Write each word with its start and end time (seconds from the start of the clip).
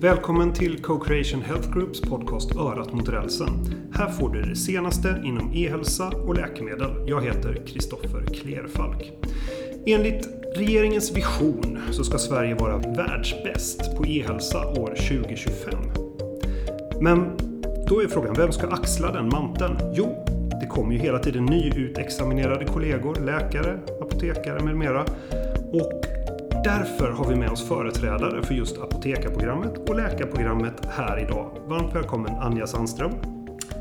Välkommen 0.00 0.52
till 0.52 0.82
Co-Creation 0.82 1.42
Health 1.42 1.70
Groups 1.70 2.00
podcast 2.00 2.56
Örat 2.56 2.92
mot 2.92 3.08
rälsen. 3.08 3.48
Här 3.94 4.10
får 4.10 4.30
du 4.30 4.42
det 4.42 4.56
senaste 4.56 5.22
inom 5.24 5.52
e-hälsa 5.54 6.08
och 6.08 6.34
läkemedel. 6.34 6.90
Jag 7.06 7.24
heter 7.24 7.66
Kristoffer 7.66 8.26
Klerfalk. 8.34 9.12
Enligt 9.86 10.28
regeringens 10.56 11.16
vision 11.16 11.78
så 11.90 12.04
ska 12.04 12.18
Sverige 12.18 12.54
vara 12.54 12.78
världsbäst 12.78 13.96
på 13.96 14.06
e-hälsa 14.06 14.68
år 14.68 14.94
2025. 14.94 15.74
Men 17.00 17.36
då 17.88 18.02
är 18.02 18.08
frågan, 18.08 18.34
vem 18.34 18.52
ska 18.52 18.66
axla 18.66 19.12
den 19.12 19.28
manteln? 19.28 19.76
Jo, 19.94 20.24
det 20.60 20.66
kommer 20.66 20.92
ju 20.92 20.98
hela 20.98 21.18
tiden 21.18 21.44
nyutexaminerade 21.44 22.64
kollegor, 22.64 23.14
läkare, 23.24 23.78
apotekare 24.00 24.64
med 24.64 24.76
mera. 24.76 25.04
Och 25.72 26.05
därför 26.66 27.10
har 27.10 27.28
vi 27.28 27.36
med 27.36 27.50
oss 27.50 27.68
företrädare 27.68 28.42
för 28.42 28.54
just 28.54 28.78
apotekarprogrammet 28.78 29.88
och 29.88 29.96
läkarprogrammet 29.96 30.86
här 30.90 31.18
idag. 31.18 31.58
Varmt 31.66 31.94
välkommen 31.94 32.34
Anja 32.34 32.66
Sandström. 32.66 33.12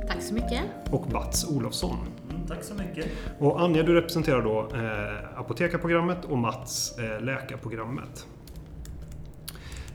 Tack 0.07 0.21
så 0.21 0.33
mycket. 0.33 0.61
Och 0.91 1.11
Mats 1.11 1.45
Olofsson. 1.49 1.97
Mm, 2.29 2.47
tack 2.47 2.63
så 2.63 2.73
mycket. 2.73 3.05
Och 3.39 3.61
Anja, 3.61 3.83
du 3.83 3.93
representerar 3.93 4.41
då 4.41 4.59
eh, 4.59 5.39
apotekarprogrammet 5.39 6.25
och 6.25 6.37
Mats 6.37 6.97
eh, 6.99 7.21
läkarprogrammet. 7.21 8.27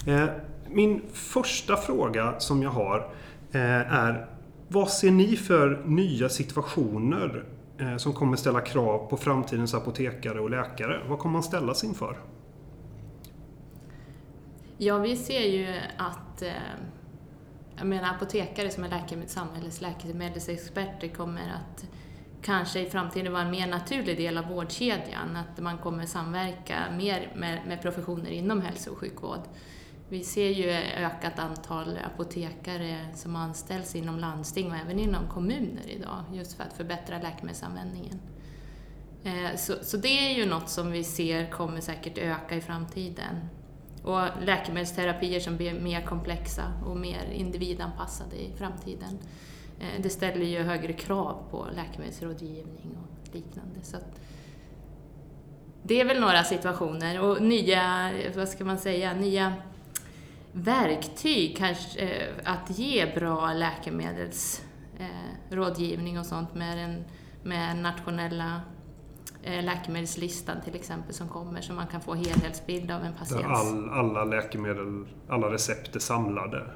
Eh, 0.06 0.24
min 0.68 1.02
första 1.12 1.76
fråga 1.76 2.34
som 2.38 2.62
jag 2.62 2.70
har 2.70 2.98
eh, 3.52 3.94
är 3.94 4.26
vad 4.68 4.88
ser 4.88 5.10
ni 5.10 5.36
för 5.36 5.82
nya 5.86 6.28
situationer 6.28 7.44
eh, 7.78 7.96
som 7.96 8.12
kommer 8.12 8.36
ställa 8.36 8.60
krav 8.60 9.10
på 9.10 9.16
framtidens 9.16 9.74
apotekare 9.74 10.40
och 10.40 10.50
läkare? 10.50 11.00
Vad 11.08 11.18
kommer 11.18 11.32
man 11.32 11.42
ställas 11.42 11.84
inför? 11.84 12.16
Ja, 14.82 14.98
vi 14.98 15.16
ser 15.16 15.40
ju 15.40 15.74
att 15.96 16.42
eh, 16.42 16.52
jag 17.76 17.86
menar, 17.86 18.10
apotekare 18.10 18.70
som 18.70 18.84
är 18.84 18.88
läkemedels, 18.88 19.32
samhällets 19.32 19.80
läkemedelsexperter 19.80 21.08
kommer 21.08 21.40
att 21.40 21.84
kanske 22.42 22.80
i 22.80 22.90
framtiden 22.90 23.32
vara 23.32 23.42
en 23.42 23.50
mer 23.50 23.66
naturlig 23.66 24.16
del 24.16 24.38
av 24.38 24.48
vårdkedjan, 24.48 25.36
att 25.36 25.62
man 25.62 25.78
kommer 25.78 26.06
samverka 26.06 26.76
mer 26.96 27.32
med, 27.36 27.66
med 27.66 27.82
professioner 27.82 28.30
inom 28.30 28.62
hälso 28.62 28.90
och 28.90 28.98
sjukvård. 28.98 29.40
Vi 30.08 30.24
ser 30.24 30.50
ju 30.50 30.70
ökat 31.04 31.38
antal 31.38 31.98
apotekare 32.14 33.06
som 33.14 33.36
anställs 33.36 33.94
inom 33.94 34.18
landsting 34.18 34.70
och 34.70 34.76
även 34.76 34.98
inom 34.98 35.28
kommuner 35.28 35.88
idag, 35.88 36.24
just 36.32 36.56
för 36.56 36.64
att 36.64 36.72
förbättra 36.72 37.22
läkemedelsanvändningen. 37.22 38.20
Eh, 39.24 39.56
så, 39.56 39.74
så 39.82 39.96
det 39.96 40.30
är 40.30 40.36
ju 40.36 40.46
något 40.46 40.68
som 40.68 40.90
vi 40.90 41.04
ser 41.04 41.50
kommer 41.50 41.80
säkert 41.80 42.18
öka 42.18 42.56
i 42.56 42.60
framtiden. 42.60 43.36
Och 44.04 44.20
läkemedelsterapier 44.42 45.40
som 45.40 45.56
blir 45.56 45.80
mer 45.80 46.02
komplexa 46.02 46.72
och 46.86 46.96
mer 46.96 47.30
individanpassade 47.32 48.36
i 48.36 48.52
framtiden. 48.58 49.18
Eh, 49.80 50.02
det 50.02 50.10
ställer 50.10 50.44
ju 50.44 50.62
högre 50.62 50.92
krav 50.92 51.42
på 51.50 51.66
läkemedelsrådgivning 51.76 52.98
och 53.02 53.08
liknande. 53.34 53.80
Så 53.82 53.96
det 55.82 56.00
är 56.00 56.04
väl 56.04 56.20
några 56.20 56.44
situationer 56.44 57.20
och 57.20 57.42
nya, 57.42 58.10
vad 58.36 58.48
ska 58.48 58.64
man 58.64 58.78
säga, 58.78 59.14
nya 59.14 59.54
verktyg 60.52 61.56
kanske 61.56 62.00
eh, 62.00 62.28
att 62.44 62.78
ge 62.78 63.14
bra 63.14 63.52
läkemedelsrådgivning 63.52 66.14
eh, 66.14 66.20
och 66.20 66.26
sånt 66.26 66.54
med 66.54 66.78
den 66.78 67.04
med 67.42 67.76
nationella 67.76 68.60
läkemedelslistan 69.42 70.60
till 70.64 70.74
exempel 70.74 71.14
som 71.14 71.28
kommer 71.28 71.60
så 71.60 71.72
man 71.72 71.86
kan 71.86 72.00
få 72.00 72.14
helhetsbild 72.14 72.90
av 72.90 73.02
en 73.04 73.12
patient. 73.14 73.46
All, 73.46 73.90
alla 73.90 74.24
läkemedel, 74.24 75.06
alla 75.28 75.52
recept 75.52 75.96
är 75.96 76.00
samlade. 76.00 76.66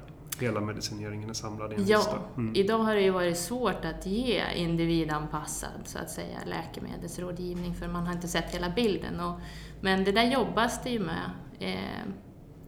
Hela 0.40 0.60
medicineringen 0.60 1.30
är 1.30 1.34
samlad 1.34 1.72
i 1.72 1.74
en 1.74 1.86
ja, 1.86 1.98
lista. 1.98 2.18
Mm. 2.36 2.54
idag 2.56 2.78
har 2.78 2.94
det 2.94 3.00
ju 3.00 3.10
varit 3.10 3.38
svårt 3.38 3.84
att 3.84 4.06
ge 4.06 4.42
individanpassad 4.54 5.80
så 5.84 5.98
att 5.98 6.10
säga 6.10 6.38
läkemedelsrådgivning 6.46 7.74
för 7.74 7.88
man 7.88 8.06
har 8.06 8.14
inte 8.14 8.28
sett 8.28 8.54
hela 8.54 8.70
bilden. 8.70 9.20
Och, 9.20 9.40
men 9.80 10.04
det 10.04 10.12
där 10.12 10.32
jobbas 10.32 10.82
det 10.82 10.90
ju 10.90 11.00
med. 11.00 11.30
Eh, 11.58 12.08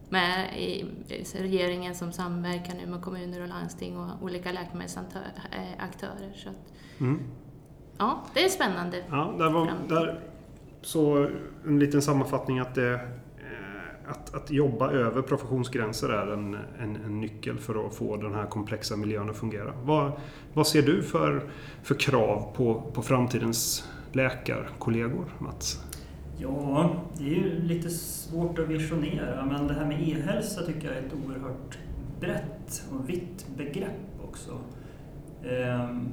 med 0.09 0.51
regeringen 1.35 1.95
som 1.95 2.13
samverkar 2.13 2.75
nu 2.75 2.87
med 2.87 3.03
kommuner 3.03 3.41
och 3.41 3.49
landsting 3.49 3.99
och 3.99 4.23
olika 4.23 4.53
läkemedelsaktörer. 4.53 6.33
Så 6.35 6.49
att, 6.49 6.73
mm. 7.01 7.23
Ja, 7.99 8.23
det 8.35 8.45
är 8.45 8.49
spännande. 8.49 9.03
Ja, 9.11 9.35
där 9.39 9.51
var, 9.51 9.73
där, 9.89 10.21
så 10.83 11.29
en 11.67 11.79
liten 11.79 12.03
sammanfattning 12.03 12.59
att 12.59 12.75
det 12.75 13.01
att, 14.09 14.35
att 14.35 14.51
jobba 14.51 14.91
över 14.91 15.23
professionsgränser 15.23 16.09
är 16.09 16.33
en, 16.33 16.55
en, 16.55 16.97
en, 16.97 17.21
nyckel 17.21 17.59
för 17.59 17.87
att 17.87 17.95
få 17.95 18.17
den 18.17 18.35
här 18.35 18.47
komplexa 18.47 18.97
miljön 18.97 19.31
att 19.31 19.37
fungera. 19.37 19.73
Vad, 19.85 20.13
vad 20.55 20.67
ser 20.67 20.83
du 20.83 21.03
för, 21.03 21.43
för 21.83 21.95
krav 21.95 22.53
på, 22.57 22.83
på 22.93 23.03
framtidens 23.03 23.89
läkarkollegor, 24.13 25.25
Mats? 25.39 25.81
Ja, 26.39 26.91
det 27.19 27.25
är 27.25 27.29
ju 27.29 27.63
lite 27.63 27.91
svårt 27.91 28.59
att 28.59 28.69
visionera, 28.69 29.45
men 29.45 29.67
det 29.67 29.75
här 29.75 29.87
med 29.87 30.09
e-hälsa 30.09 30.63
tycker 30.63 30.89
jag 30.89 30.97
är 30.97 31.03
ett 31.03 31.13
oerhört 31.27 31.79
brett 32.21 32.85
och 32.93 33.09
vitt 33.09 33.47
begrepp 33.57 34.25
också. 34.29 34.59
Ehm, 35.45 36.09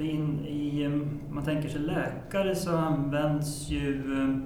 I, 0.00 0.86
om 0.86 1.20
man 1.30 1.44
tänker 1.44 1.68
sig 1.68 1.80
läkare 1.80 2.54
så 2.54 2.76
används 2.76 3.68
ju 3.68 4.12
eh, 4.22 4.36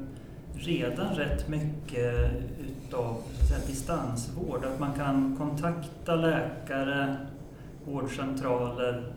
redan 0.54 1.14
rätt 1.14 1.48
mycket 1.48 2.14
utav 2.60 3.22
säga, 3.48 3.66
distansvård. 3.66 4.64
Att 4.64 4.80
man 4.80 4.92
kan 4.92 5.36
kontakta 5.38 6.14
läkare, 6.14 7.16
vårdcentraler 7.84 9.12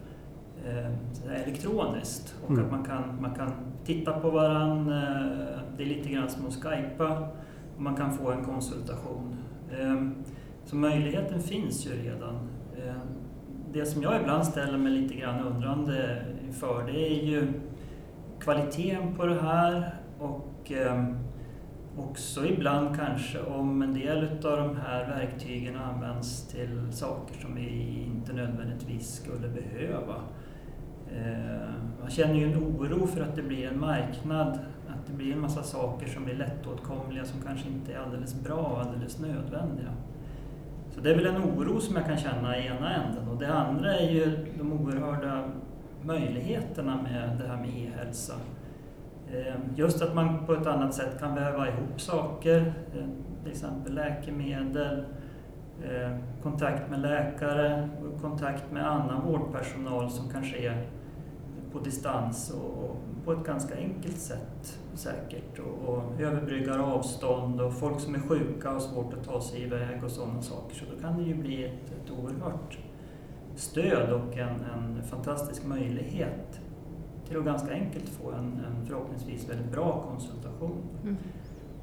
eh, 0.65 1.41
elektroniskt 1.41 2.35
och 2.43 2.49
mm. 2.49 2.65
att 2.65 2.71
man 2.71 2.83
kan, 2.83 3.21
man 3.21 3.35
kan 3.35 3.51
titta 3.85 4.19
på 4.19 4.29
varandra. 4.29 5.01
Eh, 5.01 5.59
det 5.77 5.83
är 5.83 5.87
lite 5.87 6.09
grann 6.09 6.29
som 6.29 6.47
att 6.47 6.53
skypa 6.53 7.19
och 7.75 7.81
man 7.81 7.95
kan 7.95 8.13
få 8.13 8.31
en 8.31 8.45
konsultation. 8.45 9.35
Eh, 9.79 10.07
så 10.65 10.75
möjligheten 10.75 11.41
finns 11.41 11.85
ju 11.85 11.89
redan. 11.89 12.50
Det 13.73 13.85
som 13.85 14.01
jag 14.01 14.21
ibland 14.21 14.45
ställer 14.45 14.77
mig 14.77 14.91
lite 14.91 15.13
grann 15.13 15.47
undrande 15.47 16.25
inför 16.47 16.83
det 16.85 17.11
är 17.11 17.23
ju 17.25 17.47
kvaliteten 18.39 19.15
på 19.15 19.25
det 19.25 19.41
här 19.41 19.95
och 20.19 20.71
eh, 20.71 21.05
också 21.97 22.45
ibland 22.45 22.95
kanske 22.95 23.41
om 23.41 23.81
en 23.81 23.93
del 23.93 24.25
av 24.25 24.57
de 24.57 24.75
här 24.75 25.07
verktygen 25.07 25.75
används 25.75 26.47
till 26.47 26.87
saker 26.91 27.41
som 27.41 27.55
vi 27.55 28.03
inte 28.05 28.33
nödvändigtvis 28.33 29.15
skulle 29.15 29.47
behöva. 29.47 30.15
Eh, 31.15 31.69
man 32.01 32.09
känner 32.09 32.35
ju 32.35 32.51
en 32.51 32.63
oro 32.63 33.07
för 33.07 33.21
att 33.21 33.35
det 33.35 33.43
blir 33.43 33.67
en 33.67 33.79
marknad, 33.79 34.59
att 34.87 35.07
det 35.07 35.13
blir 35.13 35.33
en 35.33 35.39
massa 35.39 35.63
saker 35.63 36.07
som 36.07 36.25
blir 36.25 36.35
lättåtkomliga 36.35 37.25
som 37.25 37.41
kanske 37.41 37.69
inte 37.69 37.93
är 37.93 37.99
alldeles 37.99 38.43
bra 38.43 38.59
och 38.59 38.81
alldeles 38.81 39.19
nödvändiga. 39.19 39.91
Så 41.01 41.05
det 41.07 41.13
är 41.13 41.15
väl 41.15 41.25
en 41.25 41.43
oro 41.43 41.79
som 41.79 41.95
jag 41.95 42.05
kan 42.05 42.17
känna 42.17 42.57
i 42.57 42.67
ena 42.67 42.93
änden 42.95 43.27
och 43.27 43.37
det 43.37 43.53
andra 43.53 43.95
är 43.95 44.09
ju 44.09 44.47
de 44.57 44.73
oerhörda 44.73 45.43
möjligheterna 46.01 47.01
med 47.01 47.37
det 47.37 47.47
här 47.47 47.57
med 47.57 47.69
e-hälsa. 47.69 48.33
Eh, 49.31 49.55
just 49.75 50.01
att 50.01 50.15
man 50.15 50.45
på 50.45 50.53
ett 50.53 50.67
annat 50.67 50.93
sätt 50.93 51.19
kan 51.19 51.35
väva 51.35 51.67
ihop 51.67 52.01
saker, 52.01 52.73
eh, 52.95 53.05
till 53.43 53.51
exempel 53.51 53.95
läkemedel, 53.95 55.03
eh, 55.83 56.17
kontakt 56.43 56.89
med 56.89 56.99
läkare 56.99 57.89
och 58.03 58.21
kontakt 58.21 58.71
med 58.71 58.91
annan 58.91 59.21
vårdpersonal 59.27 60.09
som 60.09 60.29
kan 60.29 60.43
ske 60.43 60.73
på 61.71 61.79
distans 61.79 62.51
och 62.51 62.97
på 63.25 63.31
ett 63.31 63.45
ganska 63.45 63.75
enkelt 63.75 64.17
sätt 64.17 64.79
säkert 64.93 65.59
och, 65.59 65.93
och 65.93 66.21
överbryggar 66.21 66.79
avstånd 66.79 67.61
och 67.61 67.73
folk 67.73 67.99
som 67.99 68.15
är 68.15 68.19
sjuka 68.19 68.69
har 68.69 68.79
svårt 68.79 69.13
att 69.13 69.23
ta 69.23 69.41
sig 69.41 69.63
iväg 69.63 70.03
och 70.03 70.11
sådana 70.11 70.41
saker. 70.41 70.75
Så 70.75 70.85
då 70.95 71.01
kan 71.01 71.17
det 71.17 71.23
ju 71.23 71.35
bli 71.35 71.65
ett, 71.65 71.91
ett 71.91 72.11
oerhört 72.11 72.77
stöd 73.55 74.09
och 74.11 74.37
en, 74.37 74.65
en 74.75 75.03
fantastisk 75.03 75.65
möjlighet 75.65 76.61
till 77.27 77.37
att 77.37 77.45
ganska 77.45 77.73
enkelt 77.73 78.09
få 78.09 78.31
en, 78.31 78.61
en 78.67 78.85
förhoppningsvis 78.85 79.49
väldigt 79.49 79.71
bra 79.71 80.05
konsultation. 80.09 80.77
Mm. 81.03 81.17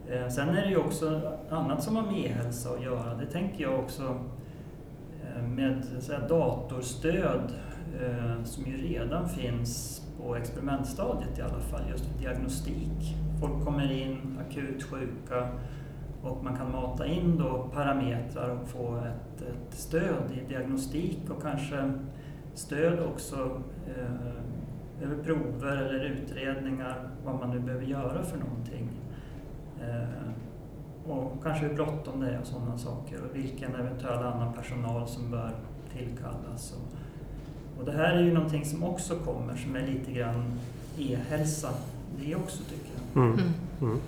Eh, 0.09 0.29
sen 0.29 0.49
är 0.49 0.63
det 0.63 0.71
ju 0.71 0.77
också 0.77 1.21
annat 1.51 1.83
som 1.83 1.97
har 1.97 2.03
med 2.03 2.25
e-hälsa 2.25 2.71
att 2.71 2.83
göra. 2.83 3.15
Det 3.15 3.27
tänker 3.27 3.63
jag 3.63 3.79
också 3.79 4.19
eh, 5.25 5.43
med 5.43 5.85
säga, 6.01 6.29
datorstöd 6.29 7.41
eh, 7.41 7.68
Eh, 7.95 8.45
som 8.45 8.67
ju 8.67 8.77
redan 8.77 9.29
finns 9.29 10.03
på 10.21 10.37
experimentstadiet 10.37 11.39
i 11.39 11.43
alla 11.43 11.61
fall, 11.61 11.81
just 11.91 12.07
för 12.07 12.19
diagnostik. 12.19 13.17
Folk 13.41 13.65
kommer 13.65 13.93
in 13.93 14.39
akut 14.47 14.83
sjuka 14.83 15.49
och 16.23 16.45
man 16.45 16.57
kan 16.57 16.73
mata 16.73 17.07
in 17.07 17.39
då 17.39 17.71
parametrar 17.75 18.49
och 18.49 18.69
få 18.69 18.97
ett, 18.97 19.43
ett 19.43 19.75
stöd 19.75 20.33
i 20.33 20.49
diagnostik 20.49 21.19
och 21.31 21.43
kanske 21.43 21.93
stöd 22.55 23.01
också 23.01 23.63
eh, 23.87 25.03
över 25.03 25.23
prover 25.25 25.77
eller 25.77 26.05
utredningar, 26.05 27.09
vad 27.25 27.35
man 27.35 27.51
nu 27.51 27.61
behöver 27.61 27.87
göra 27.87 28.23
för 28.23 28.39
någonting. 28.39 28.89
Eh, 29.81 30.31
och 31.11 31.39
och 31.39 31.43
kanske 31.43 31.67
hur 31.67 31.75
bråttom 31.75 32.21
det 32.21 32.31
är 32.31 32.41
och 32.41 32.47
sådana 32.47 32.79
saker 32.79 33.17
och 33.25 33.37
vilken 33.37 33.75
eventuell 33.75 34.23
annan 34.23 34.53
personal 34.53 35.09
som 35.09 35.31
bör 35.31 35.51
tillkallas. 35.93 36.73
Och, 36.73 36.98
och 37.79 37.85
det 37.85 37.93
här 37.93 38.17
är 38.17 38.23
ju 38.23 38.33
någonting 38.33 38.65
som 38.65 38.85
också 38.85 39.15
kommer 39.15 39.57
som 39.57 39.77
är 39.77 39.87
lite 39.87 40.13
grann 40.13 40.45
e-hälsa 40.99 41.69
det 42.21 42.35
också 42.35 42.63
tycker 42.63 42.91
jag. 43.15 43.25
Mm. 43.25 43.39
Mm. 43.81 43.99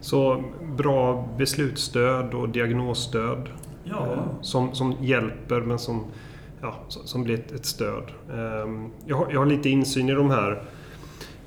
Så 0.00 0.44
bra 0.76 1.28
beslutsstöd 1.38 2.34
och 2.34 2.48
diagnosstöd 2.48 3.48
ja. 3.84 4.12
eh, 4.12 4.18
som, 4.40 4.74
som 4.74 4.94
hjälper 5.00 5.60
men 5.60 5.78
som, 5.78 6.04
ja, 6.60 6.74
som 6.88 7.24
blir 7.24 7.34
ett, 7.34 7.52
ett 7.52 7.66
stöd. 7.66 8.04
Eh, 8.30 8.88
jag, 9.06 9.16
har, 9.16 9.32
jag 9.32 9.40
har 9.40 9.46
lite 9.46 9.68
insyn 9.68 10.08
i 10.08 10.12
de 10.12 10.30
här 10.30 10.62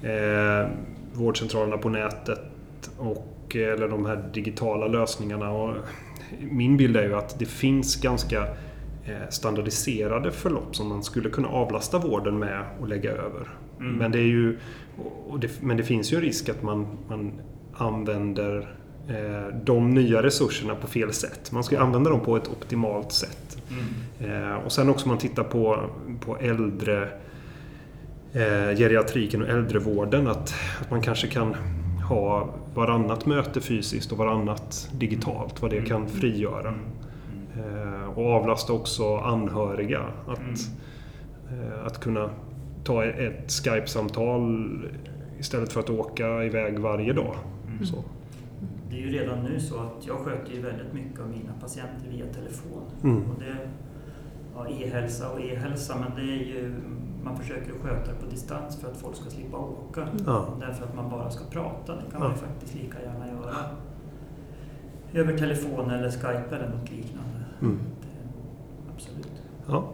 eh, 0.02 0.70
vårdcentralerna 1.14 1.78
på 1.78 1.90
nätet 1.90 2.42
och, 2.98 3.56
eller 3.56 3.88
de 3.88 4.06
här 4.06 4.30
digitala 4.34 4.88
lösningarna. 4.88 5.52
Och 5.52 5.76
min 6.40 6.78
bild 6.78 6.98
är 6.98 7.04
ju 7.04 7.16
att 7.16 7.40
det 7.40 7.46
finns 7.46 7.96
ganska 7.96 8.42
eh, 8.42 8.54
standardiserade 9.30 10.32
förlopp 10.32 10.76
som 10.76 10.90
man 10.90 11.04
skulle 11.04 11.30
kunna 11.30 11.48
avlasta 11.48 11.98
vården 11.98 12.40
med 12.40 12.66
och 12.80 12.88
lägga 12.88 13.12
över. 13.12 13.48
Mm. 13.80 13.96
Men, 13.96 14.12
det 14.12 14.20
är 14.20 14.24
ju, 14.24 14.58
det, 15.40 15.62
men 15.62 15.78
det 15.78 15.84
finns 15.84 16.14
ju 16.14 16.16
en 16.16 16.22
risk 16.22 16.50
att 16.50 16.64
man, 16.64 16.88
man 17.08 17.32
använder 17.74 18.76
eh, 19.08 19.56
de 19.64 19.90
nya 19.90 20.24
resurserna 20.24 20.76
på 20.76 20.88
fel 20.88 21.14
sätt. 21.14 21.52
Man 21.52 21.64
ska 21.64 21.80
använda 21.80 22.10
dem 22.10 22.20
på 22.20 22.38
ett 22.38 22.48
optimalt 22.48 23.12
sätt. 23.12 23.58
Mm. 23.70 24.44
Eh, 24.44 24.56
och 24.56 24.72
sen 24.72 24.90
också 24.90 25.06
om 25.06 25.10
man 25.10 25.18
tittar 25.18 25.44
på, 25.44 25.90
på 26.20 26.38
äldre 26.38 27.04
eh, 28.34 28.78
geriatriken 28.78 29.42
och 29.42 29.50
äldrevården 29.50 30.28
att, 30.28 30.54
att 30.82 30.92
man 30.92 31.02
kanske 31.02 31.28
kan 31.28 31.56
ha 32.10 32.50
varannat 32.74 33.26
möte 33.26 33.62
fysiskt 33.62 34.12
och 34.12 34.18
varannat 34.18 34.90
digitalt, 34.94 35.62
vad 35.62 35.72
det 35.72 35.82
kan 35.82 35.98
mm. 35.98 36.10
frigöra. 36.10 36.74
Eh, 37.58 38.10
och 38.18 38.26
avlasta 38.26 38.74
också 38.74 39.18
anhöriga. 39.18 40.02
Att, 40.28 40.40
mm. 40.40 40.54
eh, 41.50 41.86
att 41.86 42.00
kunna 42.00 42.30
ta 42.84 43.06
ett 43.06 43.52
Skype-samtal 43.52 44.70
istället 45.40 45.74
för 45.74 45.80
att 45.80 45.90
åka 45.90 46.44
iväg 46.44 46.80
varje 46.80 47.14
dag. 47.14 47.36
Mm. 47.68 47.86
Så. 47.86 48.04
Det 48.90 48.96
är 48.96 49.00
ju 49.00 49.10
redan 49.10 49.44
nu 49.44 49.60
så 49.60 49.80
att 49.80 50.08
jag 50.08 50.18
sköter 50.18 50.54
ju 50.54 50.62
väldigt 50.62 50.94
mycket 50.94 51.20
av 51.20 51.30
mina 51.30 51.54
patienter 51.62 52.10
via 52.10 52.26
telefon. 52.26 52.82
Mm. 53.04 53.18
Och 53.18 53.40
det, 53.40 53.58
ja, 54.56 54.68
e-hälsa 54.68 55.30
och 55.30 55.42
e-hälsa, 55.42 55.96
men 56.00 56.26
det 56.26 56.32
är 56.32 56.46
ju, 56.46 56.76
man 57.24 57.38
försöker 57.38 57.72
sköta 57.72 58.12
det 58.12 58.20
på 58.20 58.26
distans 58.30 58.82
för 58.82 58.88
att 58.92 58.98
folk 58.98 59.16
ska 59.16 59.30
slippa 59.30 59.58
åka. 59.58 60.02
Mm. 60.02 60.24
Därför 60.60 60.84
att 60.86 60.96
man 60.96 61.10
bara 61.10 61.30
ska 61.30 61.46
prata. 61.46 61.96
Det 61.96 62.12
kan 62.12 62.20
man 62.20 62.32
ju 62.32 62.38
faktiskt 62.38 62.76
lika 62.76 63.02
gärna 63.02 63.28
göra 63.28 63.56
över 65.14 65.38
telefon 65.38 65.92
eller 65.92 66.10
Skype 66.10 66.56
eller 66.56 66.70
något 66.70 66.92
liknande. 66.92 67.29
Mm. 67.62 67.80
Absolut. 68.96 69.28
Ja. 69.68 69.94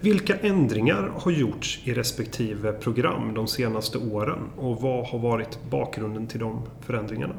Vilka 0.00 0.36
ändringar 0.36 1.12
har 1.16 1.30
gjorts 1.30 1.80
i 1.84 1.94
respektive 1.94 2.72
program 2.72 3.34
de 3.34 3.46
senaste 3.46 3.98
åren 3.98 4.50
och 4.56 4.80
vad 4.80 5.06
har 5.06 5.18
varit 5.18 5.58
bakgrunden 5.70 6.26
till 6.26 6.40
de 6.40 6.62
förändringarna? 6.80 7.34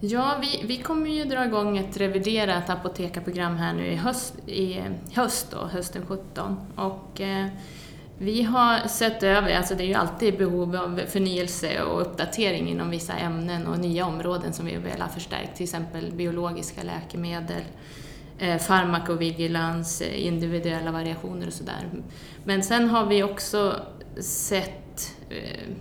Ja, 0.00 0.40
vi, 0.40 0.66
vi 0.66 0.82
kommer 0.82 1.10
ju 1.10 1.24
dra 1.24 1.44
igång 1.44 1.78
ett 1.78 1.96
reviderat 1.96 2.70
apotekarprogram 2.70 3.56
här 3.56 3.74
nu 3.74 3.86
i 3.86 3.96
höst, 3.96 4.48
i 4.48 4.82
höst 5.12 5.50
då, 5.50 5.66
hösten 5.66 6.02
17. 6.06 6.56
Och, 6.76 7.20
eh, 7.20 7.46
vi 8.22 8.42
har 8.42 8.88
sett 8.88 9.22
över, 9.22 9.56
alltså 9.56 9.74
det 9.74 9.84
är 9.84 9.86
ju 9.86 9.94
alltid 9.94 10.38
behov 10.38 10.76
av 10.76 11.00
förnyelse 11.08 11.82
och 11.82 12.00
uppdatering 12.00 12.68
inom 12.68 12.90
vissa 12.90 13.12
ämnen 13.12 13.66
och 13.66 13.78
nya 13.78 14.06
områden 14.06 14.52
som 14.52 14.66
vi 14.66 14.76
vill 14.76 15.02
ha 15.02 15.08
förstärkt, 15.08 15.56
till 15.56 15.64
exempel 15.64 16.12
biologiska 16.12 16.82
läkemedel, 16.82 17.62
eh, 18.38 18.58
farmakovigilans, 18.58 20.00
eh, 20.00 20.26
individuella 20.26 20.90
variationer 20.90 21.46
och 21.46 21.52
sådär. 21.52 21.90
Men 22.44 22.62
sen 22.62 22.88
har 22.88 23.06
vi 23.06 23.22
också 23.22 23.76
sett 24.20 25.16
eh, 25.30 25.74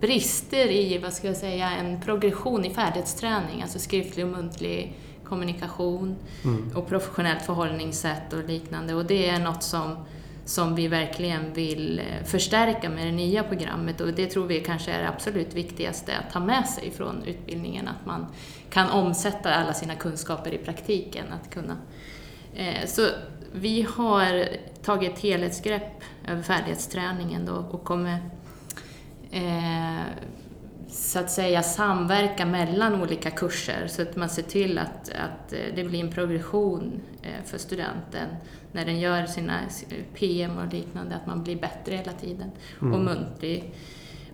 brister 0.00 0.70
i, 0.70 0.98
vad 0.98 1.12
ska 1.12 1.26
jag 1.26 1.36
säga, 1.36 1.70
en 1.70 2.00
progression 2.00 2.64
i 2.64 2.70
färdighetsträning, 2.70 3.62
alltså 3.62 3.78
skriftlig 3.78 4.26
och 4.26 4.32
muntlig 4.32 4.96
kommunikation 5.24 6.16
mm. 6.44 6.76
och 6.76 6.88
professionellt 6.88 7.42
förhållningssätt 7.42 8.32
och 8.32 8.44
liknande. 8.48 8.94
Och 8.94 9.04
det 9.04 9.28
är 9.28 9.38
något 9.38 9.62
som, 9.62 9.96
som 10.46 10.74
vi 10.74 10.88
verkligen 10.88 11.52
vill 11.52 11.98
eh, 11.98 12.24
förstärka 12.24 12.88
med 12.88 13.06
det 13.06 13.12
nya 13.12 13.42
programmet 13.42 14.00
och 14.00 14.12
det 14.12 14.26
tror 14.26 14.46
vi 14.46 14.60
kanske 14.60 14.92
är 14.92 15.02
det 15.02 15.08
absolut 15.08 15.54
viktigaste 15.54 16.16
att 16.16 16.32
ta 16.32 16.40
med 16.40 16.68
sig 16.68 16.90
från 16.90 17.22
utbildningen, 17.24 17.88
att 17.88 18.06
man 18.06 18.26
kan 18.70 18.90
omsätta 18.90 19.54
alla 19.54 19.72
sina 19.72 19.94
kunskaper 19.94 20.54
i 20.54 20.58
praktiken. 20.58 21.24
Att 21.32 21.50
kunna. 21.50 21.76
Eh, 22.54 22.86
så 22.86 23.08
vi 23.52 23.86
har 23.96 24.48
tagit 24.82 25.12
ett 25.12 25.18
helhetsgrepp 25.18 26.02
över 26.28 26.42
färdighetsträningen 26.42 27.46
då 27.46 27.54
och 27.54 27.84
kommer 27.84 28.18
eh, 29.30 30.00
så 30.88 31.18
att 31.18 31.30
säga 31.30 31.62
samverka 31.62 32.46
mellan 32.46 33.02
olika 33.02 33.30
kurser 33.30 33.86
så 33.86 34.02
att 34.02 34.16
man 34.16 34.28
ser 34.28 34.42
till 34.42 34.78
att, 34.78 35.08
att 35.08 35.52
eh, 35.52 35.58
det 35.74 35.84
blir 35.84 36.00
en 36.00 36.10
progression 36.10 37.00
eh, 37.22 37.44
för 37.44 37.58
studenten 37.58 38.28
när 38.72 38.84
den 38.84 39.00
gör 39.00 39.26
sina 39.26 39.60
PM 40.14 40.58
och 40.58 40.72
liknande, 40.72 41.16
att 41.16 41.26
man 41.26 41.42
blir 41.42 41.56
bättre 41.56 41.96
hela 41.96 42.12
tiden 42.12 42.50
mm. 42.80 42.94
och 42.94 43.00
muntlig. 43.00 43.74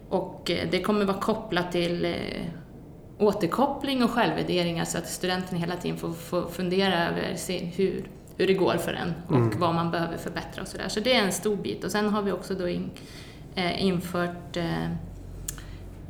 Och 0.09 0.51
eh, 0.51 0.69
det 0.71 0.83
kommer 0.83 1.05
vara 1.05 1.21
kopplat 1.21 1.73
till 1.73 2.15
återkoppling 3.19 4.03
och 4.03 4.11
självvärderingar 4.11 4.85
så 4.85 4.99
att 4.99 5.09
studenten 5.09 5.59
hela 5.59 5.77
tiden 5.77 5.99
får, 5.99 6.13
får 6.13 6.43
fundera 6.43 7.09
över 7.09 7.35
sin, 7.35 7.67
hur, 7.67 8.05
hur 8.37 8.47
det 8.47 8.55
går 8.55 8.77
för 8.77 8.93
en 8.93 9.15
och 9.27 9.37
mm. 9.37 9.61
vad 9.61 9.75
man 9.75 9.91
behöver 9.91 10.17
förbättra 10.17 10.63
och 10.63 10.69
sådär. 10.69 10.89
Så 10.89 11.01
det 11.01 11.15
är 11.15 11.25
en 11.25 11.33
stor 11.33 11.57
bit. 11.57 11.85
Och 11.85 11.91
sen 11.91 12.09
har 12.09 12.23
vi 12.23 12.33
också 12.33 12.55
då 12.55 12.69
in, 12.69 12.91
infört 13.79 14.57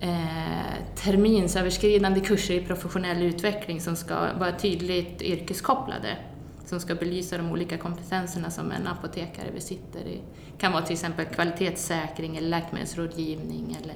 eh, 0.02 0.96
terminsöverskridande 0.96 2.20
kurser 2.20 2.54
i 2.54 2.60
professionell 2.60 3.22
utveckling 3.22 3.81
som 3.81 3.96
ska 3.96 4.14
vara 4.38 4.52
tydligt 4.52 5.22
yrkeskopplade 5.22 6.16
som 6.66 6.81
ska 6.81 6.94
belysa 6.94 7.37
de 7.37 7.50
olika 7.50 7.78
kompetenserna 7.78 8.50
som 8.50 8.72
en 8.72 8.87
apotekare 8.87 9.50
besitter. 9.54 10.00
Det 10.04 10.20
kan 10.58 10.72
vara 10.72 10.82
till 10.82 10.93
exempel 10.93 11.25
kvalitetssäkring 11.26 12.37
eller 12.37 12.49
läkemedelsrådgivning 12.49 13.76
eller 13.82 13.94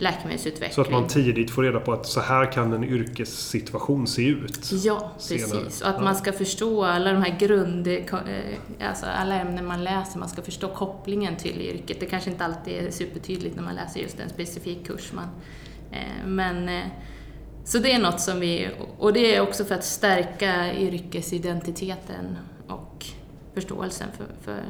läkemedelsutveckling. 0.00 0.74
Så 0.74 0.80
att 0.80 0.90
man 0.90 1.06
tidigt 1.06 1.50
får 1.50 1.62
reda 1.62 1.80
på 1.80 1.92
att 1.92 2.06
så 2.06 2.20
här 2.20 2.52
kan 2.52 2.72
en 2.72 2.84
yrkessituation 2.84 4.06
se 4.06 4.26
ut. 4.26 4.70
Ja, 4.72 5.12
senare. 5.18 5.60
precis. 5.60 5.82
Och 5.82 5.88
att 5.88 5.94
ja. 5.98 6.04
man 6.04 6.16
ska 6.16 6.32
förstå 6.32 6.84
alla 6.84 7.12
de 7.12 7.22
här 7.22 7.38
grund... 7.38 7.86
Eh, 7.86 8.00
alltså 8.88 9.06
alla 9.06 9.40
ämnen 9.40 9.66
man 9.66 9.84
läser, 9.84 10.18
man 10.18 10.28
ska 10.28 10.42
förstå 10.42 10.68
kopplingen 10.68 11.36
till 11.36 11.60
yrket. 11.60 12.00
Det 12.00 12.06
kanske 12.06 12.30
inte 12.30 12.44
alltid 12.44 12.74
är 12.74 12.90
supertydligt 12.90 13.56
när 13.56 13.62
man 13.62 13.74
läser 13.74 14.00
just 14.00 14.20
en 14.20 14.28
specifik 14.28 14.86
kurs. 14.86 15.12
Man, 15.12 15.28
eh, 15.92 16.26
men, 16.26 16.68
eh, 16.68 16.84
så 17.64 17.78
det 17.78 17.92
är 17.92 17.98
något 17.98 18.20
som 18.20 18.40
vi... 18.40 18.68
Och 18.98 19.12
det 19.12 19.34
är 19.34 19.40
också 19.40 19.64
för 19.64 19.74
att 19.74 19.84
stärka 19.84 20.74
yrkesidentiteten 20.74 22.36
och 22.68 23.06
förståelsen 23.54 24.08
för, 24.16 24.26
för, 24.40 24.62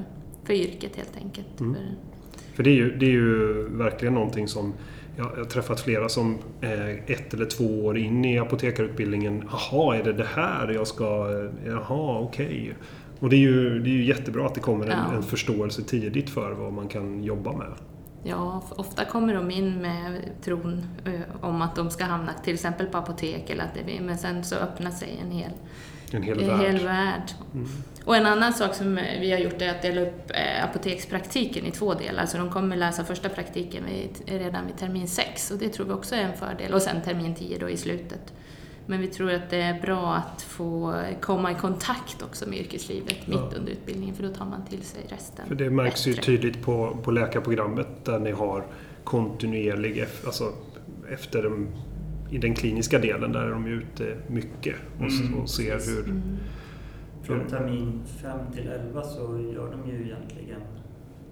för 0.44 0.52
yrket 0.52 0.96
helt 0.96 1.16
enkelt. 1.16 1.60
Mm. 1.60 1.74
För, 1.74 1.82
för 2.56 2.62
det 2.62 2.70
är, 2.70 2.74
ju, 2.74 2.96
det 2.96 3.06
är 3.06 3.10
ju 3.10 3.68
verkligen 3.68 4.14
någonting 4.14 4.48
som 4.48 4.74
jag 5.20 5.36
har 5.36 5.44
träffat 5.44 5.80
flera 5.80 6.08
som 6.08 6.38
ett 7.06 7.34
eller 7.34 7.46
två 7.46 7.84
år 7.84 7.98
in 7.98 8.24
i 8.24 8.38
apotekarutbildningen. 8.38 9.48
Jaha, 9.52 9.96
är 9.96 10.04
det 10.04 10.12
det 10.12 10.26
här 10.34 10.68
jag 10.68 10.86
ska... 10.86 11.28
Jaha, 11.66 12.18
okej. 12.18 12.46
Okay. 12.46 12.72
Och 13.20 13.30
det 13.30 13.36
är, 13.36 13.40
ju, 13.40 13.78
det 13.78 13.90
är 13.90 13.92
ju 13.92 14.04
jättebra 14.04 14.46
att 14.46 14.54
det 14.54 14.60
kommer 14.60 14.86
en, 14.86 14.98
ja. 15.10 15.16
en 15.16 15.22
förståelse 15.22 15.82
tidigt 15.82 16.30
för 16.30 16.52
vad 16.52 16.72
man 16.72 16.88
kan 16.88 17.24
jobba 17.24 17.52
med. 17.52 17.72
Ja, 18.22 18.62
ofta 18.76 19.04
kommer 19.04 19.34
de 19.34 19.50
in 19.50 19.82
med 19.82 20.20
tron 20.42 20.82
om 21.40 21.62
att 21.62 21.76
de 21.76 21.90
ska 21.90 22.04
hamna 22.04 22.32
till 22.44 22.54
exempel 22.54 22.86
på 22.86 22.98
apotek 22.98 23.50
eller 23.50 23.64
att 23.64 23.74
det, 23.74 24.00
men 24.00 24.18
sen 24.18 24.44
så 24.44 24.56
öppnar 24.56 24.90
sig 24.90 25.20
en 25.24 25.30
hel 25.30 25.50
en 26.16 26.22
hel 26.22 26.40
en 26.40 26.46
värld. 26.46 26.60
Hel 26.60 26.84
värld. 26.84 27.30
Mm. 27.54 27.68
Och 28.04 28.16
en 28.16 28.26
annan 28.26 28.52
sak 28.52 28.74
som 28.74 28.94
vi 29.20 29.32
har 29.32 29.38
gjort 29.38 29.62
är 29.62 29.70
att 29.70 29.82
dela 29.82 30.00
upp 30.00 30.30
eh, 30.30 30.64
apotekspraktiken 30.64 31.66
i 31.66 31.70
två 31.70 31.94
delar. 31.94 32.26
Så 32.26 32.38
de 32.38 32.50
kommer 32.50 32.76
läsa 32.76 33.04
första 33.04 33.28
praktiken 33.28 33.84
vid, 33.84 34.38
redan 34.40 34.66
vid 34.66 34.76
termin 34.76 35.08
6 35.08 35.50
och 35.50 35.58
det 35.58 35.68
tror 35.68 35.86
vi 35.86 35.92
också 35.92 36.14
är 36.14 36.20
en 36.20 36.36
fördel. 36.36 36.74
Och 36.74 36.82
sen 36.82 37.02
termin 37.02 37.34
10 37.34 37.58
då 37.58 37.68
i 37.68 37.76
slutet. 37.76 38.32
Men 38.86 39.00
vi 39.00 39.06
tror 39.06 39.32
att 39.32 39.50
det 39.50 39.60
är 39.62 39.80
bra 39.80 40.14
att 40.14 40.42
få 40.42 41.02
komma 41.20 41.52
i 41.52 41.54
kontakt 41.54 42.22
också 42.22 42.48
med 42.48 42.58
yrkeslivet 42.58 43.16
ja. 43.24 43.30
mitt 43.30 43.58
under 43.58 43.72
utbildningen 43.72 44.14
för 44.14 44.22
då 44.22 44.34
tar 44.34 44.44
man 44.44 44.66
till 44.66 44.82
sig 44.82 45.00
resten. 45.08 45.48
För 45.48 45.54
det 45.54 45.70
märks 45.70 46.04
bättre. 46.04 46.32
ju 46.32 46.38
tydligt 46.38 46.62
på, 46.62 46.96
på 47.02 47.10
läkarprogrammet 47.10 48.04
där 48.04 48.18
ni 48.18 48.30
har 48.30 48.66
kontinuerlig, 49.04 50.04
alltså 50.26 50.52
efter 51.12 51.66
i 52.30 52.38
den 52.38 52.54
kliniska 52.54 52.98
delen 52.98 53.32
där 53.32 53.40
är 53.40 53.50
de 53.50 53.66
ute 53.66 54.16
mycket 54.26 54.76
och, 54.98 55.10
mm. 55.10 55.40
och 55.40 55.50
ser 55.50 55.78
hur... 55.86 56.04
Mm. 56.04 56.22
Från 57.22 57.46
termin 57.46 58.00
5 58.06 58.38
till 58.52 58.68
11 58.68 59.02
så 59.02 59.20
gör 59.54 59.70
de 59.70 59.90
ju 59.90 60.04
egentligen 60.04 60.60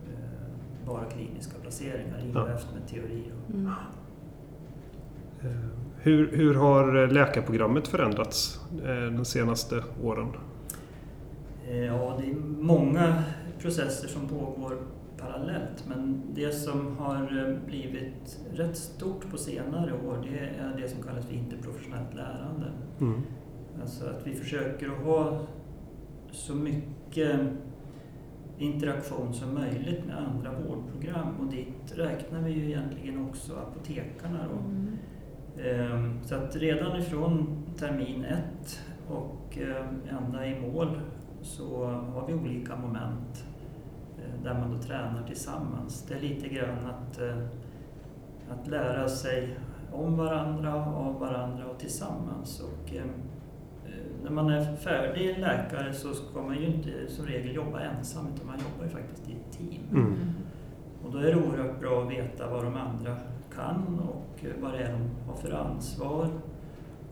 eh, 0.06 0.86
bara 0.86 1.04
kliniska 1.04 1.58
placeringar, 1.62 2.20
inga 2.24 2.38
ja. 2.38 2.48
efter 2.48 2.74
med 2.74 2.88
teori. 2.88 3.22
Och... 3.32 3.54
Mm. 3.54 3.66
Eh, 5.40 5.50
Hur, 6.00 6.36
hur 6.36 6.54
har 6.54 7.06
läkarprogrammet 7.06 7.88
förändrats 7.88 8.60
de 9.16 9.24
senaste 9.24 9.84
åren? 10.02 10.26
Ja, 11.70 12.18
det 12.20 12.30
är 12.30 12.34
många 12.58 13.22
processer 13.60 14.08
som 14.08 14.28
pågår 14.28 14.78
parallellt. 15.20 15.84
Men 15.88 16.22
det 16.34 16.52
som 16.52 16.96
har 16.96 17.58
blivit 17.66 18.40
rätt 18.52 18.76
stort 18.76 19.30
på 19.30 19.38
senare 19.38 19.92
år 19.92 20.28
det 20.30 20.38
är 20.38 20.82
det 20.82 20.88
som 20.88 21.02
kallas 21.02 21.26
för 21.26 21.34
interprofessionellt 21.34 22.14
lärande. 22.14 22.66
Mm. 23.00 23.22
Alltså 23.80 24.06
att 24.06 24.26
vi 24.26 24.34
försöker 24.34 24.88
att 24.88 25.04
ha 25.04 25.40
så 26.30 26.54
mycket 26.54 27.40
interaktion 28.58 29.34
som 29.34 29.54
möjligt 29.54 30.06
med 30.06 30.16
andra 30.16 30.50
vårdprogram 30.52 31.36
och 31.40 31.46
dit 31.46 31.92
räknar 31.94 32.40
vi 32.40 32.52
ju 32.52 32.64
egentligen 32.64 33.26
också 33.26 33.52
apotekarna. 33.56 34.38
Då. 34.50 34.58
Mm. 34.58 34.98
Ehm, 35.64 36.22
så 36.24 36.34
att 36.34 36.56
redan 36.56 37.00
ifrån 37.00 37.64
termin 37.78 38.24
ett 38.24 38.80
och 39.08 39.58
ehm, 39.58 40.18
ända 40.18 40.46
i 40.46 40.60
mål 40.60 41.00
så 41.42 41.84
har 41.86 42.26
vi 42.26 42.34
olika 42.34 42.76
moment 42.76 43.44
eh, 43.44 43.57
där 44.44 44.54
man 44.54 44.76
då 44.76 44.82
tränar 44.82 45.22
tillsammans. 45.26 46.06
Det 46.08 46.14
är 46.14 46.20
lite 46.20 46.48
grann 46.48 46.86
att, 46.86 47.20
eh, 47.20 47.38
att 48.50 48.68
lära 48.68 49.08
sig 49.08 49.58
om 49.92 50.16
varandra, 50.16 50.74
av 50.86 51.20
varandra 51.20 51.66
och 51.66 51.78
tillsammans. 51.78 52.60
Och, 52.60 52.94
ehm, 52.94 53.10
när 54.22 54.30
man 54.30 54.50
är 54.50 54.76
färdig 54.76 55.38
läkare 55.38 55.92
så 55.92 56.12
ska 56.14 56.42
man 56.42 56.56
ju 56.56 56.66
inte 56.66 56.90
som 57.08 57.26
regel 57.26 57.54
jobba 57.54 57.80
ensam 57.80 58.26
utan 58.34 58.46
man 58.46 58.58
jobbar 58.58 58.84
ju 58.84 58.90
faktiskt 58.90 59.28
i 59.28 59.32
ett 59.32 59.58
team. 59.58 59.82
Mm. 59.92 60.16
Och 61.04 61.12
då 61.12 61.18
är 61.18 61.22
det 61.22 61.36
oerhört 61.36 61.80
bra 61.80 62.02
att 62.02 62.10
veta 62.10 62.50
vad 62.50 62.64
de 62.64 62.76
andra 62.76 63.16
kan 63.54 64.00
och 64.08 64.44
vad 64.60 64.72
det 64.72 64.78
är 64.78 64.92
de 64.92 65.30
har 65.30 65.36
för 65.36 65.52
ansvar 65.52 66.28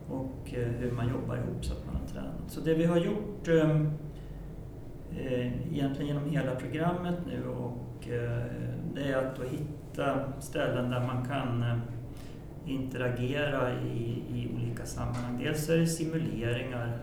och 0.09 0.53
eh, 0.53 0.67
hur 0.67 0.91
man 0.91 1.09
jobbar 1.09 1.35
ihop 1.35 1.65
så 1.65 1.73
att 1.73 1.85
man 1.85 1.95
har 1.95 2.07
tränat. 2.07 2.43
Så 2.47 2.61
det 2.61 2.73
vi 2.73 2.85
har 2.85 2.97
gjort 2.97 3.47
eh, 3.47 3.81
Eh, 5.25 5.73
egentligen 5.73 6.07
genom 6.07 6.29
hela 6.29 6.55
programmet 6.55 7.15
nu 7.27 7.47
och 7.47 8.07
eh, 8.09 8.43
det 8.93 9.11
är 9.11 9.17
att 9.17 9.35
då 9.35 9.43
hitta 9.43 10.31
ställen 10.41 10.91
där 10.91 10.99
man 10.99 11.25
kan 11.25 11.63
eh, 11.63 11.77
interagera 12.65 13.71
i, 13.73 14.23
i 14.29 14.49
olika 14.55 14.85
sammanhang. 14.85 15.39
Dels 15.43 15.69
är 15.69 15.77
det 15.77 15.87
simuleringar 15.87 16.97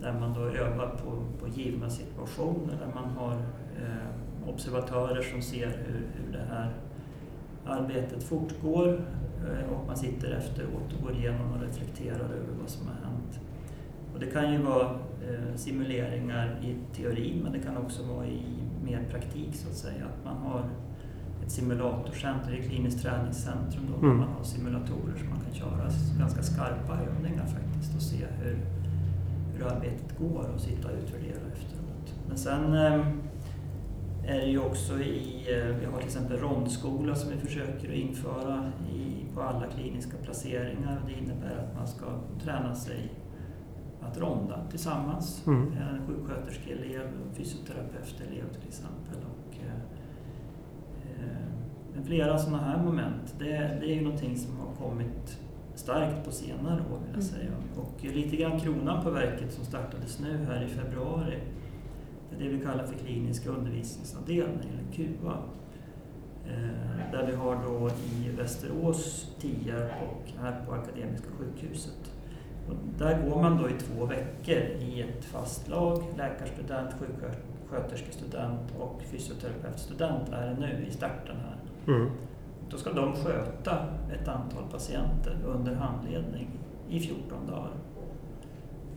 där 0.00 0.12
man 0.20 0.34
då 0.34 0.40
övar 0.40 0.86
på, 0.86 1.24
på 1.40 1.48
givna 1.48 1.90
situationer, 1.90 2.74
där 2.80 2.94
man 2.94 3.10
har 3.10 3.36
observatörer 4.46 5.22
som 5.22 5.42
ser 5.42 5.66
hur, 5.66 6.06
hur 6.14 6.32
det 6.32 6.44
här 6.54 6.72
arbetet 7.66 8.22
fortgår 8.22 9.00
och 9.70 9.86
man 9.86 9.96
sitter 9.96 10.30
efteråt 10.30 10.92
och 10.96 11.02
går 11.02 11.12
igenom 11.12 11.52
och 11.52 11.60
reflekterar 11.60 12.24
över 12.24 12.54
vad 12.60 12.68
som 12.68 12.86
har 12.86 12.94
hänt. 12.94 13.40
Och 14.14 14.20
det 14.20 14.26
kan 14.26 14.52
ju 14.52 14.58
vara 14.58 14.98
simuleringar 15.56 16.60
i 16.62 16.96
teorin 16.96 17.40
men 17.42 17.52
det 17.52 17.58
kan 17.58 17.76
också 17.76 18.02
vara 18.02 18.26
i 18.26 18.42
mer 18.84 19.04
praktik 19.10 19.54
så 19.54 19.68
att 19.68 19.76
säga. 19.76 20.04
Att 20.04 20.24
man 20.24 20.36
har 20.36 20.64
ett 21.44 21.50
simulatorcenter 21.50 22.52
i 22.54 22.62
kliniskt 22.62 23.02
träningscentrum 23.02 23.86
då, 23.92 24.06
mm. 24.06 24.08
där 24.18 24.26
man 24.26 24.36
har 24.36 24.44
simulatorer 24.44 25.18
som 25.18 25.28
man 25.28 25.40
kan 25.40 25.54
köra 25.54 25.90
ganska 26.18 26.42
skarpa 26.42 26.98
övningar 27.00 27.46
faktiskt 27.46 27.96
och 27.96 28.02
se 28.02 28.26
hur, 28.42 28.58
hur 29.54 29.66
arbetet 29.66 30.18
går 30.18 30.50
och 30.54 30.60
sitta 30.60 30.88
och 30.88 30.94
utvärdera 30.94 31.40
efteråt. 31.52 32.14
Men 32.28 32.36
sen 32.36 32.74
eh, 32.74 33.06
är 34.26 34.40
det 34.40 34.46
ju 34.46 34.58
också 34.58 35.00
i, 35.00 35.46
eh, 35.48 35.76
vi 35.80 35.86
har 35.86 35.98
till 35.98 36.06
exempel 36.06 36.38
rondskola 36.38 37.14
som 37.14 37.30
vi 37.30 37.36
försöker 37.36 37.88
att 37.88 37.94
införa 37.94 38.72
i, 38.94 39.34
på 39.34 39.42
alla 39.42 39.66
kliniska 39.66 40.16
placeringar. 40.24 41.00
Det 41.06 41.12
innebär 41.12 41.56
att 41.58 41.76
man 41.76 41.86
ska 41.86 42.06
träna 42.44 42.74
sig 42.74 43.12
att 44.10 44.18
ronda 44.18 44.60
tillsammans. 44.70 45.46
Mm. 45.46 45.72
En 45.72 46.06
sjuksköterskeelev, 46.06 47.08
fysioterapeutelev 47.34 48.52
till 48.52 48.68
exempel. 48.68 49.16
Och, 49.16 49.56
eh, 49.64 49.80
men 51.94 52.04
flera 52.04 52.38
sådana 52.38 52.62
här 52.62 52.82
moment, 52.82 53.34
det, 53.38 53.78
det 53.80 53.86
är 53.86 53.94
ju 53.94 54.00
någonting 54.00 54.36
som 54.36 54.56
har 54.56 54.88
kommit 54.88 55.38
starkt 55.74 56.24
på 56.24 56.32
senare 56.32 56.80
år 56.80 56.98
vill 56.98 57.06
jag 57.06 57.08
mm. 57.08 57.22
säga. 57.22 57.50
Och 57.76 58.04
lite 58.04 58.36
grann 58.36 58.60
kronan 58.60 59.04
på 59.04 59.10
verket 59.10 59.52
som 59.52 59.64
startades 59.64 60.20
nu 60.20 60.38
här 60.48 60.62
i 60.62 60.68
februari, 60.68 61.38
det 62.30 62.36
är 62.36 62.48
det 62.48 62.56
vi 62.56 62.64
kallar 62.64 62.86
för 62.86 62.94
kliniska 62.94 63.50
undervisningsavdelning, 63.50 64.68
eller 64.72 64.92
KUA. 64.92 65.38
Eh, 66.46 67.12
där 67.12 67.26
vi 67.26 67.34
har 67.34 67.58
då 67.64 67.90
i 67.90 68.30
Västerås, 68.36 69.30
Tierp 69.40 69.92
och 70.02 70.42
här 70.42 70.64
på 70.66 70.72
Akademiska 70.72 71.28
sjukhuset. 71.38 72.13
Där 72.98 73.28
går 73.28 73.42
man 73.42 73.62
då 73.62 73.68
i 73.68 73.72
två 73.72 74.06
veckor 74.06 74.62
i 74.80 75.00
ett 75.00 75.24
fast 75.24 75.68
lag, 75.68 76.02
läkarstudent, 76.16 76.90
sjuksköterskestudent 77.00 78.60
och 78.78 79.02
fysioterapeutstudent 79.10 80.28
är 80.32 80.46
det 80.46 80.56
nu 80.60 80.86
i 80.88 80.90
starten 80.90 81.36
här. 81.36 81.94
Mm. 81.94 82.10
Då 82.70 82.76
ska 82.76 82.92
de 82.92 83.12
sköta 83.12 83.78
ett 84.12 84.28
antal 84.28 84.64
patienter 84.72 85.36
under 85.46 85.74
handledning 85.74 86.48
i 86.88 87.00
14 87.00 87.46
dagar. 87.46 87.70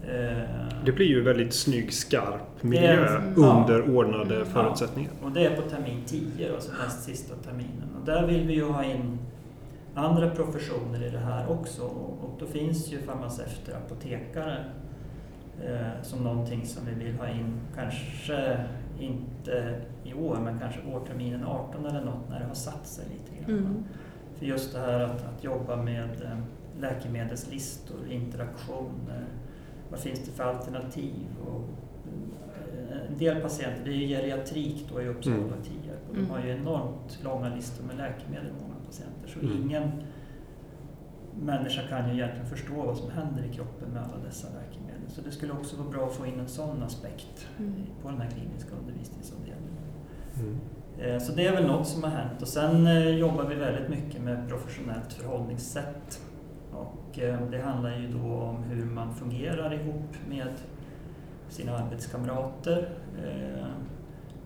Eh, 0.04 0.84
det 0.86 0.92
blir 0.92 1.06
ju 1.06 1.22
väldigt 1.22 1.54
snygg, 1.54 1.94
skarp 1.94 2.64
miljö 2.64 3.06
är, 3.06 3.34
under 3.36 3.80
ja, 3.80 3.92
ordnade 3.92 4.46
förutsättningar. 4.46 5.12
Ja, 5.22 5.28
och 5.28 5.34
det 5.34 5.46
är 5.46 5.56
på 5.56 5.70
termin 5.70 6.04
10, 6.06 6.54
alltså 6.54 6.72
näst 6.84 7.04
sista 7.04 7.36
terminen. 7.36 7.90
Och 8.00 8.06
där 8.06 8.28
vill 8.28 8.48
vi 8.48 8.54
ju 8.54 8.64
ha 8.64 8.84
in 8.84 9.20
andra 9.98 10.30
professioner 10.30 11.04
i 11.04 11.10
det 11.10 11.20
här 11.20 11.52
också. 11.52 11.82
Och 11.84 12.36
då 12.40 12.46
finns 12.46 12.94
ju 12.94 13.00
farmaceuter, 13.00 13.78
apotekare 13.86 14.66
eh, 15.64 16.04
som 16.04 16.24
någonting 16.24 16.66
som 16.66 16.86
vi 16.86 17.06
vill 17.06 17.16
ha 17.16 17.30
in, 17.30 17.60
kanske 17.76 18.66
inte 19.00 19.82
i 20.04 20.14
år, 20.14 20.38
men 20.44 20.60
kanske 20.60 20.80
vårterminen 20.92 21.44
18 21.46 21.86
eller 21.86 22.06
något 22.06 22.30
när 22.30 22.40
det 22.40 22.46
har 22.46 22.54
satt 22.54 22.88
sig 22.88 23.06
lite 23.06 23.44
grann. 23.44 23.60
Mm. 23.60 23.84
För 24.36 24.46
just 24.46 24.74
det 24.74 24.80
här 24.80 25.00
att, 25.00 25.26
att 25.26 25.44
jobba 25.44 25.76
med 25.76 26.22
eh, 26.22 26.40
läkemedelslistor, 26.80 28.08
interaktioner, 28.10 29.26
vad 29.90 30.00
finns 30.00 30.20
det 30.20 30.32
för 30.32 30.44
alternativ? 30.44 31.26
Och, 31.48 31.64
eh, 32.92 33.12
en 33.12 33.18
del 33.18 33.42
patienter, 33.42 33.84
det 33.84 33.90
är 33.90 33.94
ju 33.94 34.08
geriatrik 34.08 34.88
då 34.94 35.02
i 35.02 35.08
Uppsala 35.08 35.38
mm. 35.38 35.64
Tierp 35.64 36.10
och 36.10 36.16
de 36.16 36.30
har 36.30 36.40
ju 36.40 36.50
enormt 36.50 37.20
långa 37.24 37.56
listor 37.56 37.84
med 37.84 37.98
läkemedel, 37.98 38.52
patienter. 39.40 39.48
Så 39.48 39.54
mm. 39.54 39.70
ingen 39.70 39.92
människa 41.42 41.82
kan 41.90 42.10
ju 42.10 42.14
egentligen 42.14 42.48
förstå 42.48 42.74
vad 42.74 42.98
som 42.98 43.12
händer 43.12 43.44
i 43.44 43.54
kroppen 43.54 43.90
med 43.90 44.04
alla 44.04 44.24
dessa 44.26 44.48
läkemedel. 44.48 45.10
Så 45.10 45.22
det 45.22 45.32
skulle 45.32 45.54
också 45.54 45.78
vara 45.78 45.90
bra 45.90 46.08
att 46.08 46.14
få 46.14 46.26
in 46.26 46.40
en 46.40 46.48
sån 46.48 46.84
aspekt 46.84 47.48
mm. 47.60 47.74
på 48.02 48.10
den 48.10 48.22
här 48.22 48.30
kliniska 48.30 48.70
undervisningsavdelningen. 48.82 49.84
Mm. 50.36 50.58
Eh, 51.00 51.20
så 51.20 51.32
det 51.32 51.48
är 51.48 51.52
väl 51.52 51.68
något 51.68 51.88
som 51.88 52.04
har 52.04 52.10
hänt 52.10 52.42
och 52.42 52.48
sen 52.48 52.88
eh, 52.88 53.10
jobbar 53.10 53.46
vi 53.46 53.56
väldigt 53.56 53.90
mycket 53.90 54.22
med 54.22 54.50
professionellt 54.50 55.14
förhållningssätt. 55.14 56.22
Och 56.72 57.20
eh, 57.20 57.50
det 57.52 57.62
handlar 57.62 57.98
ju 57.98 58.08
då 58.08 58.34
om 58.34 58.64
hur 58.64 58.86
man 58.86 59.16
fungerar 59.16 59.74
ihop 59.74 60.16
med 60.30 60.54
sina 61.50 61.78
arbetskamrater 61.78 62.90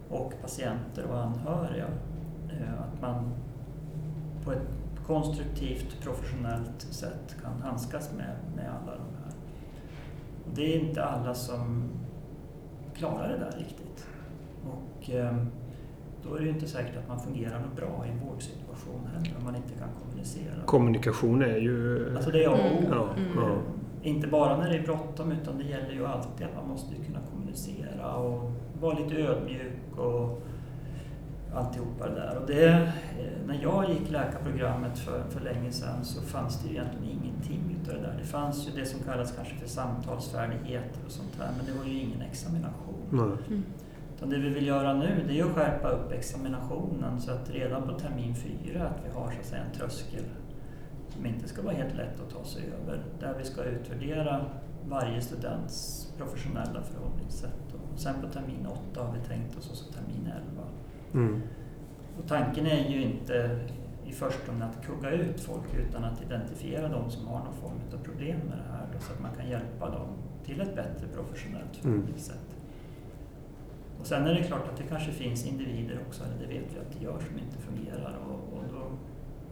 och 0.09 0.33
patienter 0.41 1.05
och 1.05 1.23
anhöriga. 1.23 1.85
Att 2.79 3.01
man 3.01 3.33
på 4.45 4.51
ett 4.51 4.80
konstruktivt, 5.07 6.01
professionellt 6.03 6.81
sätt 6.81 7.35
kan 7.41 7.61
handskas 7.61 8.11
med, 8.17 8.35
med 8.55 8.65
alla 8.69 8.91
de 8.91 9.03
här. 9.23 9.33
Och 10.45 10.55
det 10.55 10.75
är 10.75 10.79
inte 10.79 11.03
alla 11.05 11.33
som 11.33 11.89
klarar 12.95 13.29
det 13.29 13.37
där 13.37 13.57
riktigt. 13.57 14.07
Och 14.65 15.09
eh, 15.09 15.35
då 16.23 16.35
är 16.35 16.41
det 16.41 16.49
inte 16.49 16.67
säkert 16.67 16.97
att 16.97 17.07
man 17.07 17.19
fungerar 17.19 17.59
något 17.59 17.75
bra 17.75 18.05
i 18.07 18.09
en 18.09 18.19
vårdsituation 18.27 19.09
heller 19.13 19.37
om 19.37 19.43
man 19.43 19.55
inte 19.55 19.73
kan 19.73 19.89
kommunicera. 20.01 20.65
Kommunikation 20.65 21.41
är 21.41 21.57
ju... 21.57 22.07
Alltså 22.15 22.31
det 22.31 22.43
är 22.43 22.49
A. 22.49 22.57
Mm. 22.57 22.91
Ja, 22.91 23.07
ja. 23.35 23.57
Inte 24.03 24.27
bara 24.27 24.57
när 24.57 24.69
det 24.69 24.77
är 24.77 24.83
bråttom 24.83 25.31
utan 25.31 25.57
det 25.57 25.63
gäller 25.63 25.91
ju 25.91 26.05
alltid 26.05 26.47
att 26.47 26.55
man 26.55 26.67
måste 26.67 26.95
kunna 26.95 27.19
kommunicera 27.31 28.15
och 28.15 28.51
vara 28.81 28.99
lite 28.99 29.15
ödmjuk 29.15 29.97
och 29.97 30.43
alltihopa 31.55 32.09
det 32.09 32.15
där. 32.15 32.37
Och 32.37 32.47
det, 32.47 32.69
eh, 32.69 33.47
när 33.47 33.59
jag 33.61 33.89
gick 33.89 34.09
läkarprogrammet 34.09 34.99
för, 34.99 35.23
för 35.29 35.39
länge 35.39 35.71
sedan 35.71 36.05
så 36.05 36.21
fanns 36.21 36.61
det 36.61 36.69
ju 36.69 36.75
egentligen 36.75 37.05
ingenting 37.05 37.77
utav 37.81 37.95
det 37.95 38.01
där. 38.01 38.15
Det 38.19 38.25
fanns 38.25 38.67
ju 38.67 38.71
det 38.79 38.85
som 38.85 38.99
kallas 38.99 39.35
kanske 39.35 39.55
för 39.55 39.67
samtalsfärdigheter 39.67 40.99
och 41.05 41.11
sånt 41.11 41.37
där, 41.37 41.49
men 41.57 41.65
det 41.65 41.79
var 41.79 41.85
ju 41.85 41.99
ingen 41.99 42.21
examination. 42.21 43.35
Mm. 43.47 43.63
Utan 44.15 44.29
det 44.29 44.37
vi 44.37 44.49
vill 44.49 44.67
göra 44.67 44.93
nu 44.93 45.25
det 45.27 45.39
är 45.39 45.45
att 45.45 45.51
skärpa 45.51 45.89
upp 45.89 46.11
examinationen 46.11 47.21
så 47.21 47.31
att 47.31 47.49
redan 47.49 47.87
på 47.87 47.99
termin 47.99 48.35
fyra 48.35 48.87
att 48.87 48.99
vi 49.05 49.19
har 49.19 49.31
så 49.31 49.39
att 49.39 49.45
säga 49.45 49.61
en 49.61 49.79
tröskel 49.79 50.23
som 51.09 51.25
inte 51.25 51.47
ska 51.47 51.61
vara 51.61 51.73
helt 51.73 51.95
lätt 51.95 52.19
att 52.21 52.29
ta 52.29 52.43
sig 52.45 52.63
över. 52.83 53.03
Där 53.19 53.35
vi 53.37 53.45
ska 53.45 53.63
utvärdera 53.63 54.45
varje 54.87 55.21
students 55.21 56.07
professionella 56.17 56.81
förhållningssätt. 56.81 57.73
Och 57.73 57.99
sen 57.99 58.21
på 58.21 58.27
termin 58.27 58.67
åtta 58.67 59.03
har 59.03 59.13
vi 59.13 59.19
tänkt 59.27 59.57
oss 59.57 59.71
och 59.71 59.77
så 59.77 59.93
termin 59.93 60.25
elva 60.25 60.67
Mm. 61.13 61.41
Och 62.17 62.27
tanken 62.27 62.65
är 62.65 62.89
ju 62.89 63.01
inte 63.01 63.59
i 64.05 64.11
förstone 64.11 64.65
att 64.65 64.85
kugga 64.85 65.11
ut 65.11 65.41
folk 65.41 65.73
utan 65.87 66.03
att 66.03 66.21
identifiera 66.21 66.87
de 66.87 67.11
som 67.11 67.27
har 67.27 67.39
någon 67.39 67.53
form 67.53 67.79
av 67.93 68.03
problem 68.03 68.39
med 68.49 68.57
det 68.57 68.71
här 68.73 68.87
då, 68.93 68.99
så 68.99 69.13
att 69.13 69.21
man 69.21 69.31
kan 69.35 69.49
hjälpa 69.49 69.89
dem 69.89 70.07
till 70.45 70.61
ett 70.61 70.75
bättre 70.75 71.07
professionellt 71.15 71.75
förhållningssätt. 71.81 72.49
Mm. 72.49 72.61
Och 73.99 74.07
sen 74.07 74.27
är 74.27 74.33
det 74.33 74.43
klart 74.43 74.67
att 74.71 74.77
det 74.77 74.83
kanske 74.83 75.11
finns 75.11 75.45
individer 75.45 75.99
också, 76.07 76.23
eller 76.23 76.47
det 76.47 76.53
vet 76.53 76.65
vi 76.73 76.79
att 76.79 76.99
det 76.99 77.03
gör, 77.03 77.19
som 77.19 77.39
inte 77.39 77.57
fungerar 77.57 78.17
och, 78.27 78.57
och 78.57 78.63
då 78.73 78.81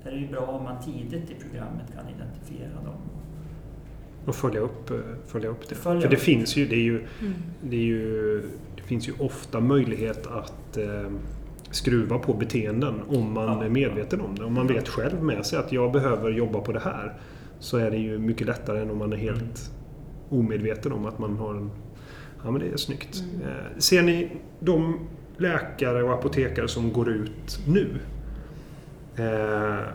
är 0.09 0.11
det 0.11 0.17
ju 0.17 0.27
bra 0.27 0.45
om 0.45 0.63
man 0.63 0.81
tidigt 0.81 1.31
i 1.31 1.35
programmet 1.35 1.93
kan 1.95 2.05
identifiera 2.09 2.75
dem. 2.85 3.01
Och 4.25 4.35
följa 4.35 4.59
upp, 4.59 4.89
eh, 4.89 4.97
följa 5.27 5.49
upp 5.49 5.69
det. 5.69 5.75
Följa 5.75 6.01
För 6.01 6.09
det 6.09 6.15
upp. 6.15 6.21
finns 6.21 6.57
ju, 6.57 6.67
det 6.67 6.75
är 6.75 6.83
ju, 6.83 6.97
mm. 6.97 7.33
det 7.61 7.75
är 7.75 7.81
ju, 7.81 8.41
det 8.75 8.81
finns 8.81 9.09
ju 9.09 9.13
ofta 9.19 9.59
möjlighet 9.59 10.27
att 10.27 10.77
eh, 10.77 11.11
skruva 11.71 12.19
på 12.19 12.33
beteenden 12.33 13.01
om 13.07 13.33
man 13.33 13.47
ja, 13.47 13.63
är 13.63 13.69
medveten 13.69 14.21
om 14.21 14.35
det. 14.35 14.45
Om 14.45 14.53
man 14.53 14.67
vet 14.67 14.87
själv 14.87 15.23
med 15.23 15.45
sig 15.45 15.59
att 15.59 15.71
jag 15.71 15.91
behöver 15.91 16.31
jobba 16.31 16.59
på 16.59 16.71
det 16.71 16.79
här 16.79 17.13
så 17.59 17.77
är 17.77 17.91
det 17.91 17.97
ju 17.97 18.19
mycket 18.19 18.47
lättare 18.47 18.81
än 18.81 18.91
om 18.91 18.97
man 18.97 19.13
är 19.13 19.17
helt 19.17 19.71
mm. 20.29 20.39
omedveten 20.45 20.91
om 20.91 21.05
att 21.05 21.19
man 21.19 21.37
har 21.37 21.55
en... 21.55 21.71
Ja 22.43 22.51
men 22.51 22.61
det 22.61 22.67
är 22.67 22.77
snyggt. 22.77 23.23
Mm. 23.33 23.47
Eh, 23.47 23.77
ser 23.77 24.01
ni 24.01 24.31
de 24.59 24.99
läkare 25.37 26.03
och 26.03 26.13
apotekare 26.13 26.67
som 26.67 26.93
går 26.93 27.09
ut 27.09 27.59
nu? 27.67 27.99
Eh, 29.15 29.85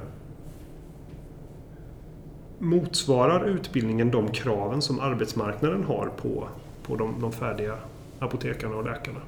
motsvarar 2.59 3.49
utbildningen 3.49 4.11
de 4.11 4.29
kraven 4.29 4.83
som 4.83 5.01
arbetsmarknaden 5.01 5.85
har 5.85 6.11
på, 6.17 6.49
på 6.87 6.97
de, 6.97 7.21
de 7.21 7.33
färdiga 7.33 7.75
apotekarna 8.19 8.77
och 8.77 8.85
läkarna? 8.85 9.21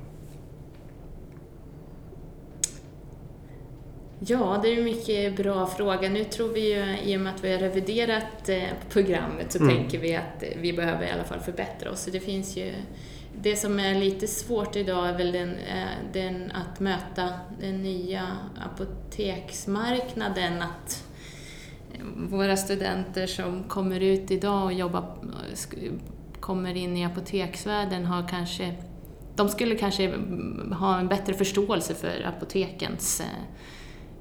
Ja, 4.20 4.60
det 4.62 4.68
är 4.68 4.78
en 4.78 4.84
mycket 4.84 5.36
bra 5.36 5.66
fråga. 5.66 6.08
Nu 6.08 6.24
tror 6.24 6.48
vi 6.48 6.74
ju, 6.74 6.98
i 7.12 7.16
och 7.16 7.20
med 7.20 7.34
att 7.34 7.44
vi 7.44 7.52
har 7.52 7.58
reviderat 7.58 8.48
eh, 8.48 8.62
programmet, 8.88 9.52
så 9.52 9.58
mm. 9.58 9.76
tänker 9.76 9.98
vi 9.98 10.16
att 10.16 10.44
vi 10.56 10.72
behöver 10.72 11.06
i 11.06 11.10
alla 11.10 11.24
fall 11.24 11.40
förbättra 11.40 11.90
oss. 11.90 12.00
Så 12.00 12.10
det 12.10 12.20
finns 12.20 12.56
ju 12.56 12.72
det 13.42 13.56
som 13.56 13.80
är 13.80 13.94
lite 13.94 14.26
svårt 14.26 14.76
idag 14.76 15.08
är 15.08 15.18
väl 15.18 15.32
den, 15.32 15.50
eh, 15.50 15.88
den 16.12 16.50
att 16.50 16.80
möta 16.80 17.30
den 17.60 17.82
nya 17.82 18.28
apoteksmarknaden. 18.72 20.62
Att 20.62 21.04
eh, 21.94 22.00
våra 22.28 22.56
studenter 22.56 23.26
som 23.26 23.64
kommer 23.64 24.00
ut 24.00 24.30
idag 24.30 24.64
och 24.64 24.72
jobbar, 24.72 25.16
kommer 26.40 26.74
in 26.74 26.96
i 26.96 27.04
apoteksvärlden 27.04 28.04
har 28.04 28.28
kanske 28.28 28.74
de 29.36 29.48
skulle 29.48 29.74
kanske 29.74 30.14
ha 30.72 30.98
en 30.98 31.08
bättre 31.08 31.34
förståelse 31.34 31.94
för 31.94 32.26
apotekens 32.36 33.22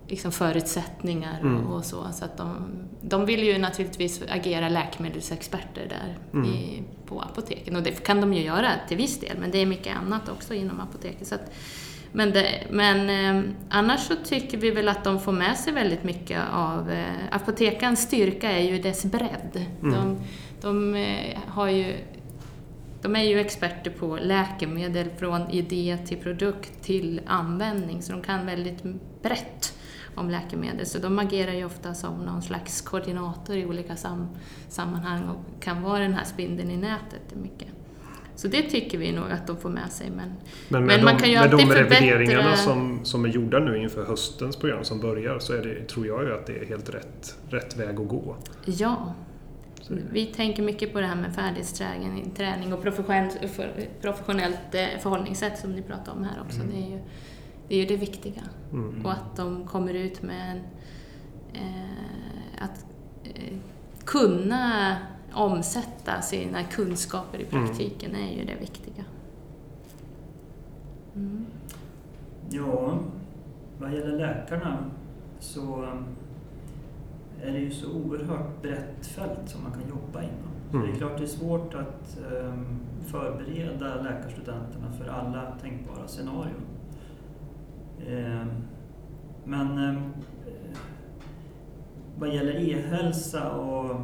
liksom 0.07 0.31
förutsättningar 0.31 1.39
mm. 1.39 1.67
och 1.67 1.85
så. 1.85 2.07
så 2.13 2.25
att 2.25 2.37
de, 2.37 2.65
de 3.01 3.25
vill 3.25 3.43
ju 3.43 3.57
naturligtvis 3.57 4.21
agera 4.29 4.69
läkemedelsexperter 4.69 5.87
där 5.89 6.17
mm. 6.33 6.49
i, 6.49 6.83
på 7.05 7.21
apoteken 7.21 7.75
och 7.75 7.83
det 7.83 8.05
kan 8.05 8.21
de 8.21 8.33
ju 8.33 8.43
göra 8.43 8.69
till 8.87 8.97
viss 8.97 9.19
del 9.19 9.37
men 9.39 9.51
det 9.51 9.57
är 9.57 9.65
mycket 9.65 9.97
annat 9.97 10.29
också 10.29 10.53
inom 10.53 10.79
apoteket. 10.79 11.27
Så 11.27 11.35
att, 11.35 11.51
men, 12.11 12.31
det, 12.31 12.63
men 12.69 13.09
eh, 13.09 13.51
annars 13.69 13.99
så 13.99 14.15
tycker 14.15 14.57
vi 14.57 14.71
väl 14.71 14.89
att 14.89 15.03
de 15.03 15.19
får 15.19 15.31
med 15.31 15.57
sig 15.57 15.73
väldigt 15.73 16.03
mycket 16.03 16.41
av... 16.53 16.91
Eh, 16.91 17.05
apotekens 17.31 18.01
styrka 18.01 18.51
är 18.51 18.71
ju 18.71 18.79
dess 18.79 19.05
bredd. 19.05 19.65
Mm. 19.81 19.93
De, 19.93 20.17
de 20.61 20.95
eh, 20.95 21.39
har 21.47 21.67
ju 21.67 21.95
de 23.01 23.15
är 23.15 23.23
ju 23.23 23.39
experter 23.39 23.91
på 23.91 24.17
läkemedel 24.21 25.09
från 25.17 25.49
idé 25.49 25.97
till 26.05 26.17
produkt 26.17 26.83
till 26.83 27.21
användning, 27.25 28.01
så 28.01 28.11
de 28.11 28.21
kan 28.21 28.45
väldigt 28.45 28.83
brett 29.21 29.74
om 30.15 30.29
läkemedel. 30.29 30.85
Så 30.85 30.99
de 30.99 31.19
agerar 31.19 31.53
ju 31.53 31.65
ofta 31.65 31.93
som 31.93 32.13
någon 32.13 32.41
slags 32.41 32.81
koordinator 32.81 33.55
i 33.55 33.65
olika 33.65 33.95
sam 33.95 34.29
sammanhang 34.69 35.29
och 35.29 35.63
kan 35.63 35.81
vara 35.81 35.99
den 35.99 36.13
här 36.13 36.25
spindeln 36.25 36.71
i 36.71 36.77
nätet 36.77 37.35
mycket. 37.35 37.67
Så 38.35 38.47
det 38.47 38.61
tycker 38.61 38.97
vi 38.97 39.11
nog 39.11 39.31
att 39.31 39.47
de 39.47 39.57
får 39.57 39.69
med 39.69 39.91
sig. 39.91 40.09
Men, 40.09 40.33
men, 40.69 40.85
men 40.85 41.03
man 41.03 41.13
de, 41.13 41.19
kan 41.19 41.31
ju 41.31 41.35
alltid 41.35 41.59
förbättra... 41.59 41.83
Med 41.83 41.89
de 41.89 41.95
revideringarna 41.95 42.55
som, 42.55 42.99
som 43.03 43.25
är 43.25 43.29
gjorda 43.29 43.59
nu 43.59 43.77
inför 43.77 44.05
höstens 44.05 44.55
program 44.55 44.83
som 44.83 44.99
börjar 44.99 45.39
så 45.39 45.53
är 45.53 45.61
det, 45.61 45.87
tror 45.87 46.07
jag 46.07 46.23
ju 46.23 46.33
att 46.33 46.45
det 46.45 46.57
är 46.57 46.65
helt 46.65 46.89
rätt, 46.89 47.35
rätt 47.49 47.77
väg 47.77 47.99
att 47.99 48.07
gå. 48.07 48.35
Ja. 48.65 49.13
Vi 50.11 50.25
tänker 50.25 50.63
mycket 50.63 50.93
på 50.93 50.99
det 50.99 51.07
här 51.07 51.15
med 51.15 51.35
färdighetsträning 51.35 52.73
och 52.73 52.83
professionellt 54.01 54.75
eh, 54.75 54.85
förhållningssätt 55.01 55.59
som 55.59 55.71
ni 55.71 55.81
pratade 55.81 56.11
om 56.11 56.23
här 56.23 56.41
också. 56.45 56.61
Mm. 56.61 56.71
Det 56.71 56.77
är 56.77 56.89
ju, 56.89 56.99
det 57.67 57.75
är 57.75 57.79
ju 57.79 57.85
det 57.85 57.97
viktiga. 57.97 58.43
Mm. 58.73 59.05
Och 59.05 59.11
att 59.11 59.35
de 59.35 59.65
kommer 59.65 59.93
ut 59.93 60.21
med 60.21 60.51
en, 60.51 60.61
eh, 61.53 62.63
att 62.63 62.85
eh, 63.23 63.57
kunna 64.05 64.97
omsätta 65.33 66.21
sina 66.21 66.63
kunskaper 66.63 67.39
i 67.39 67.45
mm. 67.51 67.67
praktiken 67.67 68.09
mm. 68.09 68.27
är 68.27 68.39
ju 68.39 68.45
det 68.45 68.55
viktiga. 68.55 69.03
Mm. 71.15 71.45
Ja, 72.49 72.99
vad 73.79 73.93
gäller 73.93 74.17
läkarna 74.17 74.77
så 75.39 75.85
är 77.41 77.51
det 77.51 77.59
ju 77.59 77.71
så 77.71 77.91
oerhört 77.91 78.61
brett 78.61 79.07
fält 79.07 79.49
som 79.49 79.63
man 79.63 79.71
kan 79.71 79.89
jobba 79.89 80.21
inom. 80.21 80.55
Så 80.71 80.77
det 80.77 80.83
är 80.83 80.87
mm. 80.87 80.97
klart 80.97 81.17
det 81.17 81.23
är 81.23 81.27
svårt 81.27 81.73
att 81.73 82.17
um, 82.31 82.79
förbereda 83.05 84.01
läkarstudenterna 84.01 84.91
för 84.97 85.07
alla 85.07 85.57
tänkbara 85.61 86.07
scenarion. 86.07 86.61
Ehm, 88.09 88.49
men 89.45 89.77
ehm, 89.77 90.13
vad 92.19 92.35
gäller 92.35 92.69
e-hälsa 92.69 93.51
och 93.51 93.99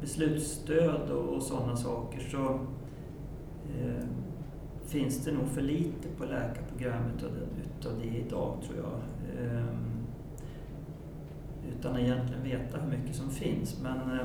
beslutsstöd 0.00 1.10
och, 1.10 1.42
sådana 1.42 1.76
saker 1.76 2.20
så 2.20 2.60
ehm, 3.80 4.08
finns 4.86 5.24
det 5.24 5.32
nog 5.32 5.48
för 5.48 5.62
lite 5.62 6.08
på 6.18 6.24
läkarprogrammet 6.24 7.24
utav 7.64 7.92
det 8.02 8.18
idag 8.18 8.56
tror 8.66 8.76
jag. 8.76 9.00
Utan 11.78 11.92
att 11.92 11.98
egentligen 11.98 12.42
veta 12.42 12.78
hur 12.78 12.98
mycket 12.98 13.16
som 13.16 13.30
finns. 13.30 13.82
Men 13.82 14.18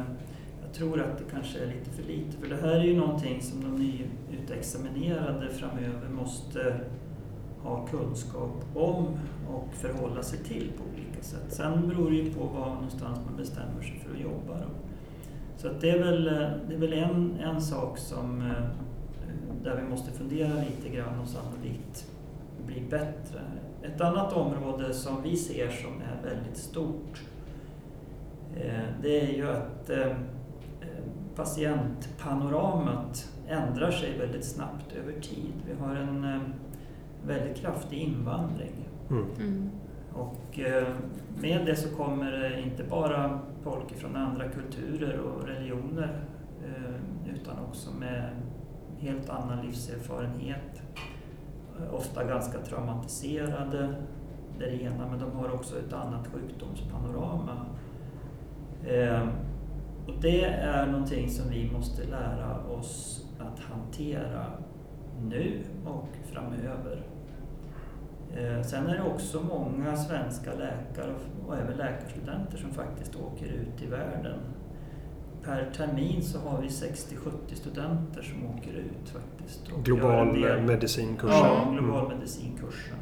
jag 0.61 0.73
tror 0.73 1.01
att 1.01 1.17
det 1.17 1.23
kanske 1.31 1.59
är 1.59 1.67
lite 1.67 1.89
för 1.89 2.03
lite. 2.03 2.37
För 2.37 2.49
det 2.49 2.55
här 2.55 2.79
är 2.79 2.83
ju 2.83 2.97
någonting 2.97 3.41
som 3.41 3.61
de 3.61 3.75
nyutexaminerade 3.75 5.49
framöver 5.49 6.09
måste 6.09 6.79
ha 7.63 7.87
kunskap 7.87 8.65
om 8.75 9.07
och 9.49 9.73
förhålla 9.73 10.23
sig 10.23 10.39
till 10.39 10.71
på 10.77 10.83
olika 10.93 11.23
sätt. 11.23 11.45
Sen 11.49 11.87
beror 11.89 12.09
det 12.09 12.15
ju 12.15 12.33
på 12.33 12.45
var 12.45 12.73
någonstans 12.73 13.19
man 13.25 13.37
bestämmer 13.37 13.81
sig 13.81 14.03
för 14.05 14.15
att 14.15 14.21
jobba. 14.21 14.53
Då. 14.53 14.67
Så 15.57 15.67
att 15.67 15.81
det 15.81 15.89
är 15.89 15.99
väl, 15.99 16.27
eh, 16.27 16.49
det 16.67 16.75
är 16.75 16.79
väl 16.79 16.93
en, 16.93 17.39
en 17.39 17.61
sak 17.61 17.97
som, 17.97 18.41
eh, 18.41 18.63
där 19.63 19.75
vi 19.75 19.89
måste 19.89 20.11
fundera 20.11 20.53
lite 20.53 20.89
grann 20.95 21.19
och 21.19 21.27
sannolikt 21.27 22.11
bli 22.65 22.81
bättre. 22.89 23.41
Ett 23.83 24.01
annat 24.01 24.33
område 24.33 24.93
som 24.93 25.21
vi 25.23 25.37
ser 25.37 25.69
som 25.69 25.91
är 25.91 26.29
väldigt 26.29 26.57
stort 26.57 27.21
eh, 28.55 28.83
det 29.01 29.21
är 29.21 29.33
ju 29.35 29.49
att 29.49 29.91
patientpanoramat 31.35 33.29
ändrar 33.47 33.91
sig 33.91 34.17
väldigt 34.19 34.45
snabbt 34.45 34.93
över 34.93 35.21
tid. 35.21 35.53
Vi 35.67 35.73
har 35.85 35.95
en 35.95 36.53
väldigt 37.27 37.57
kraftig 37.57 37.97
invandring. 37.97 38.89
Mm. 39.09 39.25
Mm. 39.39 39.69
Och 40.13 40.59
eh, 40.59 40.87
med 41.41 41.65
det 41.65 41.75
så 41.75 41.95
kommer 41.95 42.31
det 42.31 42.61
inte 42.61 42.83
bara 42.83 43.39
folk 43.63 43.95
från 43.95 44.15
andra 44.15 44.49
kulturer 44.49 45.19
och 45.19 45.47
religioner 45.47 46.23
eh, 46.65 46.95
utan 47.35 47.59
också 47.69 47.91
med 47.91 48.29
helt 48.99 49.29
annan 49.29 49.65
livserfarenhet. 49.65 50.81
Ofta 51.91 52.23
ganska 52.23 52.57
traumatiserade, 52.57 53.95
det 54.57 54.65
är 54.65 54.71
det 54.71 54.83
ena, 54.83 55.07
men 55.07 55.19
de 55.19 55.31
har 55.31 55.53
också 55.53 55.79
ett 55.79 55.93
annat 55.93 56.27
sjukdomspanorama. 56.27 57.65
Eh, 58.87 59.27
och 60.07 60.13
det 60.21 60.43
är 60.45 60.87
någonting 60.87 61.29
som 61.29 61.49
vi 61.49 61.71
måste 61.71 62.03
lära 62.03 62.59
oss 62.79 63.25
att 63.39 63.59
hantera 63.59 64.45
nu 65.21 65.63
och 65.85 66.07
framöver. 66.23 67.10
Eh, 68.37 68.61
sen 68.63 68.87
är 68.87 68.95
det 68.95 69.03
också 69.03 69.41
många 69.41 69.95
svenska 69.95 70.51
läkare 70.53 71.15
och 71.47 71.57
även 71.57 71.77
läkarstudenter 71.77 72.57
som 72.57 72.71
faktiskt 72.71 73.15
åker 73.15 73.45
ut 73.45 73.81
i 73.81 73.85
världen. 73.85 74.39
Per 75.43 75.71
termin 75.75 76.23
så 76.23 76.39
har 76.39 76.61
vi 76.61 76.67
60-70 76.67 77.53
studenter 77.53 78.21
som 78.21 78.45
åker 78.45 78.73
ut 78.73 79.09
faktiskt. 79.09 79.83
global 79.83 80.27
medicinkursen? 80.65 81.39
Ja, 81.39 81.71
global 81.71 82.05
mm. 82.05 82.17
medicinkursen. 82.17 82.97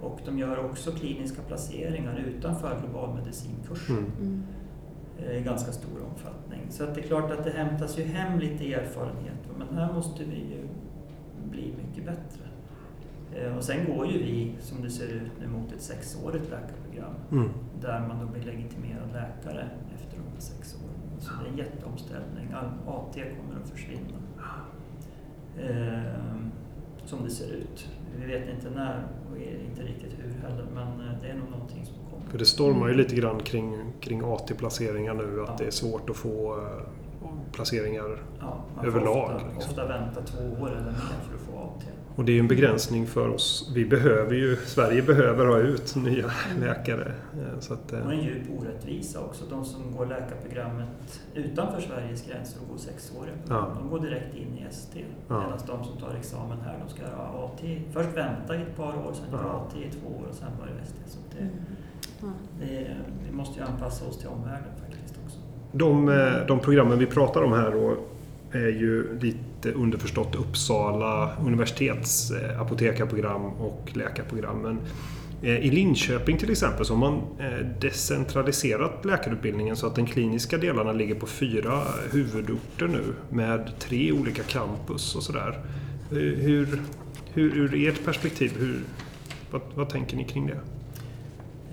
Och 0.00 0.20
de 0.24 0.38
gör 0.38 0.64
också 0.64 0.92
kliniska 0.92 1.42
placeringar 1.42 2.24
utanför 2.26 2.80
global 2.80 3.14
medicinkursen. 3.14 3.96
Mm. 3.96 4.12
mm. 4.20 4.42
I 5.30 5.40
ganska 5.40 5.72
stor 5.72 6.02
omfattning. 6.10 6.60
Så 6.70 6.84
att 6.84 6.94
det 6.94 7.00
är 7.00 7.06
klart 7.06 7.30
att 7.30 7.44
det 7.44 7.50
hämtas 7.50 7.98
ju 7.98 8.02
hem 8.02 8.38
lite 8.38 8.72
erfarenhet 8.72 9.44
men 9.58 9.78
här 9.78 9.92
måste 9.92 10.24
vi 10.24 10.36
ju 10.36 10.68
bli 11.50 11.74
mycket 11.86 12.04
bättre. 12.04 12.53
Eh, 13.34 13.56
och 13.56 13.64
sen 13.64 13.94
går 13.94 14.06
ju 14.06 14.18
vi, 14.18 14.54
som 14.60 14.82
det 14.82 14.90
ser 14.90 15.06
ut 15.08 15.32
nu, 15.40 15.46
mot 15.48 15.72
ett 15.72 15.82
sexårigt 15.82 16.50
läkarprogram 16.50 17.14
Mm. 17.32 17.48
där 17.80 18.00
man 18.08 18.18
då 18.20 18.26
blir 18.26 18.42
legitimerad 18.42 19.08
läkare 19.12 19.68
efter 19.94 20.16
de 20.16 20.32
här 20.34 20.40
sex 20.40 20.74
åren. 20.74 21.20
Så 21.20 21.30
det 21.42 21.48
är 21.48 21.52
en 21.52 21.58
jätteomställning. 21.58 22.52
All 22.54 22.94
AT 22.94 23.12
kommer 23.14 23.60
att 23.62 23.68
försvinna. 23.70 24.18
Eh, 25.60 26.02
som 27.04 27.24
det 27.24 27.30
ser 27.30 27.50
ut. 27.54 27.88
Vi 28.20 28.26
vet 28.26 28.48
inte 28.54 28.70
när 28.70 29.02
och 29.30 29.36
inte 29.38 29.82
riktigt 29.82 30.18
hur 30.18 30.48
heller, 30.48 30.66
men 30.74 30.86
eh, 31.08 31.14
det 31.22 31.28
är 31.28 31.34
nog 31.34 31.50
någonting 31.50 31.84
som 31.86 31.96
kommer. 32.10 32.30
För 32.30 32.38
det 32.38 32.44
stormar 32.46 32.88
ju 32.88 32.94
lite 32.94 33.14
grann 33.16 33.40
kring, 33.40 33.92
kring 34.00 34.22
AT-placeringar 34.24 35.14
nu, 35.14 35.42
att 35.42 35.48
Ja. 35.48 35.54
det 35.58 35.66
är 35.66 35.70
svårt 35.70 36.10
att 36.10 36.16
få 36.16 36.60
eh, 36.60 36.82
placeringar. 37.52 38.22
Ja, 38.40 38.64
man 38.74 38.84
får 38.84 38.90
överlag, 38.90 39.34
Ofta, 39.34 39.48
liksom. 39.54 39.70
ofta 39.70 39.86
vänta 39.88 40.20
två 40.22 40.62
år 40.62 40.68
eller 40.70 40.84
mer 40.84 41.18
för 41.28 41.34
att 41.34 41.40
få 41.40 41.58
AT. 41.58 41.84
Och 42.16 42.24
det 42.24 42.32
är 42.32 42.34
ju 42.34 42.40
en 42.40 42.48
begränsning 42.48 43.06
för 43.06 43.28
oss. 43.28 43.70
Vi 43.74 43.84
behöver 43.84 44.34
ju, 44.34 44.56
Sverige 44.56 45.02
behöver 45.02 45.46
ha 45.46 45.58
ut 45.58 45.96
nya 45.96 46.30
läkare. 46.60 47.12
Eh, 47.32 47.60
Så 47.60 47.74
att, 47.74 47.92
eh, 47.92 48.00
Och 48.06 48.12
en 48.12 48.20
djup 48.24 48.42
orättvisa 48.58 49.20
också. 49.20 49.44
De 49.50 49.64
som 49.64 49.96
går 49.96 50.06
läkarprogrammet 50.06 51.20
utanför 51.34 51.80
Sveriges 51.80 52.26
gränser 52.26 52.60
och 52.62 52.68
går 52.68 52.78
sexåriga 52.78 53.34
Ja. 53.48 53.68
de 53.80 53.90
går 53.90 53.98
direkt 54.00 54.34
in 54.34 54.58
i 54.58 54.62
ST. 54.70 55.04
Ja. 55.28 55.40
Medan 55.40 55.58
de 55.66 55.84
som 55.84 55.96
tar 55.98 56.14
examen 56.18 56.58
här, 56.64 56.78
de 56.86 56.90
ska 56.94 57.02
göra 57.02 57.44
AT. 57.44 57.82
Först 57.92 58.08
vänta 58.16 58.56
i 58.56 58.62
ett 58.62 58.76
par 58.76 58.88
år, 59.06 59.12
sen 59.12 59.24
Ja. 59.32 59.38
AT 59.38 59.78
i 59.78 59.90
två 59.90 60.08
år 60.08 60.26
och 60.28 60.34
sen 60.34 60.48
börja 60.60 60.74
ST. 60.82 60.96
Så 61.06 61.18
det, 61.38 61.48
Mm. 62.22 62.34
Det, 62.60 62.86
vi 63.26 63.32
måste 63.36 63.60
ju 63.60 63.66
anpassa 63.66 64.04
oss 64.06 64.18
till 64.18 64.28
omvärlden 64.28 64.68
faktiskt 64.80 65.14
också. 65.24 65.38
de, 65.72 66.08
eh, 66.08 66.46
de 66.48 66.58
programmen 66.60 66.98
vi 66.98 67.06
pratar 67.06 67.42
om 67.42 67.52
här 67.52 67.70
då 67.70 67.96
är 68.54 68.68
ju 68.68 69.18
lite 69.18 69.72
underförstått 69.72 70.34
Uppsala 70.34 71.36
universitets 71.46 72.30
eh, 72.30 72.60
apotekarprogram 72.60 73.44
och 73.44 73.90
läkarprogrammen. 73.92 74.78
Eh, 75.42 75.56
I 75.56 75.70
Linköping 75.70 76.38
till 76.38 76.50
exempel 76.50 76.84
så 76.84 76.94
har 76.94 77.00
man 77.00 77.22
eh, 77.38 77.66
decentraliserat 77.80 79.04
läkarutbildningen 79.04 79.76
så 79.76 79.86
att 79.86 79.94
den 79.94 80.06
kliniska 80.06 80.58
delarna 80.58 80.92
ligger 80.92 81.14
på 81.14 81.26
fyra 81.26 81.82
huvudorter 82.12 82.88
nu 82.88 83.14
med 83.30 83.70
tre 83.78 84.12
olika 84.12 84.42
campus 84.42 85.16
och 85.16 85.22
sådär. 85.22 85.60
Hur, 86.10 86.80
hur, 87.32 87.56
ur 87.56 87.88
ert 87.88 88.04
perspektiv, 88.04 88.52
hur, 88.58 88.80
vad, 89.50 89.62
vad 89.74 89.88
tänker 89.88 90.16
ni 90.16 90.24
kring 90.24 90.46
det? 90.46 90.60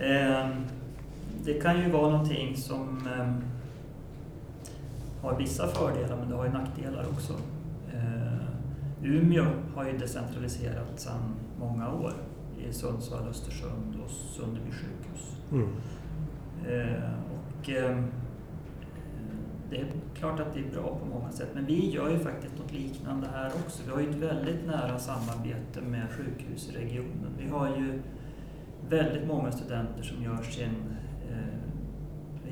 Ehm, 0.06 0.52
det 1.46 1.54
kan 1.54 1.80
ju 1.80 1.90
vara 1.90 2.12
någonting 2.12 2.58
som 2.58 3.08
ehm, 3.20 3.42
har 5.22 5.38
vissa 5.38 5.68
fördelar 5.68 6.18
men 6.18 6.30
det 6.30 6.36
har 6.36 6.46
ju 6.46 6.52
nackdelar 6.52 7.06
också. 7.14 7.34
Eh, 7.94 9.04
Umeå 9.04 9.46
har 9.76 9.86
ju 9.86 9.98
decentraliserat 9.98 11.00
sedan 11.00 11.36
många 11.60 11.94
år 11.94 12.14
i 12.58 12.74
Sundsvall, 12.74 13.28
Östersund 13.28 13.96
och 14.06 14.10
Sunderby 14.12 14.72
sjukhus. 14.72 15.38
Mm. 15.52 15.68
Eh, 16.68 17.04
Och 17.62 17.70
ehm, 17.70 18.08
det 19.70 19.78
är 19.82 19.86
klart 20.16 20.40
att 20.40 20.54
det 20.54 20.60
är 20.60 20.72
bra 20.72 20.98
på 21.00 21.06
många 21.06 21.32
sätt 21.32 21.50
men 21.54 21.66
vi 21.66 21.90
gör 21.92 22.10
ju 22.10 22.20
faktiskt 22.20 22.58
något 22.58 22.72
liknande 22.74 23.28
här 23.34 23.48
också. 23.66 23.84
Vi 23.86 23.92
har 23.92 24.00
ju 24.02 24.10
ett 24.10 24.16
väldigt 24.16 24.66
nära 24.68 25.00
samarbete 25.00 25.82
med 25.82 26.08
sjukhus 26.12 26.70
i 26.70 26.78
regionen. 26.78 27.32
Vi 27.38 27.48
har 27.50 27.68
ju 27.68 28.02
väldigt 28.90 29.28
många 29.28 29.52
studenter 29.52 30.04
som 30.04 30.24
gör 30.24 30.38
sin 30.44 30.76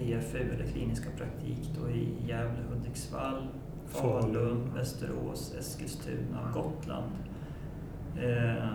EFU 0.02 0.54
eller 0.54 0.66
kliniska 0.66 1.10
praktik 1.18 1.70
då 1.80 1.90
i 1.90 2.14
Gävle, 2.28 2.64
Hudiksvall, 2.70 3.48
Falun. 3.86 4.74
Västerås, 4.76 5.56
Eskilstuna, 5.60 6.54
Gotland. 6.54 7.12
Eh, 8.18 8.66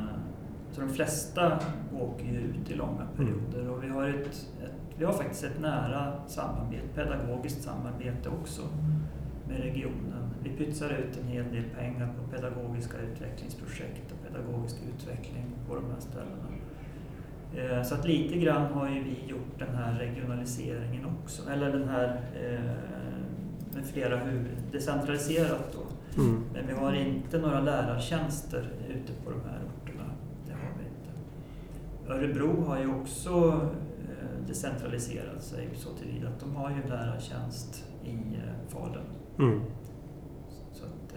så 0.72 0.80
de 0.80 0.90
flesta 0.90 1.58
åker 2.00 2.24
ju 2.24 2.40
ut 2.40 2.70
i 2.70 2.74
långa 2.74 3.06
perioder 3.16 3.70
och 3.70 3.84
vi 3.84 3.88
har, 3.88 4.08
ett, 4.08 4.26
ett, 4.62 4.72
vi 4.98 5.04
har 5.04 5.12
faktiskt 5.12 5.44
ett 5.44 5.60
nära 5.60 6.26
samarbete, 6.26 6.88
pedagogiskt 6.94 7.62
samarbete 7.62 8.28
också 8.28 8.62
med 9.48 9.60
regionen. 9.60 10.30
Vi 10.42 10.50
pytsar 10.50 10.90
ut 10.90 11.16
en 11.22 11.28
hel 11.28 11.44
del 11.52 11.64
pengar 11.64 12.14
på 12.18 12.37
pedagogiska 12.37 12.98
utvecklingsprojekt 12.98 14.12
och 14.12 14.28
pedagogisk 14.28 14.76
utveckling 14.94 15.46
på 15.68 15.74
de 15.74 15.84
här 15.84 16.00
ställena. 16.00 16.54
Eh, 17.57 17.83
Så 17.83 17.95
att 17.95 18.07
lite 18.09 18.38
grann 18.38 18.73
har 18.73 18.88
ju 18.88 19.03
vi 19.03 19.17
gjort 19.29 19.59
den 19.59 19.75
här 19.75 19.99
regionaliseringen 19.99 21.07
också, 21.23 21.51
eller 21.51 21.73
den 21.73 21.88
här 21.88 22.21
eh, 22.43 22.61
med 23.75 23.87
flera 23.87 24.17
huvud, 24.17 24.57
decentraliserat 24.73 25.73
då. 25.73 26.21
Mm. 26.23 26.43
Men 26.53 26.67
vi 26.67 26.73
har 26.73 26.95
inte 26.95 27.38
några 27.38 27.61
lärartjänster 27.61 28.73
ute 28.88 29.12
på 29.25 29.31
de 29.31 29.40
här 29.40 29.59
orterna. 29.77 30.05
Det 30.47 30.53
har 30.53 30.71
vi 30.79 30.85
inte. 30.85 32.12
Örebro 32.12 32.64
har 32.64 32.79
ju 32.79 32.95
också 32.95 33.61
eh, 34.01 34.47
decentraliserat 34.47 35.43
sig 35.43 35.69
så 35.75 35.88
tillvida 35.90 36.29
att 36.29 36.40
de 36.40 36.57
har 36.57 36.71
ju 36.71 36.88
lärartjänst 36.88 37.85
i 38.05 38.19
Falun. 38.69 39.05
Mm. 39.38 39.61
Så 40.73 40.85
att, 40.85 41.14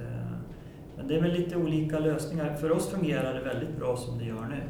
men 0.97 1.07
det 1.07 1.17
är 1.17 1.21
väl 1.21 1.31
lite 1.31 1.55
olika 1.57 1.99
lösningar. 1.99 2.55
För 2.55 2.71
oss 2.71 2.89
fungerar 2.89 3.33
det 3.33 3.41
väldigt 3.41 3.77
bra 3.77 3.95
som 3.97 4.17
det 4.17 4.25
gör 4.25 4.45
nu. 4.45 4.61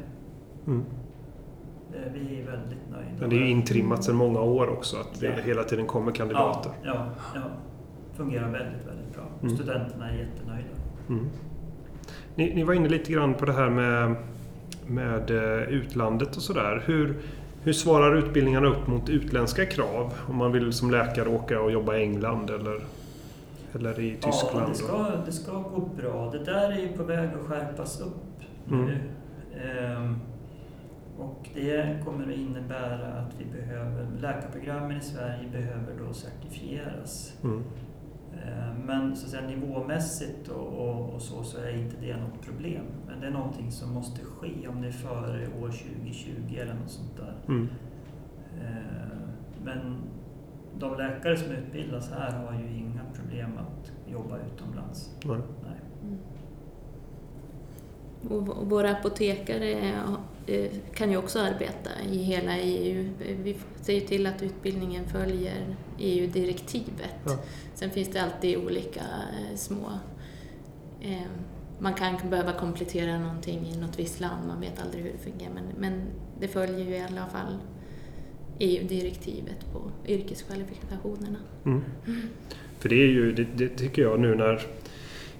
Mm. 0.66 0.84
Eh, 1.94 2.12
Vi 2.12 2.40
är 2.40 2.46
väldigt 2.46 2.90
nöjda. 2.90 3.10
Men 3.20 3.30
det 3.30 3.36
är 3.36 3.40
ju 3.40 3.48
intrimmat 3.50 4.04
sedan 4.04 4.16
många 4.16 4.40
år 4.40 4.68
också 4.68 4.96
att 4.96 5.20
det 5.20 5.26
Ja. 5.26 5.32
hela 5.44 5.64
tiden 5.64 5.86
kommer 5.86 6.12
kandidater. 6.12 6.72
Ja, 6.84 6.92
ja, 6.94 7.06
ja. 7.34 7.40
Fungerar 8.16 8.50
väldigt, 8.50 8.86
väldigt 8.86 9.14
bra. 9.14 9.24
Mm. 9.42 9.56
Studenterna 9.56 10.10
är 10.10 10.14
jättenöjda. 10.16 10.68
Mm. 11.08 11.26
Ni, 12.34 12.54
ni 12.54 12.64
var 12.64 12.74
inne 12.74 12.88
lite 12.88 13.12
grann 13.12 13.34
på 13.34 13.44
det 13.44 13.52
här 13.52 13.70
med, 13.70 14.14
med 14.86 15.30
eh, 15.30 15.68
utlandet 15.68 16.36
och 16.36 16.42
sådär. 16.42 16.82
Hur, 16.86 17.16
hur 17.62 17.72
svarar 17.72 18.16
utbildningarna 18.16 18.68
upp 18.68 18.86
mot 18.86 19.08
utländska 19.08 19.66
krav? 19.66 20.12
Om 20.28 20.36
man 20.36 20.52
vill 20.52 20.72
som 20.72 20.90
läkare 20.90 21.28
åka 21.28 21.60
och 21.60 21.70
jobba 21.72 21.96
i 21.96 22.02
England 22.02 22.50
eller, 22.50 22.80
eller 23.74 24.00
i 24.00 24.18
Ja, 24.22 24.30
Tyskland? 24.30 24.68
det 24.72 24.74
ska, 24.74 25.10
det 25.26 25.32
ska 25.32 25.52
gå 25.52 25.90
bra. 26.02 26.30
Det 26.30 26.44
där 26.44 26.70
är 26.72 26.76
ju 26.78 26.88
på 26.88 27.02
väg 27.02 27.28
att 27.40 27.46
skärpas 27.48 28.00
upp 28.00 28.42
nu. 28.64 28.76
Mm. 28.76 28.96
Ehm, 29.96 30.16
och 31.18 31.48
det 31.54 32.04
kommer 32.04 32.32
att 32.32 32.38
innebära 32.38 33.12
att 33.12 33.34
vi 33.38 33.44
behöver, 33.44 34.06
läkarprogrammen 34.20 34.96
i 34.96 35.00
Sverige 35.00 35.50
behöver 35.52 36.06
då 36.06 36.12
certifieras. 36.12 37.38
Mm. 37.44 37.64
Ehm, 38.32 38.76
men 38.86 39.16
så 39.16 39.24
att 39.24 39.30
säga, 39.30 39.46
nivåmässigt 39.46 40.48
och, 40.48 40.66
och, 40.66 41.14
och 41.14 41.22
så, 41.22 41.42
så 41.42 41.58
är 41.58 41.78
inte 41.78 41.96
det 42.00 42.16
något 42.16 42.42
problem. 42.42 42.84
Men 43.06 43.20
det 43.20 43.26
är 43.26 43.30
någonting 43.30 43.72
som 43.72 43.92
måste 43.92 44.24
ske 44.24 44.68
om 44.68 44.82
det 44.82 44.88
är 44.88 44.92
före 44.92 45.46
år 45.62 45.68
2020 45.68 46.56
eller 46.56 46.74
något 46.74 46.90
sånt 46.90 47.16
där. 47.16 47.34
Mm. 47.48 47.68
Ehm, 48.60 49.28
men 49.64 49.96
de 50.78 50.96
läkare 50.96 51.36
som 51.36 51.52
utbildas 51.52 52.10
här 52.10 52.32
har 52.32 52.60
ju 52.60 52.78
inga 52.78 53.02
problem 53.14 53.50
att 53.58 53.92
jobba 54.12 54.38
utomlands. 54.38 55.14
Nej. 55.24 55.38
Nej. 55.62 55.78
Och 58.30 58.70
våra 58.70 58.90
apotekare 58.90 59.70
eh, 59.70 60.14
kan 60.94 61.10
ju 61.10 61.16
också 61.16 61.38
arbeta 61.38 61.90
i 62.12 62.16
hela 62.16 62.58
EU. 62.58 63.08
Vi 63.18 63.56
ser 63.80 63.92
ju 63.92 64.00
till 64.00 64.26
att 64.26 64.42
utbildningen 64.42 65.04
följer 65.08 65.76
EU-direktivet. 65.98 67.14
Ja. 67.26 67.38
Sen 67.74 67.90
finns 67.90 68.08
det 68.08 68.22
alltid 68.22 68.56
olika 68.56 69.00
eh, 69.00 69.56
små... 69.56 69.90
Eh, 71.00 71.30
man 71.80 71.94
kan 71.94 72.30
behöva 72.30 72.52
komplettera 72.52 73.18
någonting 73.18 73.66
i 73.66 73.76
något 73.76 73.98
visst 73.98 74.20
land, 74.20 74.46
man 74.46 74.60
vet 74.60 74.82
aldrig 74.82 75.04
hur 75.04 75.12
det 75.12 75.18
fungerar. 75.18 75.52
Men, 75.54 75.64
men 75.78 76.02
det 76.40 76.48
följer 76.48 76.84
ju 76.86 76.96
i 76.96 77.00
alla 77.00 77.26
fall 77.26 77.58
EU-direktivet 78.58 79.72
på 79.72 79.90
yrkeskvalifikationerna. 80.06 81.38
Mm. 81.64 81.82
För 82.78 82.88
det 82.88 82.94
är 82.94 83.06
ju, 83.06 83.32
det, 83.32 83.46
det 83.54 83.68
tycker 83.68 84.02
jag 84.02 84.20
nu 84.20 84.34
när 84.34 84.66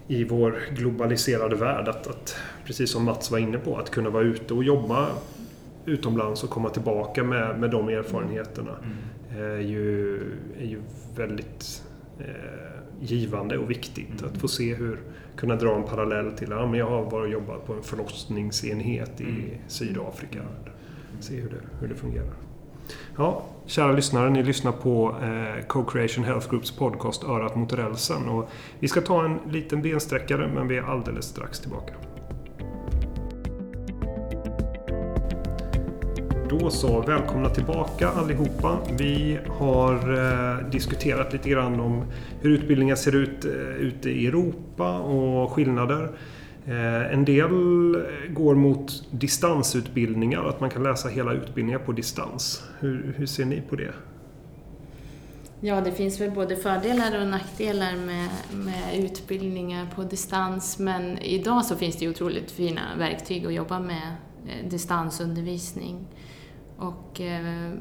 i 0.08 0.24
vår 0.24 0.58
globaliserade 0.76 1.56
värld 1.56 1.88
att, 1.88 2.06
att, 2.06 2.36
precis 2.64 2.90
som 2.90 3.04
Mats 3.04 3.30
var 3.30 3.38
inne 3.38 3.58
på, 3.58 3.76
att 3.76 3.90
kunna 3.90 4.10
vara 4.10 4.22
ute 4.24 4.54
och 4.54 4.64
jobba 4.64 5.08
utomlands 5.86 6.44
och 6.44 6.50
komma 6.50 6.70
tillbaka 6.70 7.24
med, 7.24 7.60
med 7.60 7.70
de 7.70 7.88
erfarenheterna 7.88 8.76
är 9.38 9.58
ju, 9.58 10.16
är 10.58 10.64
ju 10.64 10.80
väldigt 11.16 11.82
eh, 12.18 12.26
givande 13.00 13.58
och 13.58 13.70
viktigt. 13.70 14.22
Att 14.22 14.38
få 14.38 14.48
se 14.48 14.74
hur, 14.74 14.98
kunna 15.36 15.56
dra 15.56 15.76
en 15.76 15.82
parallell 15.82 16.32
till, 16.32 16.48
ja 16.50 16.66
men 16.66 16.78
jag 16.78 16.90
har 16.90 17.04
varit 17.04 17.26
och 17.26 17.28
jobbat 17.28 17.66
på 17.66 17.72
en 17.72 17.82
förlossningsenhet 17.82 19.20
i 19.20 19.24
Mm. 19.24 19.44
Sydafrika. 19.68 20.42
Se 21.20 21.36
hur 21.36 21.48
det, 21.48 21.80
hur 21.80 21.88
det 21.88 21.94
fungerar. 21.94 22.47
Ja, 23.20 23.42
kära 23.66 23.92
lyssnare, 23.92 24.30
ni 24.30 24.42
lyssnar 24.42 24.72
på 24.72 25.14
eh, 25.22 25.66
Co-Creation 25.66 26.24
Health 26.24 26.50
Groups 26.50 26.70
podcast 26.70 27.24
Örat 27.24 27.56
mot 27.56 27.72
rälsen. 27.72 28.28
Och 28.28 28.50
vi 28.78 28.88
ska 28.88 29.00
ta 29.00 29.24
en 29.24 29.38
liten 29.52 29.82
bensträckare, 29.82 30.48
men 30.54 30.68
vi 30.68 30.76
är 30.76 30.82
alldeles 30.82 31.24
strax 31.24 31.60
tillbaka. 31.60 31.94
Då 36.50 36.70
så, 36.70 37.00
välkomna 37.00 37.48
tillbaka 37.48 38.08
allihopa. 38.08 38.78
Vi 38.98 39.38
har 39.58 39.94
eh, 39.94 40.70
diskuterat 40.70 41.32
lite 41.32 41.48
grann 41.48 41.80
om 41.80 42.04
hur 42.40 42.50
utbildningar 42.50 42.96
ser 42.96 43.16
ut 43.16 43.44
eh, 43.44 43.50
ute 43.76 44.10
i 44.10 44.26
Europa 44.26 44.98
och 44.98 45.52
skillnader. 45.52 46.10
Eh, 46.68 47.12
en 47.12 47.24
del 47.24 47.50
går 48.30 48.54
mot 48.54 49.04
distansutbildningar, 49.10 50.44
att 50.44 50.60
man 50.60 50.70
kan 50.70 50.82
läsa 50.82 51.08
hela 51.08 51.32
utbildningar 51.32 51.78
på 51.78 51.92
distans. 51.92 52.62
Hur, 52.80 53.14
hur 53.16 53.26
ser 53.26 53.44
ni 53.44 53.60
på 53.60 53.76
det? 53.76 53.92
Ja, 55.60 55.80
det 55.80 55.92
finns 55.92 56.20
väl 56.20 56.30
både 56.30 56.56
fördelar 56.56 57.20
och 57.20 57.26
nackdelar 57.26 57.96
med, 57.96 58.28
med 58.52 59.04
utbildningar 59.04 59.86
på 59.94 60.02
distans, 60.02 60.78
men 60.78 61.18
idag 61.18 61.64
så 61.64 61.76
finns 61.76 61.96
det 61.96 62.04
ju 62.04 62.10
otroligt 62.10 62.50
fina 62.50 62.80
verktyg 62.98 63.46
att 63.46 63.54
jobba 63.54 63.80
med 63.80 64.12
eh, 64.46 64.70
distansundervisning. 64.70 66.06
Och 66.76 67.20
eh, 67.20 67.72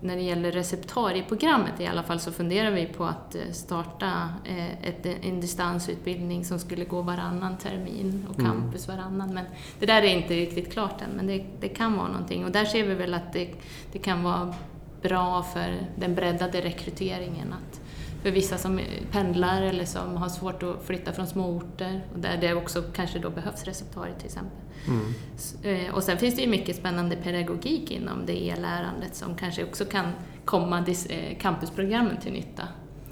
när 0.00 0.16
det 0.16 0.22
gäller 0.22 0.52
receptarieprogrammet 0.52 1.80
i 1.80 1.86
alla 1.86 2.02
fall 2.02 2.20
så 2.20 2.32
funderar 2.32 2.70
vi 2.70 2.86
på 2.86 3.04
att 3.04 3.34
eh, 3.34 3.40
starta 3.52 4.28
eh, 4.44 4.88
ett, 4.88 5.06
en 5.22 5.40
distansutbildning 5.40 6.44
som 6.44 6.58
skulle 6.58 6.84
gå 6.84 7.02
varannan 7.02 7.56
termin 7.56 8.26
och 8.30 8.38
Mm. 8.38 8.50
campus 8.52 8.88
varannan. 8.88 9.34
Men 9.34 9.44
det 9.78 9.86
där 9.86 10.02
är 10.02 10.06
inte 10.16 10.34
riktigt 10.34 10.72
klart 10.72 11.02
än, 11.02 11.10
men 11.16 11.26
det, 11.26 11.44
det 11.60 11.68
kan 11.68 11.96
vara 11.96 12.08
någonting. 12.08 12.44
Och 12.44 12.50
där 12.50 12.64
ser 12.64 12.84
vi 12.84 12.94
väl 12.94 13.14
att 13.14 13.32
det, 13.32 13.48
det 13.92 13.98
kan 13.98 14.22
vara 14.22 14.54
bra 15.02 15.42
för 15.42 15.74
den 15.96 16.14
breddade 16.14 16.60
rekryteringen. 16.60 17.52
Att 17.52 17.77
för 18.22 18.30
vissa 18.30 18.58
som 18.58 18.80
pendlar 19.10 19.62
eller 19.62 19.84
som 19.84 20.16
har 20.16 20.28
svårt 20.28 20.62
att 20.62 20.82
flytta 20.84 21.12
från 21.12 21.26
små 21.26 21.48
orter 21.48 22.00
och 22.12 22.18
där 22.18 22.36
det 22.40 22.54
också 22.54 22.82
kanske 22.92 23.18
då 23.18 23.30
behövs 23.30 23.64
receptarier 23.64 24.14
till 24.16 24.26
exempel. 24.26 24.58
Mm. 24.88 25.86
Eh, 25.86 25.94
Och 25.94 26.02
sen 26.02 26.18
finns 26.18 26.36
det 26.36 26.42
ju 26.42 26.48
mycket 26.48 26.76
spännande 26.76 27.16
pedagogik 27.16 27.90
inom 27.90 28.26
det 28.26 28.42
e-lärandet 28.42 29.14
som 29.14 29.34
kanske 29.34 29.64
också 29.64 29.84
kan 29.84 30.12
komma 30.44 30.84
eh, 31.08 31.38
campusprogrammen 31.38 32.16
till 32.16 32.32
nytta. 32.32 32.62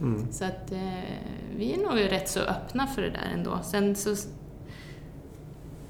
Mm. 0.01 0.33
Så 0.33 0.45
att 0.45 0.73
eh, 0.73 0.79
vi 1.57 1.73
är 1.73 1.77
nog 1.79 2.13
rätt 2.13 2.29
så 2.29 2.41
öppna 2.41 2.87
för 2.87 3.03
det 3.03 3.11
där 3.11 3.31
ändå. 3.35 3.59
Sen 3.63 3.97
så 3.97 4.15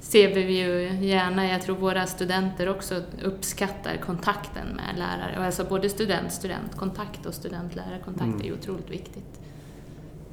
ser 0.07 0.35
vi 0.35 0.59
ju 0.59 1.05
gärna, 1.05 1.47
jag 1.47 1.61
tror 1.61 1.75
våra 1.75 2.05
studenter 2.07 2.69
också 2.69 3.01
uppskattar 3.23 3.97
kontakten 3.97 4.67
med 4.67 4.97
lärare. 4.97 5.45
Alltså 5.45 5.63
både 5.63 5.89
student-studentkontakt 5.89 7.25
och 7.25 7.33
student-lärarkontakt 7.33 8.27
Mm. 8.27 8.41
är 8.41 8.45
ju 8.45 8.53
otroligt 8.53 8.89
viktigt. 8.89 9.39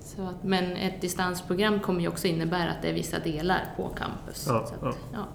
Så 0.00 0.22
att, 0.22 0.44
men 0.44 0.76
ett 0.76 1.00
distansprogram 1.00 1.80
kommer 1.80 2.00
ju 2.00 2.08
också 2.08 2.26
innebära 2.26 2.70
att 2.70 2.82
det 2.82 2.88
är 2.88 2.94
vissa 2.94 3.18
delar 3.18 3.66
på 3.76 3.88
campus. 3.88 4.44
Ja, 4.48 4.66
så 4.66 4.74
ja. 4.82 4.88
att, 4.88 4.96
ja. 5.12 5.26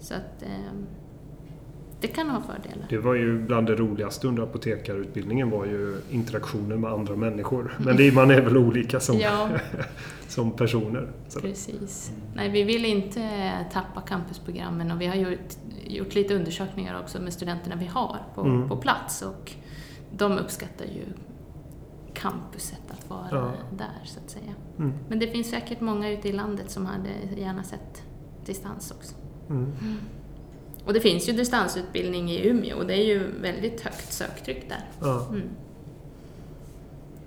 Så 0.00 0.14
att 0.14 0.42
ehm, 0.42 0.86
det 2.00 2.06
kan 2.08 2.30
ha 2.30 2.40
fördelar. 2.42 2.86
Det 2.88 2.98
var 2.98 3.14
ju 3.14 3.38
bland 3.42 3.66
det 3.66 3.74
roligaste 3.74 4.28
under 4.28 4.42
apotekarutbildningen 4.42 5.50
var 5.50 5.64
ju 5.66 6.00
interaktionen 6.10 6.80
med 6.80 6.90
andra 6.92 7.16
människor. 7.16 7.78
Men 7.78 7.96
det, 7.96 8.14
man 8.14 8.30
är 8.30 8.40
väl 8.40 8.56
olika 8.56 9.00
som, 9.00 9.18
Ja, 9.18 9.48
som 10.28 10.50
personer. 10.50 11.08
Så. 11.28 11.40
precis. 11.40 12.12
Nej, 12.34 12.48
vi 12.50 12.62
vill 12.62 12.84
inte 12.84 13.50
tappa 13.72 14.00
campusprogrammen 14.00 14.90
och 14.90 15.00
vi 15.00 15.06
har 15.06 15.14
gjort, 15.14 15.38
gjort 15.86 16.14
lite 16.14 16.34
undersökningar 16.34 17.00
också 17.00 17.20
med 17.22 17.32
studenterna 17.32 17.76
vi 17.76 17.86
har 17.86 18.16
på, 18.34 18.40
Mm. 18.40 18.68
på 18.68 18.76
plats 18.76 19.22
och 19.22 19.52
de 20.16 20.38
uppskattar 20.38 20.84
ju 20.84 21.04
campuset 22.14 22.80
att 22.90 23.10
vara 23.10 23.26
Ja. 23.30 23.52
där 23.76 24.00
så 24.04 24.20
att 24.20 24.30
säga. 24.30 24.52
Mm. 24.78 24.92
Men 25.08 25.18
det 25.18 25.26
finns 25.26 25.50
säkert 25.50 25.80
många 25.80 26.10
ute 26.10 26.28
i 26.28 26.32
landet 26.32 26.70
som 26.70 26.86
hade 26.86 27.08
gärna 27.36 27.62
sett 27.62 28.02
distans 28.46 28.90
också. 28.90 29.14
Mm. 29.50 29.72
Och 30.86 30.92
det 30.92 31.00
finns 31.00 31.28
ju 31.28 31.32
distansutbildning 31.32 32.30
i 32.30 32.48
Umeå 32.48 32.76
och 32.78 32.86
det 32.86 32.94
är 32.94 33.04
ju 33.04 33.20
väldigt 33.42 33.80
högt 33.80 34.12
söktryck 34.12 34.68
där. 34.68 34.80
Ja. 35.00 35.26
Mm. 35.30 35.42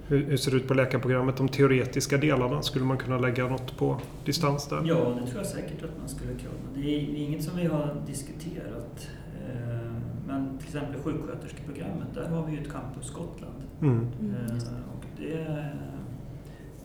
Hur, 0.07 0.23
hur 0.25 0.37
ser 0.37 0.51
det 0.51 0.57
ut 0.57 0.67
på 0.67 0.73
läkarprogrammet? 0.73 1.37
De 1.37 1.49
teoretiska 1.49 2.17
delarna, 2.17 2.61
skulle 2.61 2.85
man 2.85 2.97
kunna 2.97 3.17
lägga 3.19 3.47
något 3.47 3.77
på 3.77 3.97
distans 4.25 4.67
där? 4.67 4.81
Ja, 4.85 4.95
det 5.21 5.27
tror 5.27 5.37
jag 5.37 5.45
säkert 5.45 5.83
att 5.83 5.97
man 5.99 6.09
skulle 6.09 6.31
kunna. 6.33 6.53
Det 6.75 6.95
är 6.95 6.99
inget 7.15 7.43
som 7.43 7.57
vi 7.57 7.65
har 7.65 8.03
diskuterat. 8.07 9.07
Eh, 9.49 9.91
Men 10.27 10.57
till 10.57 10.67
exempel 10.67 11.01
sjuksköterskeprogrammet, 11.01 12.07
där 12.13 12.27
har 12.29 12.45
vi 12.45 12.51
ju 12.55 12.61
ett 12.61 12.71
campus 12.71 13.09
Gotland. 13.11 13.55
Mm. 13.81 14.07
Mm, 14.19 14.35
Eh. 14.35 14.57
Och 14.97 15.05
det, 15.17 15.65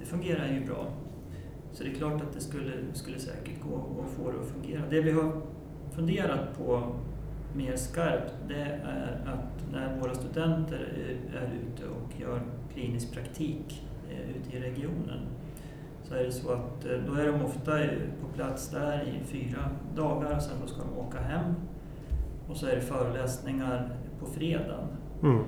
det 0.00 0.06
fungerar 0.06 0.48
ju 0.52 0.66
bra. 0.66 0.86
Så 1.72 1.84
det 1.84 1.90
är 1.90 1.94
klart 1.94 2.22
att 2.22 2.32
det 2.32 2.40
skulle, 2.40 2.72
skulle 2.92 3.18
säkert 3.18 3.60
gå 3.62 3.76
att 3.76 4.16
få 4.16 4.30
det 4.32 4.38
att 4.40 4.48
fungera. 4.48 4.82
Det 4.90 5.00
vi 5.00 5.10
har 5.12 5.32
funderat 5.94 6.58
på 6.58 6.92
mer 7.54 7.76
skarpt 7.76 8.34
det 8.48 8.80
är 8.84 9.20
att 9.26 9.72
när 9.72 10.00
våra 10.00 10.14
studenter 10.14 10.88
är, 11.34 11.50
ute 11.52 11.88
och 11.88 12.20
gör 12.20 12.42
klinisk 12.74 13.12
praktik 13.12 13.82
eh, 14.10 14.30
ute 14.30 14.56
i 14.56 14.60
regionen 14.60 15.20
så 16.02 16.14
är 16.14 16.24
det 16.24 16.32
så 16.32 16.52
att 16.52 16.84
eh, 16.84 16.98
då 17.06 17.14
är 17.14 17.26
de 17.26 17.44
ofta 17.44 17.78
på 18.20 18.28
plats 18.34 18.68
där 18.70 19.02
i 19.02 19.24
fyra 19.24 19.70
dagar 19.96 20.36
och 20.36 20.42
sen 20.42 20.56
då 20.62 20.66
ska 20.66 20.82
de 20.82 20.98
åka 20.98 21.20
hem 21.20 21.54
och 22.48 22.56
så 22.56 22.66
är 22.66 22.76
det 22.76 22.82
föreläsningar 22.82 23.96
på 24.20 24.26
fredagen. 24.26 24.86
Mm. 25.22 25.42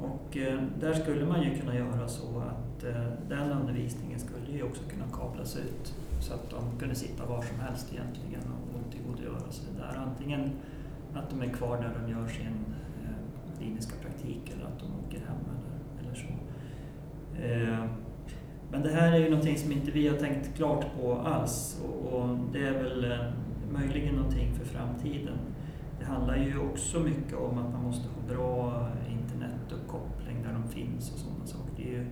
Och 0.00 0.36
eh, 0.36 0.60
där 0.80 0.94
skulle 0.94 1.26
man 1.26 1.42
ju 1.42 1.56
kunna 1.56 1.74
göra 1.74 2.08
så 2.08 2.38
att 2.38 2.84
den 3.28 3.50
undervisningen 3.50 4.20
skulle 4.20 4.56
ju 4.56 4.62
också 4.62 4.82
kunna 4.88 5.04
kablas 5.12 5.56
ut 5.56 5.94
så 6.20 6.34
att 6.34 6.50
de 6.50 6.78
kunde 6.78 6.94
sitta 6.94 7.26
var 7.26 7.42
som 7.42 7.60
helst 7.60 7.92
egentligen 7.92 8.42
sig 9.52 9.74
där. 9.76 9.98
Antingen 10.06 10.50
att 11.14 11.30
de 11.30 11.42
är 11.42 11.48
kvar 11.48 11.76
där 11.76 11.90
de 12.02 12.12
gör 12.12 12.28
sin 12.28 12.74
eh, 13.02 13.58
kliniska 13.58 13.94
praktik 14.02 14.52
eller 14.54 14.64
att 14.64 14.78
de 14.78 14.86
åker 15.06 15.18
hem 15.18 15.38
eller, 15.52 16.04
eller 16.04 16.14
så. 16.14 16.28
Eh, 17.42 17.84
men 18.70 18.82
det 18.82 18.90
här 18.90 19.12
är 19.12 19.18
ju 19.18 19.30
någonting 19.30 19.58
som 19.58 19.72
inte 19.72 19.90
vi 19.90 20.08
har 20.08 20.16
tänkt 20.16 20.56
klart 20.56 20.86
på 21.00 21.14
alls 21.14 21.82
och, 21.84 22.12
och 22.12 22.38
det 22.52 22.66
är 22.66 22.82
väl 22.82 23.12
eh, 23.12 23.18
möjligen 23.72 24.14
någonting 24.14 24.54
för 24.54 24.64
framtiden. 24.64 25.38
Det 25.98 26.04
handlar 26.04 26.36
ju 26.36 26.58
också 26.58 27.00
mycket 27.00 27.34
om 27.34 27.58
att 27.58 27.72
man 27.72 27.82
måste 27.82 28.08
ha 28.08 28.34
bra 28.34 28.88
internetuppkoppling 29.10 30.42
där 30.42 30.52
de 30.52 30.68
finns 30.68 31.12
och 31.12 31.18
sådana 31.18 31.46
saker. 31.46 31.72
Det 31.76 31.82
är 31.82 31.92
ju 31.92 32.06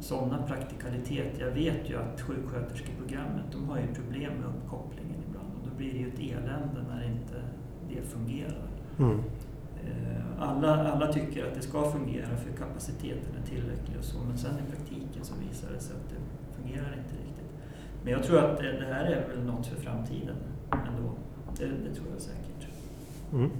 sådana 0.00 0.42
praktikaliteter. 0.42 1.44
Jag 1.44 1.50
vet 1.50 1.90
ju 1.90 1.96
att 1.96 2.20
sjuksköterskeprogrammet, 2.20 3.44
de 3.52 3.68
har 3.68 3.78
ju 3.78 3.94
problem 3.94 4.32
med 4.32 4.48
uppkoppling 4.48 5.03
blir 5.78 5.92
det 5.92 5.98
ju 5.98 6.08
ett 6.08 6.18
elände 6.38 6.80
när 6.90 7.04
inte 7.04 7.34
det 7.88 8.02
fungerar. 8.08 8.66
Mm. 8.98 9.18
Eh, 9.84 10.20
Alla, 10.38 10.92
alla 10.92 11.12
tycker 11.12 11.46
att 11.46 11.54
det 11.54 11.62
ska 11.62 11.90
fungera 11.90 12.26
för 12.26 12.56
kapaciteten 12.64 13.34
är 13.42 13.46
tillräcklig 13.48 13.96
och 13.98 14.04
så, 14.04 14.18
men 14.28 14.38
sen 14.38 14.50
i 14.54 14.70
praktiken 14.70 15.24
så 15.24 15.34
visar 15.48 15.68
det 15.74 15.80
sig 15.80 15.96
att 15.96 16.10
det 16.10 16.16
fungerar 16.62 16.86
inte 16.98 17.14
riktigt. 17.26 17.50
Men 18.02 18.12
jag 18.12 18.22
tror 18.22 18.38
att 18.38 18.58
det, 18.58 18.86
här 18.92 19.04
är 19.04 19.28
väl 19.28 19.44
något 19.46 19.66
för 19.66 19.76
framtiden 19.76 20.36
ändå. 20.72 21.12
Det, 21.58 21.64
det 21.64 21.94
tror 21.94 22.06
jag 22.12 22.20
säkert. 22.20 22.68
Mm. 23.32 23.50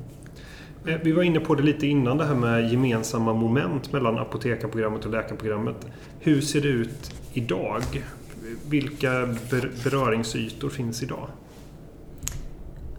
Eh, 0.87 1.01
Vi 1.05 1.13
var 1.13 1.23
inne 1.23 1.41
på 1.41 1.55
det 1.55 1.63
lite 1.63 1.87
innan, 1.87 2.19
det 2.19 2.25
här 2.25 2.35
med 2.35 2.73
gemensamma 2.73 3.33
moment 3.33 3.93
mellan 3.93 4.19
apotekarprogrammet 4.19 5.05
och 5.05 5.11
läkarprogrammet. 5.13 5.87
Hur 6.21 6.41
ser 6.41 6.61
det 6.61 6.69
ut 6.69 7.15
idag? 7.33 7.83
Vilka 8.69 9.11
ber- 9.51 9.85
beröringsytor 9.85 10.69
finns 10.69 11.03
idag? 11.03 11.29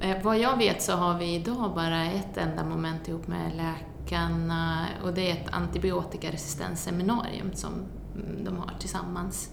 Eh, 0.06 0.24
Vad 0.24 0.40
jag 0.40 0.58
vet 0.58 0.82
så 0.82 0.92
har 0.92 1.20
vi 1.20 1.36
idag 1.36 1.72
bara 1.76 2.06
ett 2.06 2.38
enda 2.38 2.64
moment 2.64 3.08
ihop 3.08 3.28
med 3.28 3.52
läkarna 3.56 4.88
och 5.04 5.14
det 5.14 5.30
är 5.32 5.34
ett 5.34 5.50
antibiotikaresistensseminarium 5.54 7.54
som 7.54 7.74
mm, 7.74 8.44
de 8.46 8.58
har 8.58 8.72
tillsammans. 8.80 9.50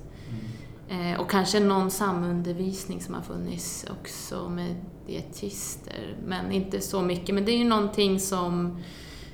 Eh, 0.89 1.21
Och 1.21 1.31
kanske 1.31 1.61
någon 1.61 1.91
samundervisning 1.91 3.01
som 3.01 3.15
har 3.15 3.23
funnits 3.23 3.87
också 4.01 4.49
med 4.49 4.77
dietister, 5.07 6.17
men 6.27 6.53
inte 6.53 6.81
så 6.81 7.03
mycket. 7.03 7.35
Men 7.35 7.45
det 7.45 7.53
är 7.53 7.59
ju 7.59 7.65
någonting 7.65 8.21
som, 8.21 8.79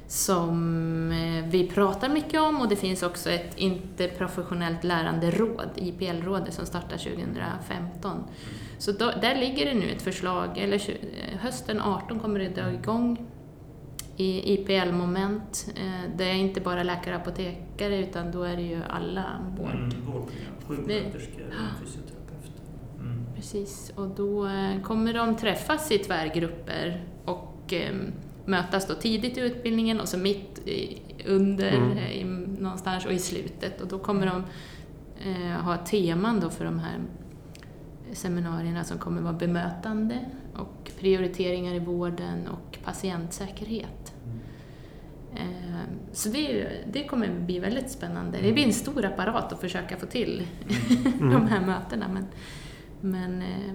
som 0.06 0.52
eh, 1.12 1.44
vi 1.50 1.68
pratar 1.68 2.08
mycket 2.08 2.40
om 2.40 2.60
och 2.60 2.68
det 2.68 2.76
finns 2.76 3.02
också 3.02 3.30
ett 3.30 3.58
interprofessionellt 3.58 4.84
lärande 4.84 5.30
råd, 5.30 5.68
IPL-rådet, 5.76 6.54
som 6.54 6.66
startar 6.66 6.96
2015. 6.98 8.24
Så 8.78 8.92
då, 8.92 9.10
där 9.20 9.34
ligger 9.34 9.64
det 9.66 9.74
nu 9.74 9.90
ett 9.90 10.02
förslag, 10.02 10.58
eller 10.58 10.90
eh, 10.90 11.38
hösten 11.38 11.80
18 11.80 12.18
kommer 12.18 12.38
det 12.38 12.48
dra 12.48 12.72
igång 12.72 13.26
i 14.16 14.52
IPL-moment. 14.54 15.68
Eh, 15.76 16.10
Det 16.16 16.24
är 16.24 16.34
inte 16.34 16.60
bara 16.60 16.82
läkare 16.82 17.14
och 17.14 17.20
apotekare 17.20 17.98
utan 17.98 18.30
då 18.30 18.42
är 18.42 18.56
det 18.56 18.62
ju 18.62 18.80
alla 18.88 19.24
vård. 19.58 19.70
Mm, 19.70 19.88
vårdprogram, 20.06 20.26
sjuksköterskor 20.66 21.44
fysioterapeuter. 21.80 22.62
Mm. 23.00 23.24
Precis, 23.36 23.92
och 23.96 24.08
då 24.08 24.46
eh, 24.46 24.82
kommer 24.82 25.14
de 25.14 25.36
träffas 25.36 25.90
i 25.92 25.98
tvärgrupper 25.98 27.04
och 27.24 27.72
eh, 27.72 27.94
mötas 28.44 28.86
då 28.86 28.94
tidigt 28.94 29.38
i 29.38 29.40
utbildningen 29.40 30.00
och 30.00 30.08
så 30.08 30.18
mitt 30.18 30.58
i, 30.68 30.98
under, 31.26 31.72
Mm. 31.72 31.98
eh, 31.98 32.12
i, 32.12 32.24
någonstans 32.60 33.06
och 33.06 33.12
i 33.12 33.18
slutet. 33.18 33.80
Och 33.80 33.88
då 33.88 33.98
kommer 33.98 34.26
de 34.26 34.44
eh, 35.30 35.60
ha 35.60 35.76
teman 35.76 36.40
då 36.40 36.50
för 36.50 36.64
de 36.64 36.78
här 36.78 36.98
seminarierna 38.12 38.84
som 38.84 38.98
kommer 38.98 39.22
vara 39.22 39.32
bemötande 39.32 40.18
och 40.56 40.90
prioriteringar 41.00 41.74
i 41.74 41.78
vården 41.78 42.48
och 42.48 42.78
patientsäkerhet. 42.84 44.14
Eh, 45.36 45.80
så 46.12 46.28
det, 46.28 46.66
det 46.92 47.04
kommer 47.04 47.28
bli 47.28 47.58
väldigt 47.58 47.90
spännande. 47.90 48.38
Det 48.42 48.52
blir 48.52 48.66
en 48.66 48.72
stor 48.72 49.04
apparat 49.04 49.52
att 49.52 49.60
försöka 49.60 49.96
få 49.96 50.06
till 50.06 50.46
Mm. 51.20 51.30
de 51.34 51.46
här 51.46 51.66
mötena. 51.66 52.06
Men, 52.08 52.26
men, 53.00 53.42
eh, 53.42 53.74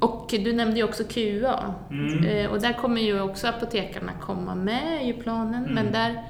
och 0.00 0.26
du 0.30 0.52
nämnde 0.52 0.76
ju 0.76 0.84
också 0.84 1.04
QA. 1.04 1.74
Mm. 1.90 2.24
Eh, 2.24 2.50
Och 2.50 2.60
där 2.60 2.72
kommer 2.72 3.00
ju 3.00 3.20
också 3.20 3.48
apotekarna 3.48 4.12
komma 4.20 4.54
med 4.54 5.08
i 5.08 5.12
planen, 5.12 5.62
Mm. 5.64 5.74
men 5.74 5.92
där, 5.92 6.22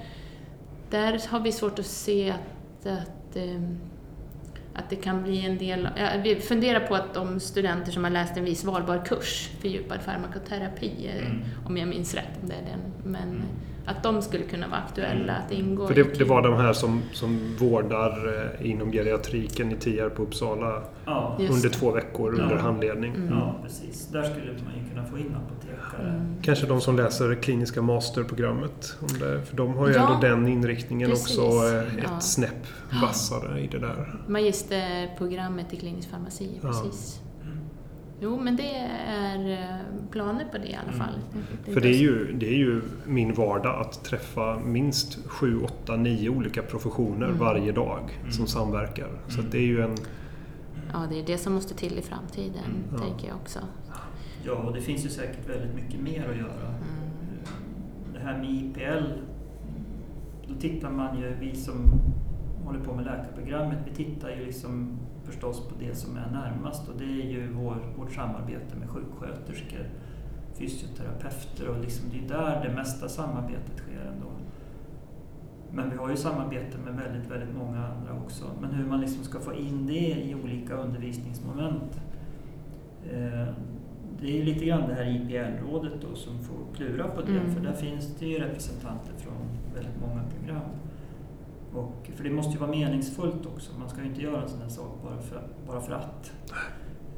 där 0.91 1.23
har 1.31 1.41
vi 1.41 1.53
svårt 1.53 1.79
att 1.79 1.87
se 1.87 2.31
att, 2.31 2.87
att, 2.87 3.37
eh, 3.37 3.63
att 4.79 4.91
det 4.91 4.97
kan 4.97 5.23
bli 5.23 5.47
en 5.47 5.59
del... 5.59 5.89
Vi 6.25 6.37
funderar 6.37 6.81
på 6.81 6.95
att 6.95 7.15
de 7.15 7.41
studenter 7.41 7.93
som 7.93 8.05
har 8.05 8.11
läst 8.11 8.37
en 8.37 8.45
viss 8.45 8.65
valbar 8.65 9.05
kurs, 9.05 9.51
fördjupad 9.61 10.01
farmakoterapi, 10.01 11.07
eh, 11.07 11.27
Mm. 11.27 11.43
om 11.67 11.77
jag 11.77 11.89
minns 11.89 12.15
rätt, 12.15 12.43
om 12.43 12.49
det 12.49 12.55
är 12.55 12.63
den, 12.63 13.13
men 13.13 13.23
Mm. 13.29 13.43
Att 13.87 14.03
de 14.03 14.23
skulle 14.23 14.45
kunna 14.45 14.69
vara 14.69 14.81
aktuella 14.81 15.33
att 15.37 15.53
ingå 15.53 15.87
För 15.87 15.99
i 15.99 16.03
det, 16.03 16.19
det 16.19 16.25
var 16.25 16.43
de 16.43 16.55
här 16.55 16.73
som, 16.73 17.03
som 17.13 17.57
vårdar 17.59 18.43
eh, 18.61 18.71
inom 18.71 18.93
geriatriken 18.93 19.73
i 19.73 19.77
Tierp 19.77 20.15
på 20.15 20.23
Uppsala 20.23 20.83
Ja, 21.05 21.37
under 21.51 21.69
det. 21.69 21.75
två 21.75 21.91
veckor 21.91 22.35
Ja. 22.39 22.43
under 22.43 22.57
handledning. 22.57 23.15
Mm. 23.15 23.29
ja, 23.29 23.55
precis. 23.63 24.07
Där 24.09 24.23
skulle 24.23 24.53
man 24.53 24.85
ju 24.85 24.91
kunna 24.91 25.05
få 25.07 25.19
in 25.19 25.37
apotekare. 25.37 26.09
Mm. 26.11 26.35
Kanske 26.43 26.67
de 26.67 26.81
som 26.81 26.97
läser 26.97 27.35
kliniska 27.35 27.83
masterprogrammet. 27.83 28.97
Om 29.01 29.19
det, 29.19 29.43
för 29.43 29.57
de 29.57 29.75
har 29.75 29.89
ju 29.89 29.95
Ja, 29.95 30.01
ändå 30.15 30.21
den 30.29 30.49
inriktningen 30.49 31.11
precis. 31.11 31.39
också 31.39 31.67
eh, 31.67 31.79
ett 31.99 32.03
Ja. 32.03 32.21
snäpp 32.21 32.67
vassare 33.03 33.61
i 33.61 33.67
det 33.67 33.79
där. 33.79 34.15
Magisterprogrammet 34.29 35.73
i 35.73 35.77
klinisk 35.77 36.11
farmaci, 36.11 36.61
Ja. 36.63 36.69
precis. 36.69 37.21
Mm. 38.21 38.33
Jo, 38.33 38.41
men 38.41 38.57
det 38.57 38.77
är 39.09 39.51
eh, 39.53 39.77
planer 40.11 40.45
på 40.53 40.59
det 40.59 40.67
i 40.67 40.75
alla 40.75 40.93
Mm. 40.93 40.99
fall. 41.07 41.21
För 41.75 41.81
det 41.81 41.89
är, 41.89 41.99
ju, 41.99 42.33
det 42.33 42.47
är 42.49 42.59
ju 42.59 42.83
min 43.07 43.35
vardag 43.35 43.81
att 43.81 44.05
träffa 44.05 44.59
minst 44.65 45.27
sju, 45.27 45.61
åtta, 45.63 45.97
nio 45.97 46.29
olika 46.31 46.63
professioner 46.63 47.27
Mm. 47.27 47.39
varje 47.39 47.73
dag 47.73 48.01
som 48.23 48.35
Mm. 48.35 48.47
samverkar. 48.47 49.09
Så 49.29 49.39
Mm. 49.39 49.51
det 49.51 49.59
är 49.59 49.67
ju 49.67 49.81
en... 49.83 49.95
Ja, 50.93 51.07
det 51.11 51.21
är 51.21 51.27
det 51.27 51.39
som 51.39 51.53
måste 51.53 51.75
till 51.75 51.99
i 51.99 52.03
framtiden, 52.03 52.65
Mm. 52.65 52.83
Ja. 52.93 52.99
tänker 52.99 53.29
jag 53.29 53.37
också. 53.37 53.59
Ja, 54.45 54.53
och 54.53 54.73
det 54.73 54.81
finns 54.81 55.05
ju 55.05 55.09
säkert 55.09 55.49
väldigt 55.49 55.75
mycket 55.75 56.01
mer 56.01 56.29
att 56.31 56.37
göra. 56.37 56.69
Mm. 56.69 57.11
Det 58.15 58.19
här 58.19 58.39
med 58.39 58.51
IPL, 58.51 59.05
då 60.49 60.55
tittar 60.61 60.91
man 60.91 61.21
ju, 61.21 61.35
vi 61.41 61.57
som 61.57 61.75
håller 62.65 62.81
på 62.81 62.95
med 62.95 63.05
läkarprogrammet, 63.05 63.79
vi 63.87 64.05
tittar 64.05 64.31
ju 64.31 64.45
liksom 64.47 64.99
förstås 65.27 65.69
på 65.69 65.75
det 65.79 65.95
som 65.95 66.17
är 66.17 66.31
närmast 66.31 66.89
och 66.89 66.99
det 66.99 67.05
är 67.05 67.27
ju 67.31 67.53
vår, 67.53 67.77
vårt 67.99 68.13
samarbete 68.13 68.77
med 68.77 68.89
sjuksköterskor, 68.91 69.87
fysioterapeuter 70.55 71.69
och 71.69 71.81
liksom 71.81 72.11
det 72.11 72.19
är 72.25 72.39
där 72.39 72.69
det 72.69 72.75
mesta 72.75 73.09
samarbetet 73.09 73.77
sker 73.77 74.13
ändå. 74.15 74.27
Men 75.73 75.91
vi 75.91 75.97
har 75.97 76.11
ju 76.11 76.17
samarbete 76.17 76.79
med 76.79 76.95
väldigt, 76.95 77.31
väldigt 77.31 77.57
många 77.57 77.87
andra 77.87 78.23
också. 78.25 78.45
Men 78.61 78.71
hur 78.71 78.87
man 78.87 79.01
liksom 79.01 79.25
ska 79.25 79.41
få 79.41 79.55
in 79.55 79.87
det 79.87 80.23
i 80.25 80.37
olika 80.45 80.75
undervisningsmoment. 80.75 82.01
Eh, 83.13 83.49
det 84.21 84.41
är 84.41 84.45
lite 84.45 84.65
grann 84.65 84.89
det 84.89 84.95
här 84.95 85.17
IPL-rådet 85.17 85.93
då 86.01 86.17
som 86.17 86.39
får 86.39 86.75
klura 86.77 87.09
på 87.09 87.23
det. 87.23 87.39
Mm. 87.39 87.55
För 87.55 87.61
där 87.61 87.73
finns 87.73 88.17
det 88.19 88.27
ju 88.27 88.39
representanter 88.39 89.13
från 89.19 89.49
väldigt 89.75 90.01
många 90.01 90.23
program. 90.39 90.71
Och, 91.75 92.11
för 92.15 92.25
det 92.25 92.31
måste 92.31 92.53
ju 92.53 92.59
vara 92.59 92.71
meningsfullt 92.71 93.47
också. 93.47 93.73
Man 93.79 93.89
ska 93.89 94.01
ju 94.01 94.07
inte 94.07 94.23
göra 94.23 94.43
en 94.43 94.49
sån 94.49 94.61
här 94.61 94.69
sak 94.69 95.03
bara 95.03 95.19
för, 95.19 95.43
bara 95.67 95.81
för 95.81 95.93
att. 95.93 96.33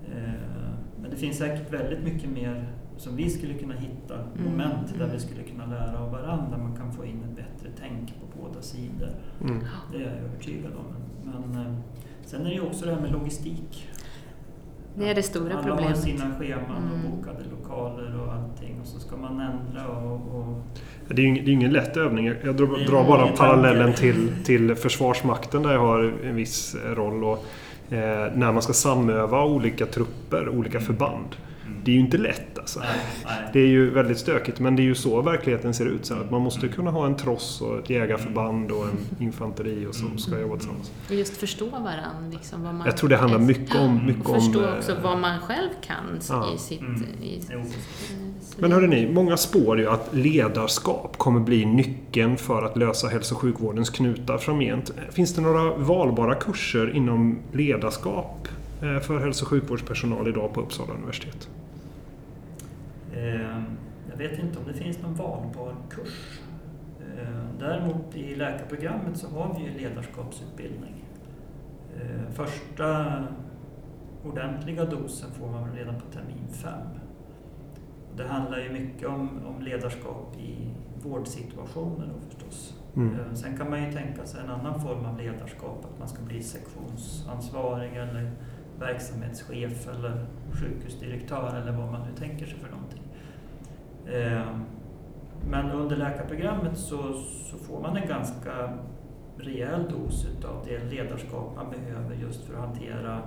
Eh, 0.04 0.72
men 1.00 1.10
det 1.10 1.16
finns 1.16 1.38
säkert 1.38 1.72
väldigt 1.72 2.04
mycket 2.04 2.30
mer 2.30 2.72
som 2.96 3.16
vi 3.16 3.30
skulle 3.30 3.54
kunna 3.54 3.74
hitta 3.74 4.14
Mm, 4.14 4.50
moment 4.50 4.88
där 4.88 5.04
mm. 5.04 5.10
vi 5.12 5.18
skulle 5.18 5.42
kunna 5.42 5.66
lära 5.66 5.98
av 5.98 6.10
varandra. 6.10 6.58
Man 6.58 6.76
kan 6.76 6.92
få 6.92 7.04
in 7.04 7.24
ett 7.24 7.36
bättre 7.36 7.70
tänk 7.78 8.08
på 8.08 8.42
båda 8.42 8.62
sidor. 8.62 9.10
Mm. 9.40 9.64
Det 9.92 9.98
är 9.98 10.02
jag 10.02 10.12
övertygad 10.12 10.72
om. 10.72 10.94
Men 11.24 11.66
eh, 11.66 11.74
sen 12.24 12.40
är 12.40 12.44
det 12.44 12.54
ju 12.54 12.60
också 12.60 12.86
det 12.86 12.94
här 12.94 13.00
med 13.00 13.12
logistik. 13.12 13.88
Det 14.98 15.10
är 15.10 15.14
det 15.14 15.22
stora 15.22 15.52
Alla 15.54 15.62
problemet. 15.62 15.96
har 15.96 16.02
sina 16.02 16.24
scheman 16.38 16.64
och 16.92 16.98
Mm. 16.98 17.10
bokade 17.10 17.44
lokaler 17.60 18.20
och 18.20 18.32
allting 18.32 18.76
och 18.80 18.86
så 18.86 19.00
ska 19.00 19.16
man 19.16 19.40
ändra 19.40 19.88
och... 19.88 20.14
och 20.38 20.62
Det 21.08 21.14
är 21.22 21.24
ju 21.24 21.28
ingen, 21.28 21.44
det 21.44 21.50
är 21.50 21.52
ingen 21.52 21.72
lätt 21.72 21.96
övning. 21.96 22.26
Jag 22.44 22.56
drar, 22.56 23.06
bara 23.08 23.26
parallellen 23.28 23.92
till, 23.92 24.30
till 24.44 24.74
Försvarsmakten 24.74 25.62
där 25.62 25.72
jag 25.72 25.80
har 25.80 26.12
en 26.24 26.34
viss 26.36 26.76
roll. 26.96 27.24
Och, 27.24 27.44
eh, 27.90 28.32
när 28.34 28.52
man 28.52 28.62
ska 28.62 28.72
samöva 28.72 29.44
olika 29.44 29.86
trupper, 29.86 30.48
olika 30.48 30.78
Mm. 30.78 30.86
förband. 30.86 31.36
Mm. 31.68 31.80
Det 31.84 31.90
är 31.90 31.94
ju 31.94 32.00
inte 32.00 32.18
lätt 32.18 32.58
alltså. 32.58 32.80
nej, 32.80 32.88
nej. 33.24 33.50
Det 33.52 33.60
är 33.60 33.66
ju 33.66 33.90
väldigt 33.90 34.18
stökigt 34.18 34.60
men 34.60 34.76
det 34.76 34.82
är 34.82 34.84
ju 34.84 34.94
så 34.94 35.22
verkligheten 35.22 35.74
ser 35.74 35.86
ut. 35.86 36.06
Så 36.06 36.14
att 36.14 36.30
man 36.30 36.40
måste 36.42 36.68
kunna 36.68 36.90
ha 36.90 37.06
en 37.06 37.16
tross 37.16 37.60
och 37.60 37.78
ett 37.78 37.90
jägarförband 37.90 38.70
och 38.70 38.84
en 38.84 39.24
infanteri 39.26 39.86
och 39.86 39.94
som 39.94 40.18
ska 40.18 40.38
jobba 40.40 40.56
tillsammans. 40.56 40.92
Och 41.08 41.14
just 41.14 41.36
förstå 41.36 41.70
varandra. 41.70 42.28
Liksom, 42.32 42.62
vad 42.62 42.74
man, 42.74 42.86
Jag 42.86 42.96
tror 42.96 43.10
det 43.10 43.16
handlar 43.16 43.38
mycket 43.38 43.76
om... 43.76 44.06
Mycket 44.06 44.26
Och 44.26 44.34
förstå 44.34 44.58
om 44.58 44.64
eh, 44.64 44.78
också 44.78 44.96
vad 45.02 45.18
man 45.18 45.40
själv 45.40 45.68
kan 45.82 46.20
Ja. 46.28 46.54
i 46.54 46.58
sitt... 46.58 46.80
Mm. 46.80 47.02
I, 47.22 47.40
Men 48.56 48.72
hörde 48.72 48.86
ni, 48.86 49.12
många 49.12 49.36
spår 49.36 49.78
ju 49.78 49.88
att 49.88 50.14
ledarskap 50.14 51.18
kommer 51.18 51.40
bli 51.40 51.64
nyckeln 51.66 52.36
för 52.36 52.62
att 52.62 52.76
lösa 52.76 53.08
hälso 53.08 53.34
och 53.34 53.40
sjukvårdens 53.40 53.90
knutar 53.90 54.38
framgent. 54.38 54.92
Finns 55.10 55.34
det 55.34 55.40
några 55.40 55.74
valbara 55.76 56.34
kurser 56.34 56.96
inom 56.96 57.38
ledarskap 57.52 58.48
eh, 58.82 59.00
för 59.00 59.18
hälso 59.18 59.44
och 59.44 59.48
sjukvårdspersonal 59.48 60.28
idag 60.28 60.52
på 60.54 60.60
Uppsala 60.60 60.94
universitet? 60.94 61.48
Eh, 63.22 63.62
Jag 64.10 64.16
vet 64.16 64.38
inte 64.38 64.58
om 64.58 64.64
det 64.66 64.74
finns 64.74 65.02
någon 65.02 65.14
valbar 65.14 65.74
kurs. 65.90 66.40
Eh, 67.00 67.44
Däremot 67.58 68.16
i 68.16 68.34
läkarprogrammet 68.34 69.16
så 69.16 69.28
har 69.28 69.54
vi 69.58 69.64
ju 69.64 69.78
ledarskapsutbildning. 69.78 71.04
Eh, 71.96 72.32
Första 72.32 73.24
ordentliga 74.24 74.84
dosen 74.84 75.30
får 75.30 75.48
man 75.48 75.72
redan 75.72 75.94
på 75.94 76.06
termin 76.12 76.48
fem. 76.52 76.88
Det 78.16 78.24
handlar 78.26 78.58
ju 78.58 78.70
mycket 78.72 79.08
om, 79.08 79.30
om 79.46 79.62
ledarskap 79.62 80.36
i 80.40 80.70
vårdsituationer 81.02 82.06
då 82.14 82.20
förstås. 82.28 82.74
Mm. 82.96 83.36
Sen 83.36 83.56
kan 83.56 83.70
man 83.70 83.82
ju 83.84 83.92
tänka 83.92 84.26
sig 84.26 84.40
en 84.40 84.50
annan 84.50 84.80
form 84.80 85.04
av 85.06 85.18
ledarskap, 85.18 85.84
att 85.92 85.98
man 85.98 86.08
ska 86.08 86.22
bli 86.22 86.42
sektionsansvarig 86.42 87.96
eller 87.96 88.30
verksamhetschef 88.78 89.88
eller 89.88 90.26
sjukhusdirektör 90.52 91.60
eller 91.62 91.72
vad 91.72 91.92
man 91.92 92.00
nu 92.08 92.16
tänker 92.16 92.46
sig 92.46 92.58
för 92.58 92.70
någonting. 92.70 93.02
Eh, 94.14 94.46
Men 95.50 95.70
under 95.70 95.96
läkarprogrammet 95.96 96.78
så, 96.78 97.12
så 97.50 97.58
får 97.58 97.80
man 97.80 97.96
en 97.96 98.08
ganska 98.08 98.78
rejäl 99.36 99.84
dos 99.90 100.26
utav 100.38 100.64
det 100.66 100.84
ledarskap 100.84 101.52
man 101.56 101.70
behöver 101.70 102.14
just 102.14 102.44
för 102.44 102.54
att 102.54 102.60
hantera 102.60 103.20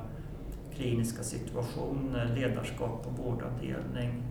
kliniska 0.76 1.24
situationer, 1.24 2.32
ledarskap 2.36 3.04
på 3.04 3.24
vårdavdelning, 3.24 4.24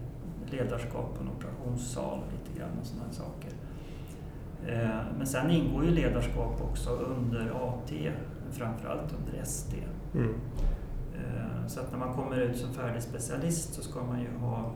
ledarskap 0.50 1.14
på 1.14 1.22
en 1.22 1.28
operationssal 1.28 2.18
och 2.18 2.32
lite 2.32 2.58
grann 2.58 2.78
och 2.80 2.86
sådana 2.86 3.12
saker. 3.12 3.50
Eh, 4.66 5.02
Men 5.18 5.26
sen 5.26 5.50
ingår 5.50 5.84
ju 5.84 5.90
ledarskap 5.90 6.60
också 6.70 6.90
under 6.90 7.50
AT, 7.50 7.92
framförallt 8.50 9.14
under 9.18 9.40
ST. 9.42 9.76
Mm. 10.14 10.34
Eh, 11.14 11.66
Så 11.66 11.80
att 11.80 11.90
när 11.92 11.98
man 11.98 12.14
kommer 12.14 12.36
ut 12.40 12.56
som 12.56 12.72
färdig 12.72 13.02
specialist 13.02 13.74
så 13.74 13.82
ska 13.82 14.02
man 14.04 14.20
ju 14.20 14.28
ha 14.40 14.70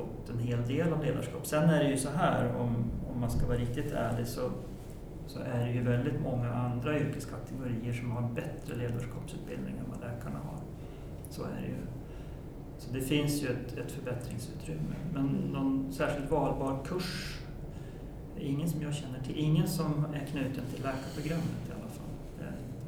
fått 0.00 0.30
en 0.30 0.38
hel 0.38 0.66
del 0.66 0.92
av 0.92 1.04
ledarskap. 1.04 1.46
Sen 1.46 1.70
är 1.70 1.84
det 1.84 1.90
ju 1.90 1.96
så 1.96 2.08
här, 2.10 2.56
om, 2.56 2.90
om 3.12 3.20
man 3.20 3.30
ska 3.30 3.46
vara 3.46 3.58
riktigt 3.58 3.92
ärlig, 3.92 4.26
så, 4.26 4.50
så 5.26 5.40
är 5.40 5.66
det 5.66 5.72
ju 5.72 5.82
väldigt 5.82 6.20
många 6.20 6.52
andra 6.52 6.98
yrkeskategorier 6.98 7.92
som 7.92 8.10
har 8.10 8.22
bättre 8.22 8.76
ledarskapsutbildning 8.76 9.74
än 9.78 9.84
vad 9.90 10.00
läkarna 10.00 10.38
har. 10.38 10.58
Så 11.30 11.42
är 11.42 11.60
det 11.60 11.66
ju. 11.66 11.76
Så 12.78 12.92
det 12.92 13.00
finns 13.00 13.42
ju 13.42 13.48
ett, 13.48 13.78
ett 13.78 13.92
förbättringsutrymme. 13.92 14.94
Men 15.14 15.26
någon 15.26 15.92
särskilt 15.92 16.30
valbar 16.30 16.84
kurs, 16.84 17.38
ingen 18.38 18.68
som 18.68 18.82
jag 18.82 18.94
känner 18.94 19.20
till. 19.20 19.38
Ingen 19.38 19.68
som 19.68 20.06
är 20.14 20.26
knuten 20.26 20.64
till 20.74 20.82
läkarprogrammet 20.82 21.68
i 21.68 21.72
alla 21.72 21.88
fall. 21.88 22.10
Det 22.38 22.44
är 22.44 22.48
inte. 22.48 22.84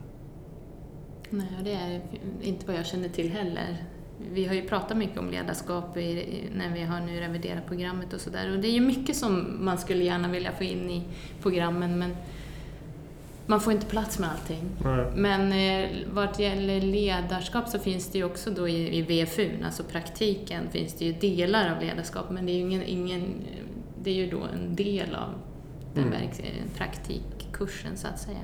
Nej, 1.31 1.59
och 1.59 1.64
det 1.64 1.72
är 1.72 2.01
inte 2.42 2.66
vad 2.66 2.77
jag 2.77 2.87
känner 2.87 3.09
till 3.09 3.31
heller. 3.31 3.92
Vi 4.33 4.45
har 4.45 4.55
ju 4.55 4.63
pratat 4.63 4.97
mycket 4.97 5.19
om 5.19 5.31
ledarskap 5.31 5.96
i, 5.96 6.44
när 6.57 6.75
vi 6.75 6.83
har 6.83 7.01
nu 7.01 7.21
reviderat 7.21 7.67
programmet 7.67 8.13
och 8.13 8.21
sådär. 8.21 8.53
Och 8.53 8.59
det 8.59 8.69
är 8.69 8.73
ju 8.73 8.81
mycket 8.81 9.17
som 9.17 9.59
man 9.65 9.79
skulle 9.79 10.05
gärna 10.05 10.29
vilja 10.29 10.53
få 10.53 10.65
in 10.65 10.90
i 10.90 11.03
programmen 11.42 11.99
men 11.99 12.17
man 13.46 13.61
får 13.61 13.73
inte 13.73 13.87
plats 13.87 14.19
med 14.19 14.31
allting. 14.31 14.71
Nej. 14.85 15.07
Men 15.17 15.53
eh, 15.53 15.90
vad 16.13 16.40
gäller 16.40 16.81
ledarskap 16.81 17.69
så 17.69 17.79
finns 17.79 18.09
det 18.11 18.19
ju 18.19 18.25
också 18.25 18.51
då 18.51 18.69
i, 18.69 18.99
i 18.99 19.03
VFU, 19.03 19.51
alltså 19.65 19.83
praktiken, 19.83 20.71
finns 20.71 20.94
det 20.94 21.05
ju 21.05 21.13
delar 21.13 21.77
av 21.77 21.83
ledarskap 21.83 22.31
men 22.31 22.46
det 22.46 22.53
är 22.53 22.55
ju 22.55 22.61
ingen, 22.61 22.83
ingen 22.83 23.35
det 24.03 24.11
är 24.11 24.15
ju 24.15 24.31
då 24.31 24.40
en 24.55 24.77
del 24.77 25.15
av 25.15 25.35
den 25.94 26.05
Mm. 26.05 26.29
praktikkursen 26.77 27.96
så 27.96 28.09
att 28.09 28.21
säga. 28.21 28.38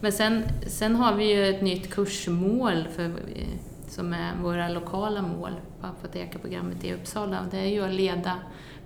Men 0.00 0.12
sen, 0.12 0.42
sen 0.66 0.96
har 0.96 1.14
vi 1.16 1.34
ju 1.34 1.46
ett 1.46 1.62
nytt 1.62 1.90
kursmål 1.90 2.88
för, 2.96 3.04
eh, 3.04 3.46
som 3.92 4.12
är 4.12 4.36
våra 4.42 4.68
lokala 4.68 5.22
mål 5.22 5.52
på 5.80 5.86
apotekarprogrammet 5.86 6.84
i 6.84 6.94
Uppsala. 6.94 7.46
Det 7.50 7.58
är 7.58 7.68
ju 7.68 7.84
att 7.84 7.94
leda 7.94 8.38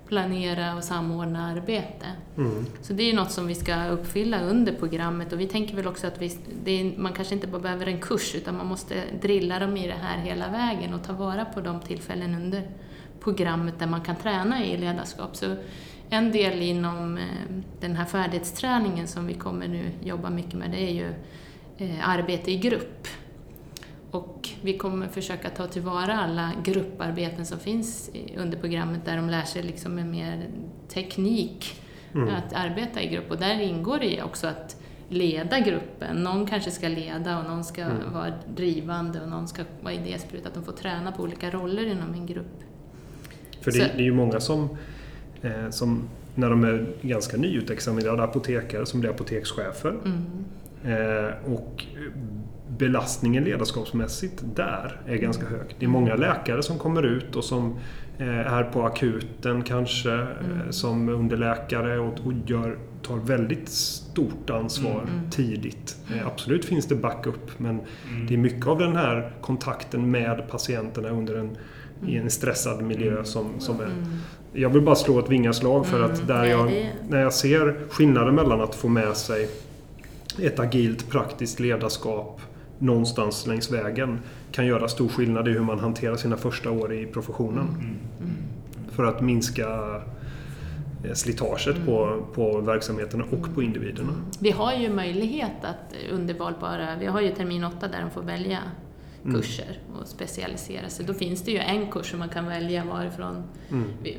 planera 0.07 0.75
och 0.75 0.83
samordna 0.83 1.47
arbete. 1.47 2.05
Mm. 2.37 2.65
Så 2.81 2.93
det 2.93 3.03
är 3.03 3.07
ju 3.07 3.15
något 3.15 3.31
som 3.31 3.47
vi 3.47 3.55
ska 3.55 3.87
uppfylla 3.87 4.41
under 4.41 4.73
programmet 4.73 5.33
och 5.33 5.39
vi 5.39 5.47
tänker 5.47 5.75
väl 5.75 5.87
också 5.87 6.07
att 6.07 6.21
vi, 6.21 6.25
är, 6.65 6.97
man 6.97 7.13
kanske 7.13 7.35
inte 7.35 7.47
bara 7.47 7.61
behöver 7.61 7.87
en 7.87 8.01
kurs 8.01 8.35
utan 8.35 8.57
man 8.57 8.65
måste 8.65 9.03
drilla 9.21 9.59
dem 9.59 9.77
i 9.77 9.87
det 9.87 9.93
här 9.93 10.17
hela 10.17 10.49
vägen 10.49 10.93
och 10.93 11.03
ta 11.03 11.13
vara 11.13 11.45
på 11.45 11.61
de 11.61 11.79
tillfällen 11.79 12.35
under 12.35 12.63
programmet 13.19 13.79
där 13.79 13.87
man 13.87 14.01
kan 14.01 14.15
träna 14.15 14.65
i 14.65 14.77
ledarskap. 14.77 15.35
Så 15.35 15.55
en 16.09 16.31
del 16.31 16.61
inom 16.61 17.17
eh, 17.17 17.23
den 17.79 17.95
här 17.95 18.05
färdighetsträningen 18.05 19.07
som 19.07 19.27
vi 19.27 19.33
kommer 19.33 19.67
nu 19.67 19.91
jobba 20.03 20.29
mycket 20.29 20.53
med 20.53 20.71
det 20.71 20.81
är 20.81 20.93
ju 20.93 21.13
eh, 21.77 22.09
arbete 22.09 22.51
i 22.51 22.57
grupp. 22.57 23.07
Och 24.11 24.49
vi 24.61 24.77
kommer 24.77 25.07
försöka 25.07 25.49
ta 25.49 25.67
tillvara 25.67 26.13
alla 26.19 26.51
grupparbeten 26.63 27.45
som 27.45 27.59
finns 27.59 28.11
under 28.37 28.57
programmet 28.57 29.05
där 29.05 29.15
de 29.17 29.29
lär 29.29 29.43
sig 29.43 29.63
liksom 29.63 29.95
med 29.95 30.05
mer 30.05 30.45
teknik 30.87 31.81
Mm. 32.13 32.29
att 32.35 32.53
arbeta 32.53 33.01
i 33.01 33.07
grupp. 33.07 33.31
Och 33.31 33.37
där 33.37 33.59
ingår 33.59 33.99
det 33.99 34.23
också 34.23 34.47
att 34.47 34.75
leda 35.09 35.59
gruppen. 35.59 36.15
Någon 36.23 36.45
kanske 36.47 36.71
ska 36.71 36.87
leda 36.87 37.39
och 37.39 37.45
någon 37.45 37.63
ska 37.63 37.81
Mm. 37.81 38.13
vara 38.13 38.33
drivande 38.55 39.21
och 39.21 39.29
någon 39.29 39.47
ska 39.47 39.63
vara 39.81 39.93
idésprut. 39.93 40.45
Att 40.45 40.53
de 40.53 40.63
får 40.63 40.71
träna 40.71 41.11
på 41.11 41.23
olika 41.23 41.49
roller 41.49 41.85
inom 41.85 42.13
en 42.13 42.25
grupp. 42.25 42.63
För 43.61 43.71
det, 43.71 43.77
det 43.77 44.01
är 44.01 44.03
ju 44.03 44.13
många 44.13 44.39
som, 44.39 44.77
eh, 45.41 45.69
som 45.69 46.09
när 46.35 46.49
de 46.49 46.63
är 46.63 46.87
ganska 47.01 47.37
nyutexaminerade 47.37 48.23
apotekare 48.23 48.85
som 48.85 48.99
blir 48.99 49.09
apotekschefer. 49.09 49.89
Mm. 50.05 50.45
Eh, 50.85 51.53
och 51.53 51.85
belastningen 52.77 53.43
ledarskapsmässigt 53.43 54.43
där 54.55 55.01
är 55.07 55.15
ganska 55.15 55.45
hög. 55.45 55.75
Det 55.79 55.85
är 55.85 55.89
många 55.89 56.15
läkare 56.15 56.63
som 56.63 56.77
kommer 56.79 57.03
ut 57.03 57.35
och 57.35 57.43
som 57.43 57.75
eh, 58.17 58.53
är 58.53 58.63
på 58.63 58.83
akuten 58.83 59.61
kanske 59.63 60.13
eh, 60.13 60.19
Mm. 60.19 60.71
som 60.71 61.09
underläkare 61.09 61.99
och, 61.99 62.13
och 62.25 62.33
gör, 62.45 62.77
tar 63.01 63.15
väldigt 63.17 63.69
stort 63.69 64.49
ansvar 64.49 65.01
Mm. 65.09 65.29
tidigt. 65.29 65.97
Eh, 66.15 66.27
absolut 66.27 66.65
finns 66.65 66.85
det 66.85 66.95
backup 66.95 67.51
men 67.59 67.79
Mm. 68.09 68.27
det 68.27 68.33
är 68.33 68.37
mycket 68.37 68.67
av 68.67 68.79
den 68.79 68.95
här 68.95 69.31
kontakten 69.41 70.11
med 70.11 70.49
patienterna 70.49 71.09
under 71.09 71.35
en, 71.35 71.57
i 72.07 72.17
en 72.17 72.29
stressad 72.29 72.81
miljö 72.83 73.11
Mm. 73.11 73.25
som, 73.25 73.59
som 73.59 73.79
är 73.79 73.85
Mm. 73.85 74.03
jag 74.53 74.69
vill 74.69 74.81
bara 74.81 74.95
slå 74.95 75.19
ett 75.19 75.29
vingaslag 75.29 75.85
för 75.85 75.99
Mm, 75.99 76.11
att 76.11 76.27
där 76.27 76.45
jag, 76.45 76.91
när 77.09 77.21
jag 77.21 77.33
ser 77.33 77.75
skillnaden 77.89 78.35
mellan 78.35 78.61
att 78.61 78.75
få 78.75 78.87
med 78.87 79.17
sig 79.17 79.49
ett 80.41 80.59
agilt 80.59 81.09
praktiskt 81.09 81.59
ledarskap 81.59 82.41
någonstans 82.79 83.47
längs 83.47 83.71
vägen 83.71 84.19
kan 84.51 84.65
göra 84.65 84.87
stor 84.87 85.07
skillnad 85.07 85.47
i 85.47 85.51
hur 85.51 85.59
man 85.61 85.79
hanterar 85.79 86.15
sina 86.15 86.37
första 86.37 86.71
år 86.71 86.93
i 86.93 87.05
professionen. 87.05 87.67
Mm. 87.67 87.97
För 88.91 89.05
att 89.05 89.21
minska 89.21 89.67
eh, 91.05 91.13
slitaget 91.13 91.85
på, 91.85 92.25
på 92.33 92.61
verksamheterna 92.61 93.23
och 93.31 93.55
på 93.55 93.63
individerna. 93.63 94.13
Vi 94.39 94.51
har 94.51 94.73
ju 94.73 94.89
möjlighet 94.93 95.63
att 95.63 95.95
undervalbara, 96.11 96.95
vi 96.99 97.05
har 97.05 97.21
ju 97.21 97.29
termin 97.31 97.63
8 97.63 97.87
där 97.87 98.01
de 98.01 98.11
får 98.11 98.21
välja 98.21 98.59
Mm. 99.23 99.35
kurser 99.41 99.79
och 100.01 100.07
specialisera 100.07 100.89
sig. 100.89 101.05
Då 101.05 101.13
finns 101.13 101.41
det 101.43 101.51
ju 101.51 101.57
en 101.57 101.91
kurs 101.91 102.09
som 102.11 102.19
man 102.19 102.29
kan 102.29 102.45
välja 102.45 102.85
varifrån, 102.85 103.43
Mm. 103.71 103.83
vi- 104.03 104.17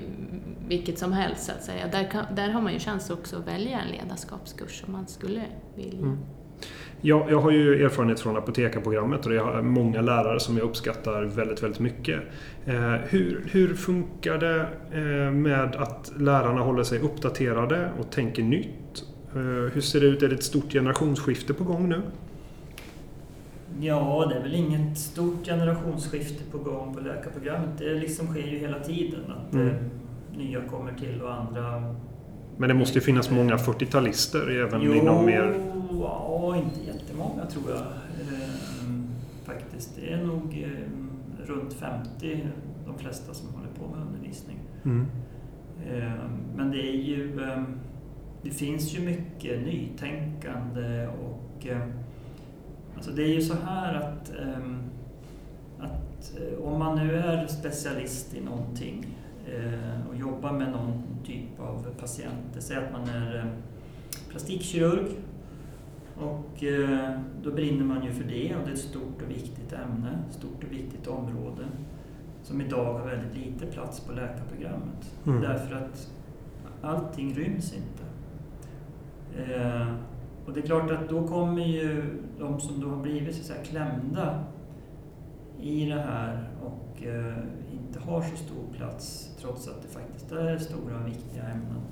vilket 0.68 0.98
som 0.98 1.12
helst 1.12 1.44
så 1.44 1.52
att 1.52 1.62
säga. 1.64 1.86
Där, 1.92 2.11
kan, 2.11 2.24
där 2.34 2.48
har 2.48 2.61
man 2.61 2.72
ju 2.72 2.78
chans 2.78 3.11
också 3.11 3.36
att 3.36 3.46
välja 3.48 3.80
en 3.80 3.88
ledarskapskurs 3.88 4.82
om 4.86 4.92
man 4.92 5.06
skulle 5.06 5.42
vilja. 5.76 6.16
Jag, 7.01 7.30
jag 7.30 7.40
har 7.40 7.51
ju 7.51 7.84
erfarenhet 7.84 8.20
från 8.20 8.36
apotekarprogrammet 8.36 9.26
och 9.26 9.34
jag 9.34 9.44
har 9.44 9.62
många 9.62 10.01
lärare 10.01 10.40
som 10.40 10.57
jag 10.57 10.64
uppskattar 10.64 11.22
väldigt, 11.24 11.62
väldigt 11.62 11.80
mycket. 11.80 12.20
Eh, 12.66 12.92
hur, 12.92 13.44
hur 13.51 13.74
funkar 13.74 14.38
det 14.38 14.61
eh, 14.92 15.32
med 15.32 15.76
att 15.76 16.12
lärarna 16.16 16.61
håller 16.61 16.82
sig 16.82 16.99
uppdaterade 16.99 17.88
och 17.99 18.11
tänker 18.11 18.42
nytt? 18.42 19.05
Eh, 19.34 19.40
hur 19.72 19.80
ser 19.80 20.01
det 20.01 20.07
ut? 20.07 20.22
Är 20.22 20.28
det 20.28 20.34
ett 20.34 20.42
stort 20.44 20.72
generationsskifte 20.72 21.55
på 21.55 21.64
gång 21.64 21.88
nu? 21.88 22.03
Ja, 23.80 24.26
det 24.30 24.34
är 24.38 24.42
väl 24.42 24.55
inget 24.55 24.99
stort 24.99 25.46
generationsskifte 25.46 26.44
på 26.53 26.59
gång 26.59 26.94
på 26.94 27.01
läkarprogrammet. 27.01 27.70
Det 27.78 27.94
liksom 27.94 28.26
sker 28.26 28.46
ju 28.46 28.59
hela 28.59 28.78
tiden 28.78 29.20
att 29.28 29.55
Mm. 29.55 29.68
eh, 29.68 29.74
nya 30.36 30.61
kommer 30.61 30.92
till 30.92 31.22
och 31.22 31.34
andra... 31.34 31.94
Men 32.57 32.68
det 32.68 32.74
måste 32.74 32.99
ju 32.99 33.01
finnas 33.05 33.30
många 33.30 33.57
40-talister 33.57 34.51
även 34.64 34.80
jo, 34.82 34.94
inom 34.94 35.26
mer... 35.26 35.55
ja, 36.01 36.57
inte 36.57 36.80
jättemånga 36.86 37.46
tror 37.46 37.70
jag 37.70 37.80
eh, 37.80 38.49
faktiskt. 39.44 39.96
Det 39.96 40.12
är 40.12 40.24
nog 40.24 40.66
eh, 40.72 40.88
runt 41.46 41.72
50 41.72 42.46
de 42.86 42.99
flesta 42.99 43.34
som 43.34 43.49
håller 43.55 43.68
på 43.68 43.96
med 43.96 44.07
undervisning. 44.07 44.57
Mm. 44.84 45.07
Eh, 45.90 46.30
Men 46.57 46.70
det 46.70 46.78
är 46.88 46.96
ju... 46.96 47.42
eh, 47.42 47.62
Det 48.42 48.51
finns 48.51 48.94
ju 48.99 49.01
mycket 49.01 49.61
nytänkande 49.62 51.07
och... 51.09 51.66
eh, 51.66 51.82
Alltså 52.96 53.11
det 53.11 53.22
är 53.22 53.34
ju 53.34 53.42
så 53.42 53.55
här 53.64 53.94
att... 53.94 54.32
Att 55.80 56.36
eh, 56.38 56.64
om 56.64 56.78
man 56.78 56.96
nu 57.07 57.14
är 57.16 57.46
specialist 57.46 58.34
i 58.34 58.40
någonting 58.40 59.07
eh, 59.46 60.09
och 60.11 60.16
jobbar 60.16 60.53
med 60.53 60.70
någon 60.72 61.03
typ 61.26 61.61
av 61.61 61.86
patienter, 62.01 62.61
säg 62.61 62.76
att 62.76 62.92
man 62.92 63.09
är 63.09 63.53
plastikkirurg 64.30 65.07
och 66.20 66.64
eh, 66.64 67.20
då 67.42 67.50
brinner 67.50 67.84
man 67.84 68.04
ju 68.04 68.12
för 68.12 68.24
det 68.24 68.56
och 68.56 68.62
det 68.64 68.70
är 68.70 68.74
ett 68.74 68.78
stort 68.78 69.22
och 69.22 69.30
viktigt 69.30 69.72
ämne, 69.72 70.18
stort 70.30 70.64
och 70.64 70.72
viktigt 70.72 71.06
område 71.06 71.64
som 72.42 72.60
idag 72.60 72.92
har 72.92 73.06
väldigt 73.06 73.36
lite 73.36 73.66
plats 73.66 74.00
på 74.00 74.12
läkarprogrammet. 74.12 75.14
Mm. 75.26 75.40
Därför 75.40 75.74
att 75.74 76.12
allting 76.82 77.34
ryms 77.34 77.74
inte. 77.74 78.04
Eh, 79.54 79.86
och 80.46 80.52
det 80.52 80.60
är 80.60 80.66
klart 80.66 80.90
att 80.90 81.08
då 81.08 81.26
kommer 81.26 81.64
ju 81.64 82.04
de 82.38 82.60
som 82.60 82.80
då 82.80 82.88
har 82.88 83.02
blivit 83.02 83.34
så 83.34 83.52
att 83.52 83.64
klämda 83.64 84.44
i 85.60 85.84
det 85.84 86.00
här 86.00 86.48
och 86.62 87.02
eh, 87.02 87.38
inte 87.72 88.00
har 88.00 88.22
så 88.22 88.36
stor 88.36 88.76
plats 88.76 89.36
trots 89.40 89.68
att 89.68 89.82
det 89.82 89.88
faktiskt 89.88 90.32
är 90.32 90.58
stora 90.58 91.00
och 91.00 91.06
viktiga 91.06 91.42
ämnen. 91.42 91.82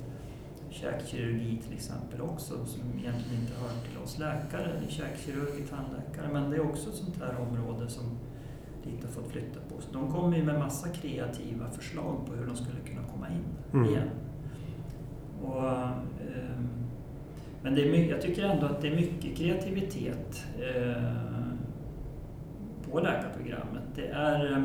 Käkkirurgi 0.81 1.57
till 1.65 1.73
exempel 1.73 2.21
också 2.21 2.55
som 2.67 2.81
egentligen 2.99 3.41
inte 3.43 3.53
hör 3.61 3.89
till 3.89 3.99
oss 4.05 4.19
läkare. 4.19 4.71
Käkkirurg, 4.89 5.69
tandläkare 5.71 6.33
men 6.33 6.51
det 6.51 6.57
är 6.57 6.61
också 6.71 6.91
ett 6.91 6.97
sånt 6.97 7.17
här 7.21 7.35
område 7.41 7.89
som 7.89 8.05
lite 8.85 9.07
har 9.07 9.13
fått 9.13 9.33
flytta 9.33 9.61
på 9.75 9.81
sig. 9.81 9.91
De 9.93 10.13
kommer 10.13 10.37
ju 10.37 10.45
med 10.45 10.59
massa 10.59 10.89
kreativa 10.89 11.71
förslag 11.71 12.27
på 12.27 12.33
hur 12.35 12.47
de 12.47 12.57
skulle 12.57 12.81
kunna 12.87 13.03
komma 13.13 13.27
in 13.29 13.45
Mm. 13.81 13.89
igen. 13.91 14.09
Och, 15.43 15.69
ehm, 15.69 16.69
men 17.63 17.75
det 17.75 17.89
är 17.89 17.93
mycket, 17.93 18.11
jag 18.11 18.21
tycker 18.21 18.45
ändå 18.45 18.67
att 18.67 18.81
det 18.83 18.89
är 18.89 18.97
mycket 18.97 19.37
kreativitet 19.37 20.45
eh, 20.59 21.03
på 22.91 23.01
läkarprogrammet. 23.01 23.83
Det 23.95 24.07
är, 24.07 24.53
eh, 24.53 24.63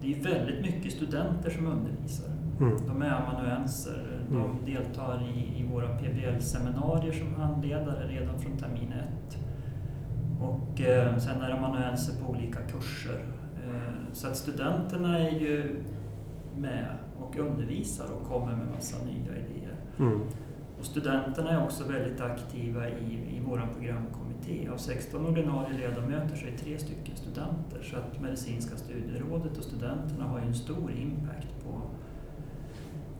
det 0.00 0.12
är 0.14 0.22
väldigt 0.22 0.60
mycket 0.60 0.92
studenter 0.92 1.50
som 1.50 1.66
undervisar. 1.66 2.30
Mm. 2.60 2.76
De 2.86 3.02
är 3.02 3.10
amanuenser. 3.10 4.11
Mm. 4.32 4.42
De 4.64 4.72
deltar 4.72 5.22
i, 5.34 5.60
i 5.60 5.66
våra 5.72 5.88
PBL-seminarier 5.88 7.12
som 7.12 7.34
handledare 7.34 8.08
redan 8.08 8.40
från 8.40 8.58
termin 8.58 8.92
ett. 8.92 9.38
Och 10.40 10.80
eh, 10.80 11.18
sen 11.18 11.42
är 11.42 11.50
de 11.50 11.64
amanuenser 11.64 12.24
på 12.24 12.30
olika 12.30 12.58
kurser. 12.60 13.24
Eh, 13.66 14.12
så 14.12 14.28
att 14.28 14.36
studenterna 14.36 15.18
är 15.18 15.30
ju 15.30 15.82
med 16.56 16.86
och 17.20 17.36
undervisar 17.36 18.06
och 18.20 18.28
kommer 18.28 18.56
med 18.56 18.66
massa 18.74 19.04
nya 19.04 19.36
idéer. 19.36 19.76
Mm. 19.98 20.20
Och 20.78 20.84
studenterna 20.84 21.50
är 21.50 21.64
också 21.64 21.84
väldigt 21.84 22.20
aktiva 22.20 22.88
i, 22.88 23.14
i 23.14 23.42
vår 23.46 23.68
programkommitté. 23.74 24.68
Av 24.68 24.76
16 24.76 25.26
ordinarie 25.26 25.78
ledamöter 25.78 26.36
så 26.36 26.46
är 26.46 26.56
tre 26.56 26.78
stycken 26.78 27.16
studenter. 27.16 27.82
Så 27.82 27.96
att 27.96 28.20
Medicinska 28.20 28.76
studierådet 28.76 29.58
och 29.58 29.64
studenterna 29.64 30.24
har 30.24 30.40
ju 30.40 30.46
en 30.46 30.54
stor 30.54 30.92
impact 30.92 31.64
på, 31.64 31.82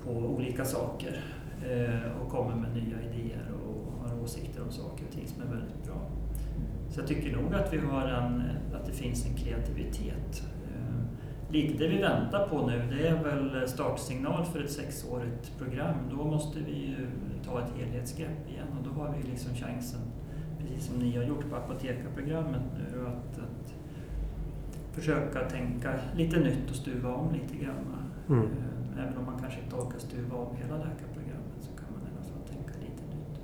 på 0.05 0.11
olika 0.11 0.65
saker. 0.65 1.25
Eh, 1.71 2.23
och 2.23 2.31
kommer 2.31 2.55
med 2.55 2.75
nya 2.75 2.97
idéer 3.03 3.47
och 3.67 4.09
har 4.09 4.23
åsikter 4.23 4.63
om 4.63 4.71
saker 4.71 5.05
och 5.09 5.13
ting 5.15 5.27
som 5.27 5.43
är 5.43 5.47
väldigt 5.47 5.85
bra. 5.85 6.11
Så 6.91 7.01
jag 7.01 7.09
tycker 7.09 7.37
nog 7.37 7.55
att 7.55 7.73
vi 7.73 7.79
har 7.79 8.09
en, 8.09 8.43
att 8.75 8.87
det 8.87 8.93
finns 8.93 9.27
en 9.27 9.37
kreativitet. 9.37 10.43
Eh, 10.65 11.53
Lite 11.53 11.85
det 11.85 11.89
vi 11.89 11.99
väntar 11.99 12.49
på 12.49 12.67
nu 12.67 12.83
det 12.91 13.09
är 13.09 13.25
väl 13.25 13.69
startsignal 13.69 14.45
för 14.45 14.65
ett 14.65 14.71
sexårigt 14.71 15.59
program. 15.59 15.95
Då 16.11 16.25
måste 16.25 16.59
vi 16.61 16.73
ju 16.73 17.07
ta 17.45 17.61
ett 17.61 17.73
helhetsgrepp 17.77 18.49
igen 18.49 18.67
och 18.79 18.85
då 18.85 19.03
har 19.03 19.15
vi 19.17 19.31
liksom 19.31 19.55
chansen, 19.55 20.01
precis 20.59 20.87
som 20.87 20.99
ni 20.99 21.17
har 21.17 21.25
gjort 21.25 21.51
på 21.51 21.57
apotekarprogrammet 21.57 22.63
nu, 22.79 23.07
att, 23.07 23.39
att 23.39 23.75
försöka 24.93 25.49
tänka 25.49 25.95
lite 26.17 26.41
nytt 26.41 26.71
och 26.71 26.77
stuva 26.77 27.15
om 27.15 27.33
lite 27.33 27.65
grann. 27.65 27.97
Mm. 28.29 28.49
Även 28.99 29.17
om 29.19 29.25
man 29.27 29.39
kanske 29.41 29.61
inte 29.61 29.77
orkar 29.77 29.99
stuva 29.99 30.37
om 30.37 30.57
hela 30.57 30.77
läkarprogrammet 30.77 31.59
så 31.61 31.71
kan 31.77 31.87
man 31.93 32.01
i 32.03 32.11
alla 32.15 32.25
fall 32.25 32.49
tänka 32.49 32.79
lite 32.81 33.03
nytt. 33.17 33.41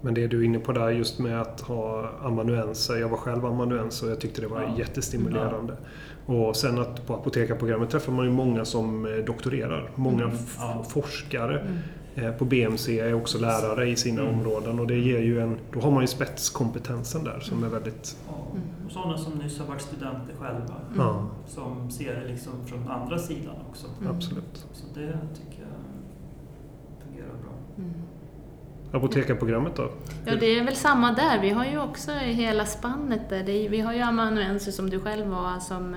Men 0.00 0.14
det 0.14 0.26
du 0.26 0.40
är 0.40 0.44
inne 0.44 0.58
på 0.58 0.72
där 0.72 0.90
just 0.90 1.18
med 1.18 1.40
att 1.40 1.60
ha 1.60 2.10
amanuenser. 2.22 2.96
Jag 2.96 3.08
var 3.08 3.16
själv 3.16 3.46
amanuens 3.46 4.02
och 4.02 4.10
jag 4.10 4.20
tyckte 4.20 4.40
det 4.40 4.46
var 4.48 4.62
Ja. 4.62 4.78
jättestimulerande. 4.78 5.76
Och 6.26 6.56
sen 6.56 6.78
att 6.78 7.06
på 7.06 7.14
apotekarprogrammet 7.14 7.90
träffar 7.90 8.12
man 8.12 8.24
ju 8.24 8.30
många 8.32 8.64
som 8.64 9.06
eh, 9.06 9.12
doktorerar. 9.24 9.90
Många 9.94 10.24
Mm, 10.24 10.36
ja. 10.58 10.84
forskare. 10.88 11.60
Mm. 11.60 11.78
Eh, 12.14 12.32
På 12.32 12.44
BMC 12.44 13.00
är 13.00 13.14
också 13.14 13.38
lärare 13.38 13.88
i 13.88 13.96
sina 13.96 14.22
Mm. 14.22 14.34
områden 14.38 14.78
och 14.80 14.86
det 14.86 14.98
ger 14.98 15.18
ju 15.18 15.40
en... 15.40 15.58
Då 15.72 15.80
har 15.80 15.90
man 15.90 16.00
ju 16.02 16.06
spetskompetensen 16.06 17.24
där 17.24 17.40
som 17.40 17.64
är 17.64 17.68
väldigt... 17.68 18.16
Ja, 18.28 18.34
Mm. 18.52 18.62
och 18.86 18.92
sådana 18.92 19.18
som 19.18 19.32
nyss 19.32 19.58
har 19.58 19.66
varit 19.66 19.80
studenter 19.82 20.34
själva. 20.38 20.74
Mm. 21.10 21.26
Som 21.46 21.90
ser 21.90 22.20
det 22.20 22.28
liksom 22.28 22.52
från 22.66 22.88
andra 22.88 23.18
sidan 23.18 23.54
också. 23.70 23.86
Mm. 24.00 24.16
absolut. 24.16 24.66
Så 24.72 24.84
det 24.94 25.00
tycker 25.34 25.62
jag 25.62 25.70
fungerar 27.06 27.28
bra. 27.42 27.52
Mm. 27.78 27.92
Apotekarprogrammet 28.92 29.76
då? 29.76 29.90
Ja, 30.26 30.32
det 30.40 30.46
är 30.58 30.64
väl 30.64 30.76
samma 30.76 31.12
där. 31.12 31.40
Vi 31.40 31.50
har 31.50 31.64
ju 31.64 31.78
också 31.80 32.12
hela 32.12 32.66
spannet 32.66 33.28
där. 33.28 33.44
Vi 33.68 33.80
har 33.80 33.92
ju 33.94 34.00
amanuenser 34.00 34.72
som 34.72 34.90
du 34.90 35.00
själv 35.00 35.26
var 35.26 35.58
som 35.60 35.96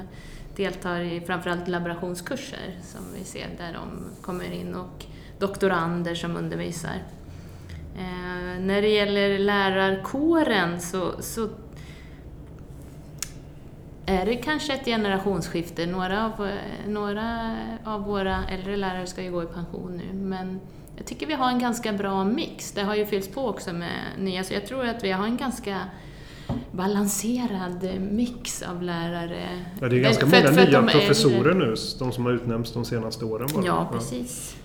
deltar 0.55 0.99
i 0.99 1.22
framförallt 1.22 1.68
laborationskurser 1.68 2.80
som 2.84 3.01
vi 3.18 3.24
ser 3.24 3.47
där 3.57 3.74
de 3.74 4.22
kommer 4.22 4.51
in 4.51 4.76
och 4.76 5.05
doktorander 5.42 6.16
som 6.16 6.36
undervisar. 6.38 7.04
Eh, 7.98 8.60
när 8.62 8.82
det 8.82 8.88
gäller 8.88 9.39
lärarkåren 9.39 10.82
så, 10.82 11.12
så 11.20 11.50
är 14.06 14.26
det 14.26 14.36
kanske 14.36 14.74
ett 14.74 14.86
generationsskifte. 14.86 15.86
Några 15.86 16.26
av, 16.26 16.50
några 16.88 17.56
av 17.84 18.04
våra 18.04 18.44
äldre 18.50 18.78
lärare 18.78 19.08
ska 19.08 19.24
ju 19.24 19.32
gå 19.32 19.44
i 19.44 19.46
pension 19.46 19.98
nu, 19.98 20.14
men 20.14 20.60
jag 20.98 21.06
tycker 21.06 21.28
vi 21.28 21.34
har 21.34 21.50
en 21.50 21.60
ganska 21.60 21.94
bra 21.94 22.24
mix. 22.24 22.72
Det 22.72 22.82
har 22.82 22.96
ju 22.96 23.06
fyllts 23.06 23.28
på 23.28 23.48
också 23.48 23.74
med 23.74 23.92
nya, 24.20 24.44
så 24.44 24.54
jag 24.54 24.66
tror 24.66 24.86
att 24.86 25.04
vi 25.04 25.12
har 25.12 25.26
en 25.26 25.38
ganska 25.38 25.78
balanserad 26.72 28.02
mix 28.12 28.62
av 28.62 28.84
lärare. 28.84 29.48
Ja, 29.80 29.88
det 29.88 29.96
är 29.96 30.00
ganska 30.00 30.28
För- 30.28 30.38
många 30.38 30.54
för 30.54 30.68
nya 30.68 30.82
professorer 30.82 31.54
nu, 31.54 31.76
de 32.00 32.12
som 32.12 32.26
har 32.26 32.32
utnämnts 32.32 32.74
de 32.74 32.86
senaste 32.86 33.26
åren 33.26 33.50
bara. 33.56 33.66
Ja, 33.66 33.89
precis. 33.94 34.56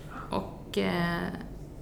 Och 0.67 0.77
eh, 0.77 1.21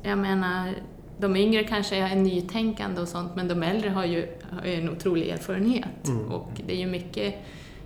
jag 0.04 0.18
menar, 0.18 0.74
de 1.18 1.36
yngre 1.36 1.64
kanske 1.64 1.96
är 1.96 2.16
nytänkande 2.16 3.02
och 3.02 3.08
sånt, 3.08 3.36
men 3.36 3.48
de 3.48 3.64
äldre 3.64 3.90
har 3.90 4.06
ju, 4.06 4.28
har 4.52 4.66
ju 4.66 4.74
en 4.74 4.90
otrolig 4.90 5.30
erfarenhet. 5.30 6.08
Mm. 6.08 6.32
Och 6.32 6.52
det 6.68 6.74
är 6.76 6.80
ju 6.80 6.88
mycket 6.88 7.36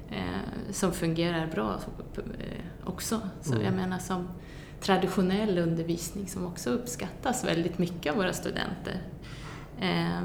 eh, 0.10 0.72
som 0.72 0.92
fungerar 0.92 1.48
bra 1.48 1.80
också. 2.86 3.22
Så 3.42 3.54
Mm. 3.54 3.66
jag 3.66 3.74
menar 3.74 4.00
som 4.00 4.28
traditionell 4.82 5.58
undervisning 5.58 6.28
som 6.28 6.46
också 6.46 6.70
uppskattas 6.70 7.46
väldigt 7.46 7.78
mycket 7.78 8.12
av 8.12 8.18
våra 8.18 8.34
studenter. 8.34 9.02
Eh, 9.82 10.22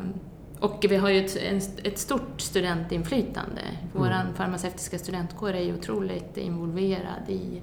och 0.60 0.84
vi 0.88 0.96
har 0.96 1.08
ju 1.10 1.24
ett, 1.24 1.36
en, 1.36 1.56
ett 1.82 1.98
stort 1.98 2.40
studentinflytande. 2.40 3.62
Vår 3.92 4.06
Mm. 4.06 4.34
farmaceutiska 4.34 4.98
studentkår 4.98 5.52
är 5.52 5.62
ju 5.62 5.74
otroligt 5.74 6.36
involverad 6.36 7.28
i, 7.28 7.62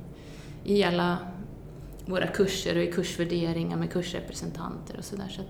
i 0.63 0.83
alla 0.83 1.17
våra 2.05 2.27
kurser 2.27 2.75
och 2.77 2.83
i 2.83 2.91
kursvärderingar 2.91 3.77
med 3.77 3.91
kursrepresentanter 3.91 4.97
och 4.97 5.03
sådär. 5.05 5.27
Så 5.29 5.41
att- 5.41 5.47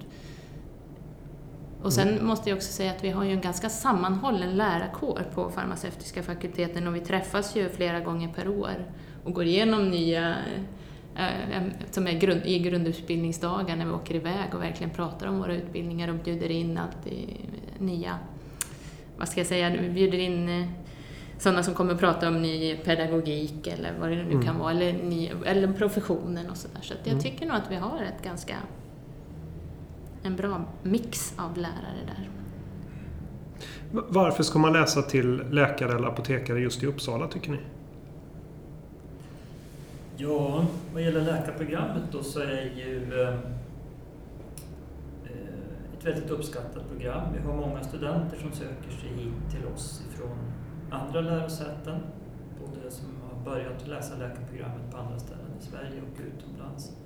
och 1.84 1.94
sen 1.94 2.08
Mm. 2.10 2.26
måste 2.26 2.50
jag 2.50 2.58
också 2.58 2.72
säga 2.74 2.92
att 2.92 3.04
vi 3.04 3.10
har 3.10 3.24
ju 3.24 3.32
en 3.32 3.42
ganska 3.42 3.70
sammanhållen 3.70 4.58
lärarkår 4.58 5.22
på 5.36 5.50
farmaceutiska 5.50 6.24
fakulteten 6.24 6.88
och 6.88 6.96
vi 6.96 7.00
träffas 7.00 7.56
ju 7.56 7.70
flera 7.70 8.00
gånger 8.00 8.28
per 8.34 8.48
år 8.48 8.92
och 9.24 9.34
går 9.34 9.46
igenom 9.46 9.90
nya 9.90 10.36
eh, 11.16 11.64
som 11.92 12.08
är 12.08 12.12
grund, 12.20 12.42
i 12.46 12.60
grundutbildningsdagar 12.60 13.76
när 13.76 13.86
vi 13.86 13.92
åker 13.92 14.16
iväg 14.16 14.54
och 14.56 14.62
verkligen 14.62 14.90
pratar 14.90 15.28
om 15.28 15.40
våra 15.40 15.56
utbildningar 15.56 16.08
och 16.08 16.16
bjuder 16.16 16.52
in 16.52 16.78
alltid 16.78 17.30
nya, 17.80 18.20
vad 19.18 19.30
ska 19.30 19.40
jag 19.40 19.48
säga, 19.48 19.70
vi 19.82 19.90
bjuder 19.90 20.18
in 20.18 20.50
eh, 20.50 20.68
sådana 21.42 21.64
som 21.64 21.74
kommer 21.74 21.94
att 21.94 22.00
prata 22.00 22.28
om 22.28 22.42
ny 22.42 22.76
pedagogik 22.78 23.68
eller 23.68 23.94
vad 24.00 24.10
det 24.10 24.16
nu 24.16 24.22
Mm. 24.32 24.42
kan 24.46 24.60
vara, 24.60 24.72
eller, 24.72 24.94
ny, 24.94 25.32
eller 25.46 25.74
professionen 25.74 26.50
och 26.50 26.58
sådär. 26.58 26.80
Så 26.82 26.94
att 26.94 27.00
jag 27.04 27.12
Mm. 27.12 27.24
tycker 27.24 27.46
nog 27.46 27.56
att 27.56 27.72
vi 27.72 27.76
har 27.76 28.02
ett 28.02 28.24
ganska, 28.24 28.56
en 30.24 30.36
bra 30.36 30.62
mix 30.84 31.34
av 31.38 31.58
lärare 31.58 32.02
där. 32.06 32.30
Varför 34.10 34.44
ska 34.44 34.60
man 34.60 34.74
läsa 34.74 35.02
till 35.02 35.44
läkare 35.52 35.96
eller 35.96 36.08
apotekare 36.08 36.60
just 36.60 36.84
i 36.84 36.86
Uppsala 36.88 37.28
tycker 37.28 37.52
ni? 37.52 37.60
Ja, 40.18 40.66
vad 40.94 41.04
gäller 41.04 41.22
läkarprogrammet 41.22 42.04
då 42.12 42.24
så 42.24 42.40
är 42.40 42.72
ju 42.78 43.22
eh, 43.22 43.28
eh, 43.28 43.34
ett 45.98 46.06
väldigt 46.06 46.30
uppskattat 46.30 46.90
program. 46.90 47.22
Vi 47.34 47.48
har 47.48 47.56
många 47.58 47.84
studenter 47.84 48.38
som 48.42 48.52
söker 48.52 48.92
sig 49.02 49.10
hit 49.10 49.34
till 49.52 49.66
oss 49.76 50.02
andra 50.92 51.22
lärosäten. 51.22 52.00
Både 52.60 52.92
som 52.92 53.08
har 53.22 53.46
börjat 53.46 53.88
läsa 53.88 54.16
läkarprogrammet 54.16 54.92
på 54.92 54.98
andra 54.98 55.20
ställen 55.20 55.52
i 55.60 55.64
Sverige 55.64 56.02
och 56.02 56.22
utomlands. 56.22 56.98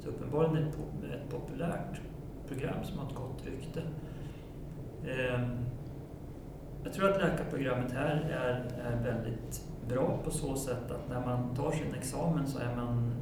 Så 0.00 0.08
uppenbarligen 0.08 0.68
ett, 0.68 0.74
po- 0.76 1.14
ett 1.14 1.30
populärt 1.30 2.00
program 2.48 2.84
som 2.84 2.98
har 2.98 3.06
ett 3.06 3.14
gott 3.14 3.46
rykte. 3.46 3.82
Eh, 5.04 5.40
jag 6.84 6.92
tror 6.92 7.10
att 7.10 7.22
läkarprogrammet 7.22 7.92
här 7.92 8.16
är, 8.30 8.64
är 8.90 9.02
väldigt 9.04 9.66
bra 9.88 10.18
på 10.24 10.30
så 10.30 10.56
sätt 10.56 10.90
att 10.90 11.08
när 11.08 11.26
man 11.26 11.54
tar 11.54 11.70
sin 11.70 11.94
examen 11.94 12.46
så 12.46 12.58
är 12.58 12.76
man 12.76 13.12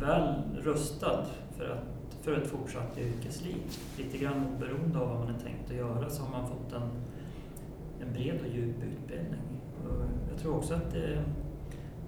väl 0.00 0.34
rustad 0.62 1.24
för, 1.56 1.64
att, 1.64 2.14
för 2.24 2.32
ett 2.38 2.46
fortsatt 2.46 2.98
yrkesliv. 2.98 3.56
Lite 3.98 4.18
grann 4.18 4.46
oberoende 4.56 4.98
av 4.98 5.08
vad 5.08 5.18
man 5.18 5.34
är 5.34 5.38
tänkt 5.38 5.70
att 5.70 5.76
göra 5.76 6.10
så 6.10 6.22
har 6.22 6.30
man 6.30 6.48
fått 6.48 6.72
en, 6.72 6.90
en 8.00 8.12
bred 8.12 8.40
och 8.40 8.54
djup 8.54 8.76
utbildning. 8.82 9.51
Jag 10.30 10.40
tror 10.40 10.56
också 10.56 10.74
att 10.74 10.94
eh, 10.94 11.20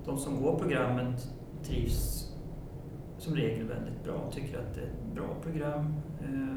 de 0.04 0.18
som 0.18 0.42
går 0.42 0.58
programmet 0.58 1.34
trivs 1.62 2.30
som 3.18 3.34
regel 3.34 3.68
väldigt 3.68 4.04
bra, 4.04 4.30
tycker 4.30 4.58
att 4.58 4.74
det 4.74 4.80
är 4.80 4.84
ett 4.84 5.14
bra 5.14 5.34
program. 5.42 5.94
Eh, 6.20 6.56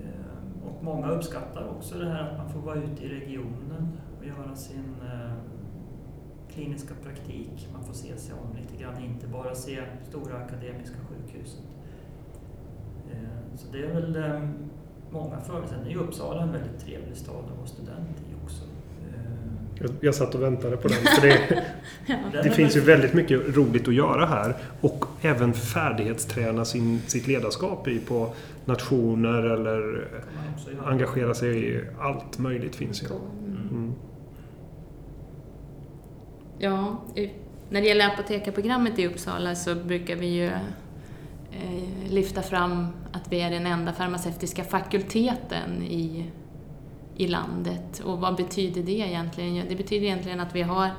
eh, 0.00 0.66
och 0.66 0.84
många 0.84 1.08
uppskattar 1.08 1.68
också 1.68 1.98
det 1.98 2.08
här 2.08 2.30
att 2.30 2.38
man 2.38 2.50
får 2.50 2.60
vara 2.60 2.76
ute 2.76 3.04
i 3.04 3.08
regionen 3.08 3.88
och 4.18 4.26
göra 4.26 4.56
sin 4.56 4.94
kliniska 6.48 6.94
praktik. 7.02 7.68
Man 7.72 7.84
får 7.84 7.94
se 7.94 8.16
sig 8.16 8.34
om 8.34 8.56
lite 8.56 8.82
grann, 8.82 9.02
inte 9.02 9.26
bara 9.26 9.54
se 9.54 9.82
stora 10.08 10.36
akademiska 10.36 10.96
sjukhuset. 11.08 11.64
Så 13.56 13.72
det 13.72 13.84
är 13.84 13.94
väl 13.94 14.40
många 15.10 15.40
fördelar. 15.40 15.66
Sen 15.66 15.86
är 15.86 15.90
ju 15.90 15.98
Uppsala 15.98 16.42
en 16.42 16.52
väldigt 16.52 16.78
trevlig 16.78 17.16
stad 17.16 17.44
att 17.44 17.56
vara 17.56 17.66
student 17.66 18.20
i 18.30 18.33
jag, 19.78 19.90
jag 20.00 20.14
satt 20.14 20.34
och 20.34 20.42
väntade 20.42 20.76
på 20.76 20.88
den. 20.88 20.96
För 20.96 21.22
det, 21.28 21.62
det 22.42 22.50
finns 22.50 22.76
ju 22.76 22.80
väl- 22.80 22.88
väldigt 22.88 23.14
mycket 23.14 23.56
roligt 23.56 23.88
att 23.88 23.94
göra 23.94 24.26
här. 24.26 24.56
Och 24.80 25.04
även 25.22 25.54
färdighetsträna 25.54 26.64
sin, 26.64 27.00
sitt 27.06 27.26
ledarskap 27.26 27.88
i 27.88 27.98
på 27.98 28.34
nationer 28.64 29.42
eller 29.42 30.08
engagera 30.84 31.34
sig 31.34 31.68
i 31.68 31.80
allt 32.00 32.38
möjligt 32.38 32.76
finns 32.76 33.02
ju. 33.02 33.06
Mm. 33.06 33.68
Mm. 33.70 33.92
Ja, 36.58 37.02
när 37.70 37.80
det 37.80 37.86
gäller 37.88 38.06
apotekarprogrammet 38.06 38.98
i 38.98 39.06
Uppsala 39.06 39.54
så 39.54 39.74
brukar 39.74 40.16
vi 40.16 40.26
ju 40.26 40.46
eh, 40.46 42.10
lyfta 42.10 42.42
fram 42.42 42.86
att 43.12 43.32
vi 43.32 43.40
är 43.40 43.50
den 43.50 43.66
enda 43.66 43.92
farmaceutiska 43.92 44.64
fakulteten 44.64 45.82
i, 45.82 46.30
i 47.16 47.26
landet. 47.26 48.00
Och 48.04 48.18
vad 48.20 48.36
betyder 48.36 48.82
det 48.82 48.92
egentligen? 48.92 49.66
Det 49.68 49.76
betyder 49.76 50.06
egentligen 50.06 50.40
att 50.40 50.54
vi 50.54 50.62
har 50.62 50.90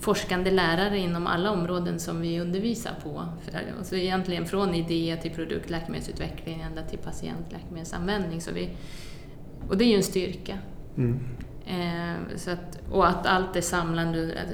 forskande 0.00 0.50
lärare 0.50 0.98
inom 0.98 1.26
alla 1.26 1.50
områden 1.50 2.00
som 2.00 2.20
vi 2.20 2.40
undervisar 2.40 2.92
på. 3.02 3.24
För- 3.42 3.62
Alltså 3.78 3.96
egentligen 3.96 4.46
från 4.46 4.74
idé 4.74 5.18
till 5.22 5.30
produktläkemedelsutveckling 5.30 6.60
ända 6.60 6.82
till 6.82 6.98
patientläkemedelsanvändning. 6.98 8.40
Så 8.40 8.52
vi, 8.52 8.70
och 9.68 9.76
det 9.76 9.84
är 9.84 9.88
ju 9.88 9.96
en 9.96 10.02
styrka. 10.02 10.58
Mm. 10.96 11.20
Eh, 11.66 12.36
så 12.36 12.50
att, 12.50 12.78
och 12.90 13.08
att 13.08 13.26
allt 13.26 13.56
är 13.56 13.60
samlat 13.60 14.06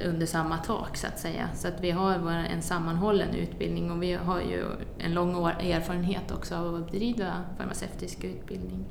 under, 0.05 0.25
samma 0.25 0.57
tak 0.57 0.97
så 0.97 1.07
att 1.07 1.19
säga. 1.19 1.49
Så 1.55 1.67
att 1.67 1.81
vi 1.81 1.91
har 1.91 2.13
en 2.53 2.61
sammanhållen 2.61 3.35
utbildning 3.35 3.91
och 3.91 4.03
vi 4.03 4.13
har 4.13 4.39
ju 4.39 4.63
en 4.99 5.13
lång 5.13 5.35
erfarenhet 5.45 6.31
också 6.31 6.55
av 6.55 6.75
att 6.75 6.91
bedriva 6.91 7.31
farmaceutisk 7.57 8.23
utbildning. 8.23 8.85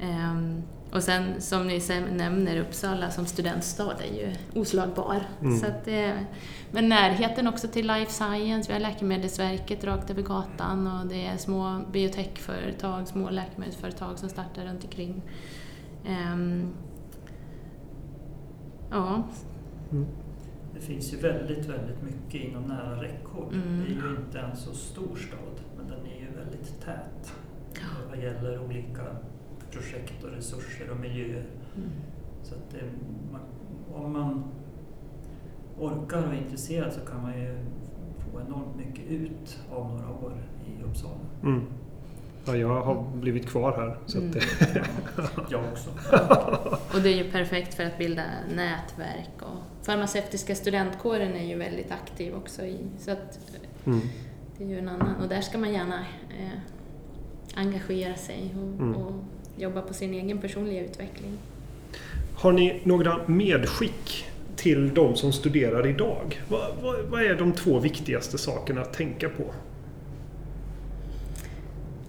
Ehm, 0.00 0.62
och 0.92 1.02
sen 1.02 1.40
som 1.40 1.66
ni 1.66 1.80
nämner, 2.12 2.60
Uppsala 2.60 3.10
som 3.10 3.26
studentstad 3.26 3.94
är 4.10 4.14
ju 4.18 4.34
oslagbar. 4.60 5.20
Mm. 5.40 5.58
Så 5.58 5.66
att, 5.66 5.84
det- 5.84 6.24
men 6.70 6.88
närheten 6.88 7.48
också 7.48 7.68
till 7.68 7.86
life 7.86 8.12
science, 8.12 8.68
vi 8.68 8.72
har 8.72 8.80
Läkemedelsverket 8.80 9.84
rakt 9.84 10.10
över 10.10 10.22
gatan 10.22 10.86
och 10.86 11.06
det 11.06 11.26
är 11.26 11.36
små 11.36 11.80
biotechföretag, 11.92 13.08
små 13.08 13.30
läkemedelsföretag 13.30 14.18
som 14.18 14.28
startar 14.28 14.64
runt 14.64 14.84
omkring. 14.84 15.22
Ehm, 16.06 16.68
ja, 18.90 19.22
Det 20.74 20.80
finns 20.80 21.12
ju 21.12 21.16
väldigt, 21.16 21.66
väldigt 21.66 22.02
mycket 22.02 22.48
inom 22.50 22.62
nära 22.62 23.02
räckhåll. 23.02 23.52
Mm. 23.54 23.78
Det 23.84 23.84
är 23.92 24.10
ju 24.10 24.16
inte 24.26 24.38
en 24.40 24.56
så 24.56 24.74
stor 24.74 25.16
stad, 25.16 25.60
men 25.76 25.86
den 25.86 26.00
är 26.06 26.20
ju 26.20 26.36
väldigt 26.36 26.80
tät. 26.84 27.32
vad 28.10 28.18
gäller 28.18 28.64
olika 28.64 29.02
projekt 29.78 30.24
och 30.24 30.30
resurser 30.30 30.90
och 30.90 31.00
miljöer. 31.00 31.46
Mm. 31.76 31.88
Så 32.42 32.54
att 32.54 32.70
det, 32.70 32.82
man, 33.32 33.40
om 34.04 34.12
man 34.12 34.44
orkar 35.78 36.26
och 36.26 36.34
är 36.34 36.38
intresserad 36.38 36.92
så 36.92 37.00
kan 37.00 37.22
man 37.22 37.40
ju 37.40 37.58
få 38.18 38.40
enormt 38.40 38.76
mycket 38.76 39.06
ut 39.10 39.58
av 39.72 39.90
några 39.90 40.10
år 40.10 40.32
i 40.66 40.82
Uppsala. 40.84 41.14
Mm. 41.42 41.62
Ja, 42.46 42.56
jag 42.56 42.82
har 42.82 43.04
blivit 43.14 43.46
kvar 43.48 43.72
här. 43.76 43.98
Så 44.06 44.18
Mm. 44.18 44.30
att 44.30 44.34
det, 44.34 44.82
Jag 45.50 45.60
också. 45.72 45.90
Och 46.96 47.02
det 47.02 47.08
är 47.08 47.24
ju 47.24 47.30
perfekt 47.30 47.74
för 47.74 47.84
att 47.84 47.98
bilda 47.98 48.22
nätverk 48.54 49.30
och 49.42 49.86
farmaceutiska 49.86 50.54
studentkåren 50.54 51.32
är 51.36 51.44
ju 51.46 51.56
väldigt 51.58 51.90
aktiv 51.92 52.34
också 52.34 52.62
i, 52.62 52.78
så 52.98 53.10
att 53.10 53.38
mm. 53.84 54.00
det 54.58 54.64
är 54.64 54.68
ju 54.68 54.78
en 54.78 54.88
annan, 54.88 55.16
och 55.22 55.28
där 55.28 55.40
ska 55.40 55.58
man 55.58 55.72
gärna 55.72 56.00
eh, 56.38 56.58
engagera 57.54 58.14
sig 58.14 58.54
och, 58.56 58.80
Mm. 58.82 58.94
och 58.94 59.12
jobba 59.58 59.82
på 59.82 59.94
sin 59.94 60.14
egen 60.14 60.38
personliga 60.38 60.84
utveckling. 60.84 61.38
Har 62.34 62.52
ni 62.52 62.80
några 62.84 63.20
medskick 63.26 64.26
till 64.56 64.94
de 64.94 65.16
som 65.16 65.32
studerar 65.32 65.86
idag? 65.86 66.40
Vad, 66.48 66.70
vad, 66.82 67.00
vad 67.04 67.22
är 67.22 67.34
de 67.34 67.52
två 67.52 67.78
viktigaste 67.78 68.38
sakerna 68.38 68.80
att 68.80 68.92
tänka 68.92 69.28
på? 69.28 69.44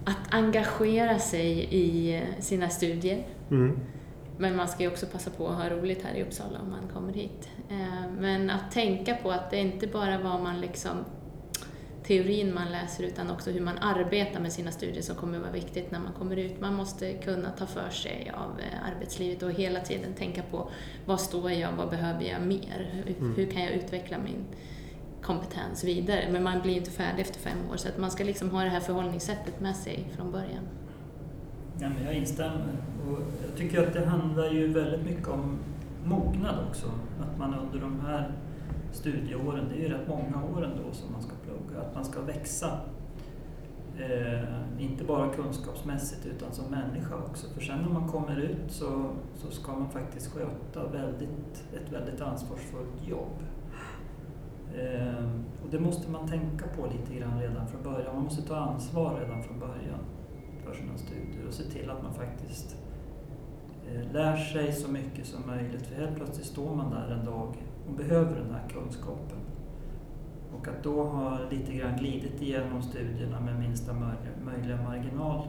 Att 0.04 0.34
engagera 0.34 1.18
sig 1.18 1.68
i 1.70 2.20
sina 2.40 2.68
studier, 2.68 3.22
Mm. 3.50 3.78
men 4.38 4.56
man 4.56 4.68
ska 4.68 4.82
ju 4.82 4.88
också 4.88 5.06
passa 5.06 5.30
på 5.30 5.48
att 5.48 5.56
ha 5.62 5.68
roligt 5.70 6.02
här 6.04 6.14
i 6.14 6.22
Uppsala 6.22 6.58
om 6.62 6.70
man 6.70 6.88
kommer 6.94 7.12
hit. 7.12 7.48
Eh, 7.70 8.10
Men 8.20 8.50
att 8.50 8.72
tänka 8.72 9.14
på 9.14 9.30
att 9.30 9.50
det 9.50 9.58
inte 9.58 9.86
bara 9.86 10.18
var 10.18 10.38
man 10.38 10.60
liksom 10.60 10.90
teorin 12.10 12.54
man 12.54 12.72
läser 12.72 13.04
utan 13.04 13.30
också 13.30 13.50
hur 13.50 13.60
man 13.60 13.78
arbetar 13.78 14.40
med 14.40 14.52
sina 14.52 14.70
studier 14.70 15.02
som 15.02 15.16
kommer 15.16 15.38
vara 15.38 15.50
viktigt 15.50 15.90
när 15.90 15.98
man 16.00 16.12
kommer 16.12 16.36
ut. 16.36 16.60
Man 16.60 16.74
måste 16.74 17.12
kunna 17.12 17.50
ta 17.50 17.66
för 17.66 17.90
sig 17.90 18.32
av 18.34 18.60
eh, 18.60 18.88
arbetslivet 18.94 19.42
och 19.42 19.52
hela 19.52 19.80
tiden 19.80 20.14
tänka 20.14 20.42
på 20.42 20.70
vad 21.06 21.20
står 21.20 21.50
jag, 21.50 21.72
vad 21.72 21.90
behöver 21.90 22.24
jag 22.24 22.42
mer? 22.42 22.90
Hur, 22.92 23.16
Mm. 23.16 23.34
hur 23.36 23.46
kan 23.46 23.62
jag 23.62 23.72
utveckla 23.72 24.18
min 24.18 24.44
kompetens 25.22 25.84
vidare? 25.84 26.28
Men 26.32 26.42
man 26.42 26.60
blir 26.62 26.76
inte 26.76 26.90
färdig 26.90 27.22
efter 27.22 27.40
fem 27.40 27.58
år 27.72 27.76
så 27.76 27.88
att 27.88 27.98
man 27.98 28.10
ska 28.10 28.24
liksom 28.24 28.50
ha 28.50 28.62
det 28.62 28.68
här 28.70 28.80
förhållningssättet 28.80 29.60
med 29.60 29.76
sig 29.76 30.04
från 30.16 30.32
början. 30.32 30.64
Ja, 31.80 31.88
men 31.88 32.04
jag 32.04 32.14
instämmer. 32.14 32.76
Och 33.08 33.18
jag 33.48 33.56
tycker 33.56 33.86
att 33.86 33.92
det 33.92 34.06
handlar 34.06 34.50
ju 34.50 34.66
väldigt 34.72 35.04
mycket 35.04 35.28
om 35.28 35.58
mognad 36.04 36.54
också. 36.68 36.86
Att 37.20 37.38
man 37.38 37.54
under 37.54 37.80
de 37.80 38.00
här 38.00 38.32
studieåren, 38.92 39.68
det 39.68 39.74
är 39.74 39.82
ju 39.82 39.88
rätt 39.88 40.08
många 40.08 40.44
år 40.44 40.64
ändå 40.64 40.92
som 40.92 41.12
man 41.12 41.22
ska 41.22 41.32
att 41.80 41.94
man 41.94 42.04
ska 42.04 42.20
växa. 42.20 42.80
Eh, 43.98 44.82
inte 44.82 45.04
bara 45.04 45.28
kunskapsmässigt 45.28 46.26
utan 46.26 46.52
som 46.52 46.64
människa 46.64 47.16
också. 47.16 47.46
För 47.54 47.60
sen 47.60 47.78
när 47.78 47.88
man 47.88 48.08
kommer 48.08 48.36
ut 48.36 48.72
så, 48.72 49.10
så 49.34 49.50
ska 49.50 49.72
man 49.72 49.90
faktiskt 49.90 50.32
sköta 50.32 50.86
väldigt, 50.86 51.64
ett 51.74 51.92
väldigt 51.92 52.20
ansvarsfullt 52.20 53.08
jobb. 53.08 53.42
Eh, 54.78 55.24
och 55.64 55.70
det 55.70 55.80
måste 55.80 56.10
man 56.10 56.28
tänka 56.28 56.66
på 56.66 56.86
lite 56.86 57.20
grann 57.20 57.40
redan 57.40 57.68
från 57.68 57.82
början. 57.82 58.14
Man 58.14 58.24
måste 58.24 58.42
ta 58.42 58.56
ansvar 58.56 59.20
redan 59.20 59.42
från 59.42 59.58
början 59.58 60.00
för 60.64 60.74
sina 60.74 60.98
studier 60.98 61.46
och 61.48 61.54
se 61.54 61.62
till 61.62 61.90
att 61.90 62.02
man 62.02 62.14
faktiskt 62.14 62.76
eh, 63.88 64.12
lär 64.12 64.36
sig 64.36 64.72
så 64.72 64.90
mycket 64.90 65.26
som 65.26 65.46
möjligt. 65.46 65.86
För 65.86 65.94
helt 65.94 66.16
plötsligt 66.16 66.46
står 66.46 66.74
man 66.74 66.90
där 66.90 67.10
en 67.18 67.24
dag 67.24 67.54
och 67.88 67.94
behöver 67.94 68.36
den 68.36 68.50
här 68.50 68.68
kunskapen. 68.68 69.38
Och 70.60 70.68
att 70.68 70.82
då 70.82 71.02
ha 71.02 71.38
lite 71.50 71.72
grann 71.72 71.96
glidit 71.96 72.42
igenom 72.42 72.82
studierna 72.82 73.40
med 73.40 73.60
minsta 73.60 73.92
möjliga, 74.44 74.82
marginal, 74.82 75.48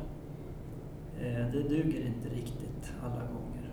eh, 1.20 1.46
det 1.54 1.70
duger 1.70 2.06
inte 2.06 2.30
riktigt 2.30 2.94
alla 3.04 3.16
gånger. 3.16 3.72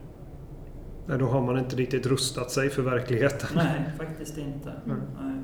Nej, 1.06 1.18
då 1.18 1.26
har 1.26 1.40
man 1.40 1.58
inte 1.58 1.76
riktigt 1.76 2.06
rustat 2.06 2.50
sig 2.50 2.70
för 2.70 2.82
verkligheten. 2.82 3.48
Nej, 3.54 3.84
faktiskt 3.98 4.38
inte. 4.38 4.72
Mm. 4.86 5.00
Nej. 5.22 5.42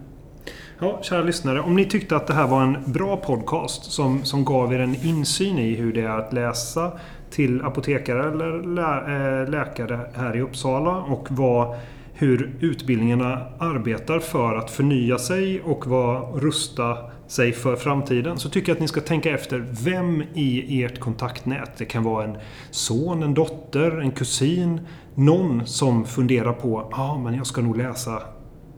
Ja, 0.79 0.99
kära 1.03 1.23
lyssnare. 1.23 1.61
Om 1.61 1.77
ni 1.77 1.85
tyckte 1.85 2.17
att 2.17 2.27
det 2.27 2.35
här 2.35 2.49
var 2.49 2.63
en 2.63 2.93
bra 2.93 3.17
podcast 3.17 3.93
som, 3.93 4.25
som 4.25 4.45
gav 4.45 4.73
er 4.73 4.79
en 4.79 4.95
insyn 4.95 5.59
i 5.59 5.75
hur 5.75 5.93
det 5.93 6.01
är 6.01 6.19
att 6.19 6.33
läsa 6.33 6.93
till 7.31 7.63
apotekare 7.63 8.29
eller 8.29 8.63
lä, 8.63 9.43
eh, 9.43 9.51
läkare 9.51 10.01
här 10.15 10.37
i 10.37 10.41
Uppsala 10.41 10.97
och 10.97 11.27
vad, 11.31 11.77
hur 12.17 12.57
utbildningarna 12.61 13.47
arbetar 13.59 14.19
för 14.19 14.55
att 14.55 14.71
förnya 14.71 15.19
sig 15.19 15.61
och 15.63 15.87
vad, 15.87 16.43
rusta 16.43 16.99
sig 17.27 17.53
för 17.53 17.77
framtiden 17.77 18.39
så 18.39 18.49
tycker 18.49 18.69
jag 18.69 18.77
att 18.77 18.81
ni 18.81 18.89
ska 18.89 19.01
tänka 19.01 19.31
efter. 19.31 19.67
Vem 19.85 20.23
i 20.35 20.83
ert 20.83 21.01
kontaktnät, 21.01 21.77
det 21.79 21.85
kan 21.85 22.03
vara 22.03 22.25
en 22.25 22.37
son, 22.71 23.23
en 23.23 23.35
dotter, 23.35 24.01
en 24.01 24.11
kusin, 24.11 24.81
någon 25.15 25.67
som 25.67 26.05
funderar 26.05 26.53
på 26.53 26.89
ja 26.91 27.03
ah, 27.03 27.19
men 27.19 27.35
jag 27.35 27.47
ska 27.47 27.61
nog 27.61 27.77
läsa 27.77 28.23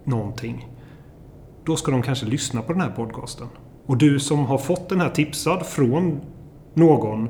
någonting. 0.04 0.68
Då 1.64 1.76
ska 1.76 1.90
de 1.92 2.02
kanske 2.02 2.26
lyssna 2.26 2.62
på 2.62 2.72
den 2.72 2.82
här 2.82 2.90
podcasten. 2.90 3.46
Och 3.86 3.96
du 3.96 4.20
som 4.20 4.38
har 4.38 4.58
fått 4.58 4.88
den 4.88 5.00
här 5.00 5.10
tipsad 5.10 5.66
från 5.66 6.20
någon 6.74 7.28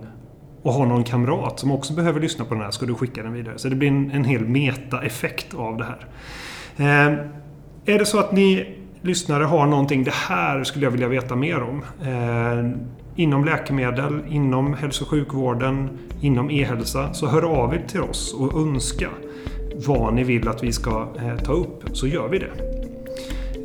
och 0.66 0.72
har 0.72 0.86
någon 0.86 1.04
kamrat 1.04 1.58
som 1.58 1.70
också 1.70 1.92
behöver 1.92 2.20
lyssna 2.20 2.44
på 2.44 2.54
den 2.54 2.62
här 2.62 2.70
ska 2.70 2.86
du 2.86 2.94
skicka 2.94 3.22
den 3.22 3.32
vidare. 3.32 3.58
Så 3.58 3.68
det 3.68 3.76
blir 3.76 3.88
en, 3.88 4.10
en 4.10 4.24
hel 4.24 4.44
meta-effekt 4.44 5.54
av 5.54 5.76
det 5.76 5.84
här. 5.84 6.06
Eh, 6.76 7.18
är 7.94 7.98
det 7.98 8.06
så 8.06 8.18
att 8.18 8.32
ni 8.32 8.76
lyssnare 9.02 9.44
har 9.44 9.66
någonting, 9.66 10.04
det 10.04 10.14
här 10.14 10.64
skulle 10.64 10.86
jag 10.86 10.90
vilja 10.90 11.08
veta 11.08 11.36
mer 11.36 11.62
om. 11.62 11.84
Eh, 12.06 12.70
inom 13.16 13.44
läkemedel, 13.44 14.20
inom 14.28 14.74
hälso 14.74 15.04
och 15.04 15.10
sjukvården, 15.10 15.88
inom 16.20 16.50
e-hälsa. 16.50 17.14
Så 17.14 17.26
hör 17.26 17.42
av 17.42 17.74
er 17.74 17.82
till 17.88 18.00
oss 18.00 18.34
och 18.34 18.60
önska 18.60 19.08
vad 19.86 20.14
ni 20.14 20.24
vill 20.24 20.48
att 20.48 20.62
vi 20.62 20.72
ska 20.72 21.08
eh, 21.18 21.36
ta 21.36 21.52
upp, 21.52 21.84
så 21.92 22.06
gör 22.06 22.28
vi 22.28 22.38
det. 22.38 22.50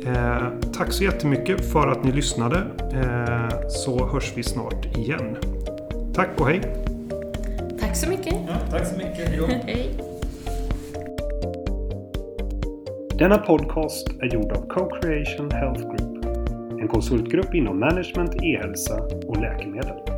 Eh, 0.06 0.72
tack 0.72 0.92
så 0.92 1.04
jättemycket 1.04 1.72
för 1.72 1.88
att 1.88 2.04
ni 2.04 2.12
lyssnade. 2.12 2.56
Eh, 2.92 3.68
så 3.68 4.08
hörs 4.08 4.32
vi 4.36 4.42
snart 4.42 4.96
igen. 4.96 5.36
Tack 6.14 6.40
och 6.40 6.48
hej! 6.48 6.91
Tack 8.72 8.86
så 8.86 8.96
mycket. 8.96 9.28
Hej 9.28 9.38
då. 9.38 9.46
Hej! 9.66 9.90
Denna 13.18 13.38
podcast 13.38 14.08
är 14.08 14.34
gjord 14.34 14.52
av 14.52 14.68
Co-Creation 14.68 15.50
Health 15.50 15.80
Group. 15.80 16.24
En 16.80 16.88
konsultgrupp 16.88 17.54
inom 17.54 17.80
management, 17.80 18.34
e-hälsa 18.42 19.00
och 19.26 19.40
läkemedel. 19.40 20.11